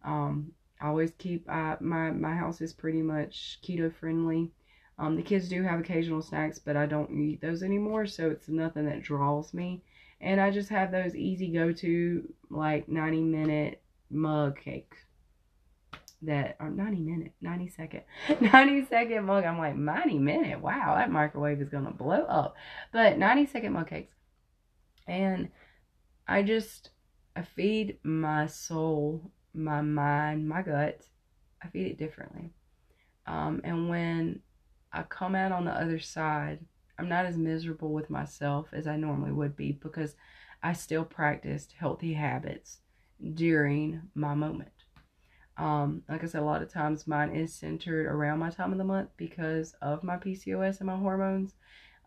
Um, 0.04 0.52
I 0.80 0.86
always 0.86 1.12
keep 1.18 1.48
uh, 1.50 1.76
my 1.80 2.10
my 2.10 2.34
house 2.34 2.60
is 2.60 2.72
pretty 2.72 3.02
much 3.02 3.58
keto 3.62 3.92
friendly. 3.92 4.52
Um, 4.98 5.16
the 5.16 5.22
kids 5.22 5.48
do 5.48 5.62
have 5.62 5.80
occasional 5.80 6.22
snacks, 6.22 6.58
but 6.58 6.76
I 6.76 6.86
don't 6.86 7.10
eat 7.20 7.40
those 7.40 7.62
anymore, 7.62 8.06
so 8.06 8.30
it's 8.30 8.48
nothing 8.48 8.86
that 8.86 9.02
draws 9.02 9.52
me. 9.52 9.82
And 10.20 10.40
I 10.40 10.50
just 10.50 10.68
have 10.68 10.92
those 10.92 11.16
easy 11.16 11.48
go 11.48 11.72
to 11.72 12.32
like 12.50 12.88
90 12.88 13.22
minute 13.22 13.82
mug 14.10 14.60
cakes 14.60 14.98
that 16.22 16.56
are 16.60 16.70
90 16.70 17.00
minute, 17.00 17.32
90 17.40 17.68
second, 17.68 18.02
90 18.40 18.86
second 18.86 19.24
mug. 19.24 19.44
I'm 19.44 19.58
like, 19.58 19.76
90 19.76 20.18
minute. 20.18 20.60
Wow, 20.60 20.94
that 20.96 21.10
microwave 21.10 21.60
is 21.60 21.68
going 21.68 21.84
to 21.84 21.90
blow 21.90 22.24
up. 22.24 22.54
But 22.92 23.18
90 23.18 23.46
second 23.46 23.72
mug 23.72 23.88
cakes. 23.88 24.14
And 25.06 25.48
I 26.26 26.42
just, 26.42 26.90
I 27.34 27.42
feed 27.42 27.98
my 28.04 28.46
soul, 28.46 29.32
my 29.52 29.82
mind, 29.82 30.48
my 30.48 30.62
gut. 30.62 31.00
I 31.62 31.68
feed 31.68 31.86
it 31.86 31.98
differently. 31.98 32.50
Um, 33.26 33.60
and 33.64 33.88
when 33.88 34.40
I 34.92 35.02
come 35.02 35.34
out 35.34 35.52
on 35.52 35.64
the 35.64 35.72
other 35.72 36.00
side, 36.00 36.60
I'm 36.98 37.08
not 37.08 37.26
as 37.26 37.36
miserable 37.36 37.92
with 37.92 38.10
myself 38.10 38.68
as 38.72 38.86
I 38.86 38.96
normally 38.96 39.32
would 39.32 39.56
be 39.56 39.72
because 39.72 40.14
I 40.62 40.72
still 40.72 41.04
practiced 41.04 41.74
healthy 41.78 42.12
habits 42.12 42.78
during 43.34 44.02
my 44.14 44.34
moment. 44.34 44.71
Um, 45.62 46.02
like 46.08 46.24
I 46.24 46.26
said, 46.26 46.42
a 46.42 46.44
lot 46.44 46.60
of 46.60 46.72
times 46.72 47.06
mine 47.06 47.30
is 47.36 47.54
centered 47.54 48.06
around 48.06 48.40
my 48.40 48.50
time 48.50 48.72
of 48.72 48.78
the 48.78 48.84
month 48.84 49.10
because 49.16 49.74
of 49.80 50.02
my 50.02 50.16
PCOS 50.16 50.80
and 50.80 50.88
my 50.88 50.96
hormones. 50.96 51.54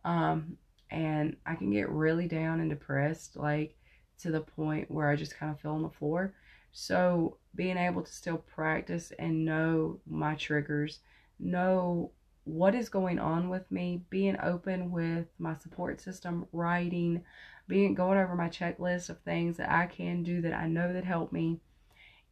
Um, 0.04 0.58
and 0.92 1.38
I 1.46 1.56
can 1.56 1.72
get 1.72 1.90
really 1.90 2.28
down 2.28 2.60
and 2.60 2.70
depressed, 2.70 3.38
like 3.38 3.78
to 4.20 4.30
the 4.30 4.42
point 4.42 4.92
where 4.92 5.10
I 5.10 5.16
just 5.16 5.38
kind 5.38 5.54
of 5.54 5.62
feel 5.62 5.72
on 5.72 5.84
the 5.84 5.90
floor. 5.90 6.34
So 6.74 7.38
being 7.56 7.78
able 7.78 8.02
to 8.02 8.12
still 8.12 8.40
practice 8.40 9.14
and 9.18 9.46
know 9.46 10.02
my 10.06 10.36
triggers, 10.36 11.00
know 11.40 12.12
what 12.44 12.76
is 12.76 12.90
going 12.90 13.20
on 13.20 13.48
with 13.48 13.72
me, 13.72 14.04
being 14.10 14.36
open 14.44 14.92
with 14.92 15.28
my 15.40 15.54
support 15.54 16.02
system, 16.02 16.46
writing, 16.52 17.24
being 17.70 17.96
going 17.96 18.20
over 18.20 18.36
my 18.36 18.50
checklist 18.50 19.10
of 19.10 19.22
things 19.22 19.56
that 19.56 19.72
I 19.72 19.86
can 19.86 20.24
do 20.24 20.42
that 20.42 20.54
I 20.54 20.68
know 20.68 20.92
that 20.92 21.06
help 21.06 21.32
me 21.32 21.62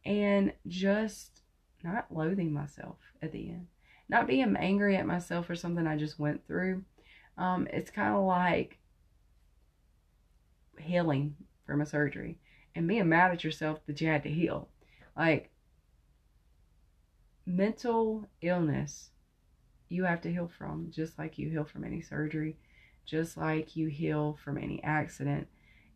and 0.04 0.52
just 0.66 1.42
not 1.82 2.06
loathing 2.10 2.52
myself 2.52 2.96
at 3.22 3.32
the 3.32 3.50
end. 3.50 3.66
Not 4.08 4.26
being 4.26 4.56
angry 4.56 4.96
at 4.96 5.06
myself 5.06 5.46
for 5.46 5.54
something 5.54 5.86
I 5.86 5.96
just 5.96 6.18
went 6.18 6.46
through. 6.46 6.84
Um, 7.38 7.66
it's 7.72 7.90
kind 7.90 8.14
of 8.14 8.24
like 8.24 8.78
healing 10.78 11.36
from 11.66 11.80
a 11.80 11.86
surgery 11.86 12.38
and 12.74 12.86
being 12.86 13.08
mad 13.08 13.32
at 13.32 13.44
yourself 13.44 13.80
that 13.86 14.00
you 14.00 14.08
had 14.08 14.22
to 14.24 14.28
heal. 14.28 14.68
Like 15.16 15.50
mental 17.46 18.28
illness, 18.42 19.10
you 19.88 20.04
have 20.04 20.20
to 20.22 20.32
heal 20.32 20.50
from, 20.58 20.90
just 20.90 21.18
like 21.18 21.38
you 21.38 21.48
heal 21.48 21.64
from 21.64 21.84
any 21.84 22.02
surgery, 22.02 22.56
just 23.06 23.36
like 23.36 23.76
you 23.76 23.88
heal 23.88 24.38
from 24.44 24.58
any 24.58 24.82
accident. 24.82 25.46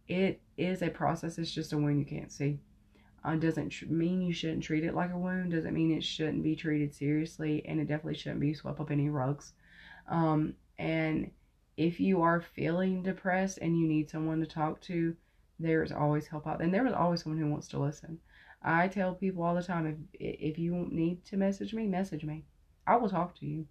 It 0.06 0.40
is 0.56 0.82
a 0.82 0.88
process, 0.88 1.36
it's 1.36 1.50
just 1.52 1.72
a 1.72 1.78
wound 1.78 1.98
you 1.98 2.06
can't 2.06 2.32
see 2.32 2.60
uh, 3.24 3.36
doesn't 3.36 3.70
tr- 3.70 3.86
mean 3.86 4.22
you 4.22 4.32
shouldn't 4.32 4.62
treat 4.62 4.84
it 4.84 4.94
like 4.94 5.12
a 5.12 5.18
wound 5.18 5.52
doesn't 5.52 5.74
mean 5.74 5.90
it 5.90 6.04
shouldn't 6.04 6.42
be 6.42 6.56
treated 6.56 6.94
seriously 6.94 7.64
and 7.66 7.80
it 7.80 7.88
definitely 7.88 8.14
shouldn't 8.14 8.40
be 8.40 8.54
swept 8.54 8.80
up 8.80 8.90
any 8.90 9.08
rugs. 9.08 9.52
Um, 10.08 10.54
and 10.78 11.30
if 11.76 12.00
you 12.00 12.22
are 12.22 12.40
feeling 12.40 13.02
depressed 13.02 13.58
and 13.58 13.78
you 13.78 13.86
need 13.86 14.10
someone 14.10 14.40
to 14.40 14.46
talk 14.46 14.80
to 14.82 15.16
there's 15.60 15.92
always 15.92 16.26
help 16.26 16.46
out 16.46 16.62
and 16.62 16.72
there 16.72 16.86
is 16.86 16.94
always 16.94 17.22
someone 17.22 17.40
who 17.40 17.50
wants 17.50 17.68
to 17.68 17.78
listen. 17.78 18.18
I 18.62 18.88
tell 18.88 19.14
people 19.14 19.44
all 19.44 19.54
the 19.54 19.62
time 19.62 20.08
if 20.14 20.50
if 20.52 20.58
you 20.58 20.88
need 20.90 21.24
to 21.26 21.36
message 21.36 21.74
me 21.74 21.86
message 21.86 22.24
me. 22.24 22.44
I 22.86 22.96
will 22.96 23.08
talk 23.08 23.38
to 23.38 23.46
you. 23.46 23.66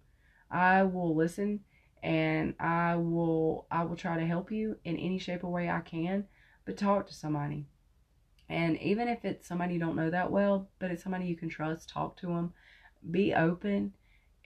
I 0.50 0.82
will 0.84 1.14
listen 1.14 1.60
and 2.02 2.54
i 2.60 2.94
will 2.94 3.66
i 3.70 3.82
will 3.82 3.96
try 3.96 4.16
to 4.18 4.26
help 4.26 4.50
you 4.50 4.76
in 4.84 4.96
any 4.96 5.18
shape 5.18 5.42
or 5.42 5.50
way 5.50 5.68
i 5.68 5.80
can 5.80 6.24
but 6.64 6.76
talk 6.76 7.06
to 7.06 7.14
somebody 7.14 7.66
and 8.48 8.80
even 8.80 9.08
if 9.08 9.24
it's 9.24 9.46
somebody 9.46 9.74
you 9.74 9.80
don't 9.80 9.96
know 9.96 10.10
that 10.10 10.30
well, 10.30 10.68
but 10.78 10.90
it's 10.90 11.02
somebody 11.02 11.26
you 11.26 11.36
can 11.36 11.50
trust, 11.50 11.88
talk 11.88 12.16
to 12.18 12.28
them, 12.28 12.54
be 13.10 13.34
open, 13.34 13.92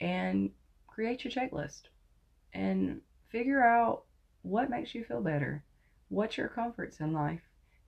and 0.01 0.51
create 0.87 1.23
your 1.23 1.31
checklist 1.31 1.83
and 2.53 3.01
figure 3.29 3.63
out 3.63 4.03
what 4.41 4.69
makes 4.69 4.93
you 4.93 5.03
feel 5.03 5.21
better. 5.21 5.63
What's 6.09 6.37
your 6.37 6.49
comforts 6.49 6.99
in 6.99 7.13
life? 7.13 7.41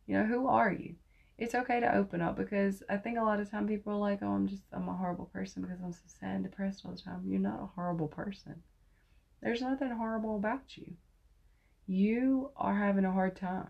You 0.08 0.18
know, 0.18 0.26
who 0.26 0.48
are 0.48 0.72
you? 0.72 0.96
It's 1.38 1.54
okay 1.54 1.82
to 1.82 1.96
open 1.96 2.22
up 2.22 2.38
because 2.38 2.82
I 2.90 2.96
think 2.96 3.18
a 3.18 3.24
lot 3.24 3.42
of 3.42 3.52
time 3.52 3.68
people 3.68 3.92
are 3.94 3.98
like, 3.98 4.20
oh, 4.22 4.30
I'm 4.30 4.48
just, 4.48 4.64
I'm 4.72 4.88
a 4.88 4.96
horrible 4.96 5.26
person 5.26 5.64
because 5.64 5.82
I'm 5.82 5.92
so 5.92 6.00
sad 6.08 6.36
and 6.36 6.44
depressed 6.46 6.84
all 6.86 6.94
the 6.94 6.98
time. 6.98 7.24
You're 7.28 7.42
not 7.42 7.62
a 7.62 7.70
horrible 7.76 8.08
person. 8.08 8.64
There's 9.42 9.62
nothing 9.62 9.92
horrible 9.92 10.38
about 10.38 10.78
you. 10.78 10.94
You 11.88 12.52
are 12.56 12.78
having 12.78 13.04
a 13.04 13.12
hard 13.12 13.36
time. 13.36 13.68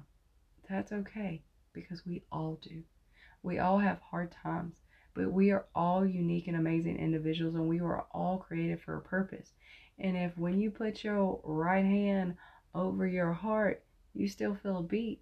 That's 0.69 0.91
okay 0.91 1.41
because 1.75 2.05
we 2.05 2.23
all 2.31 2.59
do. 2.61 2.81
We 3.43 3.59
all 3.59 3.77
have 3.77 3.99
hard 3.99 4.31
times, 4.31 4.75
but 5.13 5.31
we 5.31 5.51
are 5.51 5.65
all 5.75 6.05
unique 6.05 6.47
and 6.47 6.57
amazing 6.57 6.97
individuals 6.97 7.53
and 7.53 7.69
we 7.69 7.81
were 7.81 8.01
all 8.11 8.39
created 8.39 8.81
for 8.81 8.97
a 8.97 9.01
purpose. 9.01 9.51
And 9.99 10.17
if 10.17 10.35
when 10.37 10.59
you 10.59 10.71
put 10.71 11.03
your 11.03 11.39
right 11.43 11.85
hand 11.85 12.37
over 12.73 13.05
your 13.05 13.33
heart, 13.33 13.83
you 14.13 14.27
still 14.27 14.55
feel 14.55 14.79
a 14.79 14.83
beat, 14.83 15.21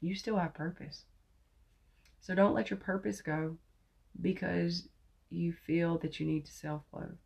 you 0.00 0.14
still 0.14 0.36
have 0.36 0.54
purpose. 0.54 1.04
So 2.20 2.34
don't 2.34 2.54
let 2.54 2.70
your 2.70 2.78
purpose 2.78 3.20
go 3.20 3.56
because 4.20 4.88
you 5.30 5.52
feel 5.52 5.98
that 5.98 6.18
you 6.18 6.26
need 6.26 6.46
to 6.46 6.52
self 6.52 6.82
love. 6.92 7.16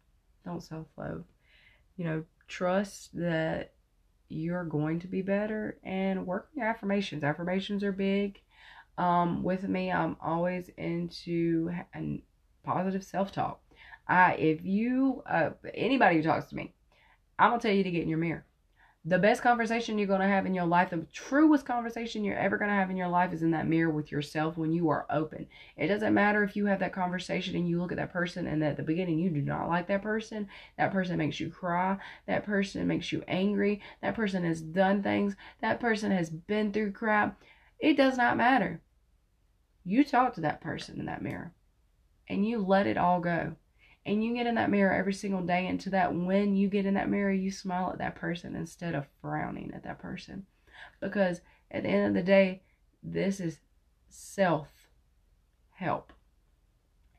Don't 0.44 0.62
self 0.62 0.86
love. 0.96 1.24
You 1.96 2.04
know, 2.04 2.24
trust 2.48 3.10
that 3.14 3.74
you're 4.28 4.64
going 4.64 4.98
to 5.00 5.06
be 5.06 5.22
better 5.22 5.78
and 5.84 6.26
work 6.26 6.48
on 6.52 6.60
your 6.60 6.68
affirmations. 6.68 7.22
Affirmations 7.22 7.84
are 7.84 7.92
big. 7.92 8.40
Um, 9.02 9.42
with 9.42 9.64
me, 9.64 9.90
I'm 9.90 10.16
always 10.22 10.68
into 10.76 11.72
and 11.92 12.22
positive 12.62 13.02
self-talk. 13.02 13.60
I, 14.06 14.34
if 14.34 14.64
you, 14.64 15.24
uh, 15.28 15.50
anybody 15.74 16.16
who 16.16 16.22
talks 16.22 16.46
to 16.50 16.54
me, 16.54 16.72
I'm 17.36 17.50
gonna 17.50 17.60
tell 17.60 17.72
you 17.72 17.82
to 17.82 17.90
get 17.90 18.02
in 18.02 18.08
your 18.08 18.18
mirror. 18.18 18.46
The 19.04 19.18
best 19.18 19.42
conversation 19.42 19.98
you're 19.98 20.06
gonna 20.06 20.28
have 20.28 20.46
in 20.46 20.54
your 20.54 20.66
life, 20.66 20.90
the 20.90 21.04
truest 21.12 21.66
conversation 21.66 22.22
you're 22.22 22.38
ever 22.38 22.56
gonna 22.56 22.76
have 22.76 22.90
in 22.90 22.96
your 22.96 23.08
life, 23.08 23.32
is 23.32 23.42
in 23.42 23.50
that 23.50 23.66
mirror 23.66 23.90
with 23.90 24.12
yourself 24.12 24.56
when 24.56 24.72
you 24.72 24.88
are 24.90 25.04
open. 25.10 25.48
It 25.76 25.88
doesn't 25.88 26.14
matter 26.14 26.44
if 26.44 26.54
you 26.54 26.66
have 26.66 26.78
that 26.78 26.92
conversation 26.92 27.56
and 27.56 27.68
you 27.68 27.80
look 27.80 27.90
at 27.90 27.98
that 27.98 28.12
person 28.12 28.46
and 28.46 28.62
at 28.62 28.76
the 28.76 28.84
beginning 28.84 29.18
you 29.18 29.30
do 29.30 29.42
not 29.42 29.68
like 29.68 29.88
that 29.88 30.02
person. 30.02 30.46
That 30.78 30.92
person 30.92 31.18
makes 31.18 31.40
you 31.40 31.50
cry. 31.50 31.96
That 32.28 32.44
person 32.44 32.86
makes 32.86 33.10
you 33.10 33.24
angry. 33.26 33.82
That 34.00 34.14
person 34.14 34.44
has 34.44 34.60
done 34.60 35.02
things. 35.02 35.34
That 35.60 35.80
person 35.80 36.12
has 36.12 36.30
been 36.30 36.72
through 36.72 36.92
crap 36.92 37.42
it 37.82 37.96
does 37.96 38.16
not 38.16 38.36
matter. 38.36 38.80
You 39.84 40.04
talk 40.04 40.34
to 40.34 40.40
that 40.42 40.60
person 40.60 41.00
in 41.00 41.06
that 41.06 41.22
mirror 41.22 41.52
and 42.28 42.46
you 42.46 42.64
let 42.64 42.86
it 42.86 42.96
all 42.96 43.20
go. 43.20 43.56
And 44.04 44.24
you 44.24 44.34
get 44.34 44.46
in 44.46 44.56
that 44.56 44.70
mirror 44.70 44.92
every 44.92 45.12
single 45.12 45.42
day, 45.42 45.68
and 45.68 45.78
to 45.82 45.90
that, 45.90 46.12
when 46.12 46.56
you 46.56 46.68
get 46.68 46.86
in 46.86 46.94
that 46.94 47.08
mirror, 47.08 47.30
you 47.30 47.52
smile 47.52 47.90
at 47.90 47.98
that 47.98 48.16
person 48.16 48.56
instead 48.56 48.96
of 48.96 49.06
frowning 49.20 49.70
at 49.72 49.84
that 49.84 50.00
person. 50.00 50.44
Because 51.00 51.40
at 51.70 51.84
the 51.84 51.88
end 51.88 52.08
of 52.08 52.14
the 52.14 52.22
day, 52.22 52.62
this 53.02 53.38
is 53.38 53.60
self 54.08 54.68
help. 55.70 56.12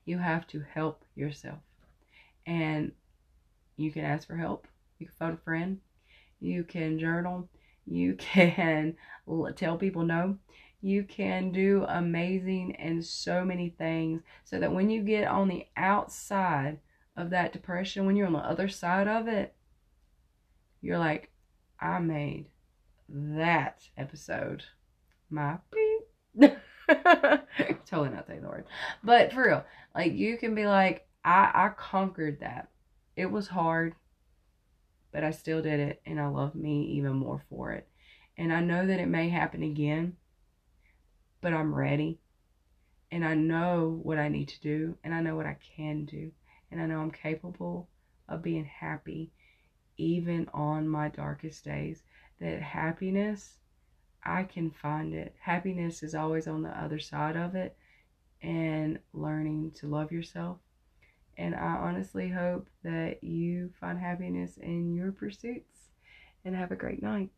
You 0.03 0.17
have 0.17 0.45
to 0.47 0.59
help 0.73 1.05
yourself. 1.15 1.59
And 2.45 2.91
you 3.77 3.91
can 3.91 4.03
ask 4.03 4.27
for 4.27 4.35
help. 4.35 4.67
You 4.99 5.05
can 5.05 5.15
phone 5.15 5.33
a 5.33 5.37
friend. 5.37 5.79
You 6.41 6.65
can 6.65 6.99
journal. 6.99 7.47
You 7.85 8.15
can 8.19 8.97
tell 9.55 9.77
people 9.77 10.03
no. 10.03 10.37
You 10.83 11.03
can 11.03 11.53
do 11.53 11.85
amazing 11.87 12.75
and 12.75 13.05
so 13.05 13.45
many 13.45 13.69
things 13.69 14.21
so 14.43 14.59
that 14.59 14.73
when 14.73 14.89
you 14.89 15.01
get 15.01 15.29
on 15.29 15.47
the 15.47 15.65
outside 15.77 16.79
of 17.15 17.29
that 17.29 17.53
depression, 17.53 18.05
when 18.05 18.17
you're 18.17 18.27
on 18.27 18.33
the 18.33 18.39
other 18.39 18.67
side 18.67 19.07
of 19.07 19.29
it, 19.29 19.55
you're 20.81 20.99
like, 20.99 21.31
I 21.79 21.99
made 21.99 22.47
that 23.07 23.87
episode 23.97 24.63
my 25.29 25.57
beep. 25.71 26.51
totally 27.85 28.09
not 28.09 28.27
saying 28.27 28.41
the 28.41 28.49
word. 28.49 28.65
But 29.05 29.31
for 29.31 29.45
real, 29.47 29.63
like 29.95 30.11
you 30.11 30.37
can 30.37 30.53
be 30.53 30.65
like, 30.65 31.07
I, 31.23 31.49
I 31.53 31.69
conquered 31.77 32.41
that. 32.41 32.67
It 33.15 33.31
was 33.31 33.47
hard, 33.47 33.95
but 35.13 35.23
I 35.23 35.31
still 35.31 35.61
did 35.61 35.79
it 35.79 36.01
and 36.05 36.19
I 36.19 36.27
love 36.27 36.55
me 36.55 36.83
even 36.97 37.13
more 37.13 37.41
for 37.49 37.71
it. 37.71 37.87
And 38.37 38.51
I 38.51 38.59
know 38.59 38.85
that 38.85 38.99
it 38.99 39.07
may 39.07 39.29
happen 39.29 39.63
again, 39.63 40.17
but 41.43 41.53
I'm 41.53 41.75
ready. 41.75 42.17
And 43.11 43.23
I 43.23 43.35
know 43.35 43.99
what 44.01 44.17
I 44.17 44.29
need 44.29 44.47
to 44.47 44.61
do 44.61 44.97
and 45.03 45.13
I 45.13 45.21
know 45.21 45.35
what 45.35 45.45
I 45.45 45.57
can 45.75 46.05
do. 46.05 46.31
And 46.71 46.81
I 46.81 46.87
know 46.87 46.99
I'm 46.99 47.11
capable 47.11 47.89
of 48.27 48.41
being 48.41 48.65
happy 48.65 49.29
even 49.97 50.49
on 50.53 50.87
my 50.87 51.09
darkest 51.09 51.65
days. 51.65 52.01
That 52.39 52.61
happiness, 52.61 53.57
I 54.23 54.43
can 54.43 54.71
find 54.71 55.13
it. 55.13 55.35
Happiness 55.39 56.01
is 56.01 56.15
always 56.15 56.47
on 56.47 56.63
the 56.63 56.69
other 56.69 56.99
side 56.99 57.35
of 57.35 57.53
it 57.55 57.77
and 58.41 58.97
learning 59.13 59.73
to 59.75 59.87
love 59.87 60.11
yourself. 60.11 60.57
And 61.37 61.53
I 61.53 61.75
honestly 61.75 62.29
hope 62.29 62.67
that 62.83 63.23
you 63.23 63.71
find 63.79 63.99
happiness 63.99 64.57
in 64.57 64.95
your 64.95 65.11
pursuits 65.11 65.89
and 66.45 66.55
have 66.55 66.71
a 66.71 66.75
great 66.75 67.03
night. 67.03 67.29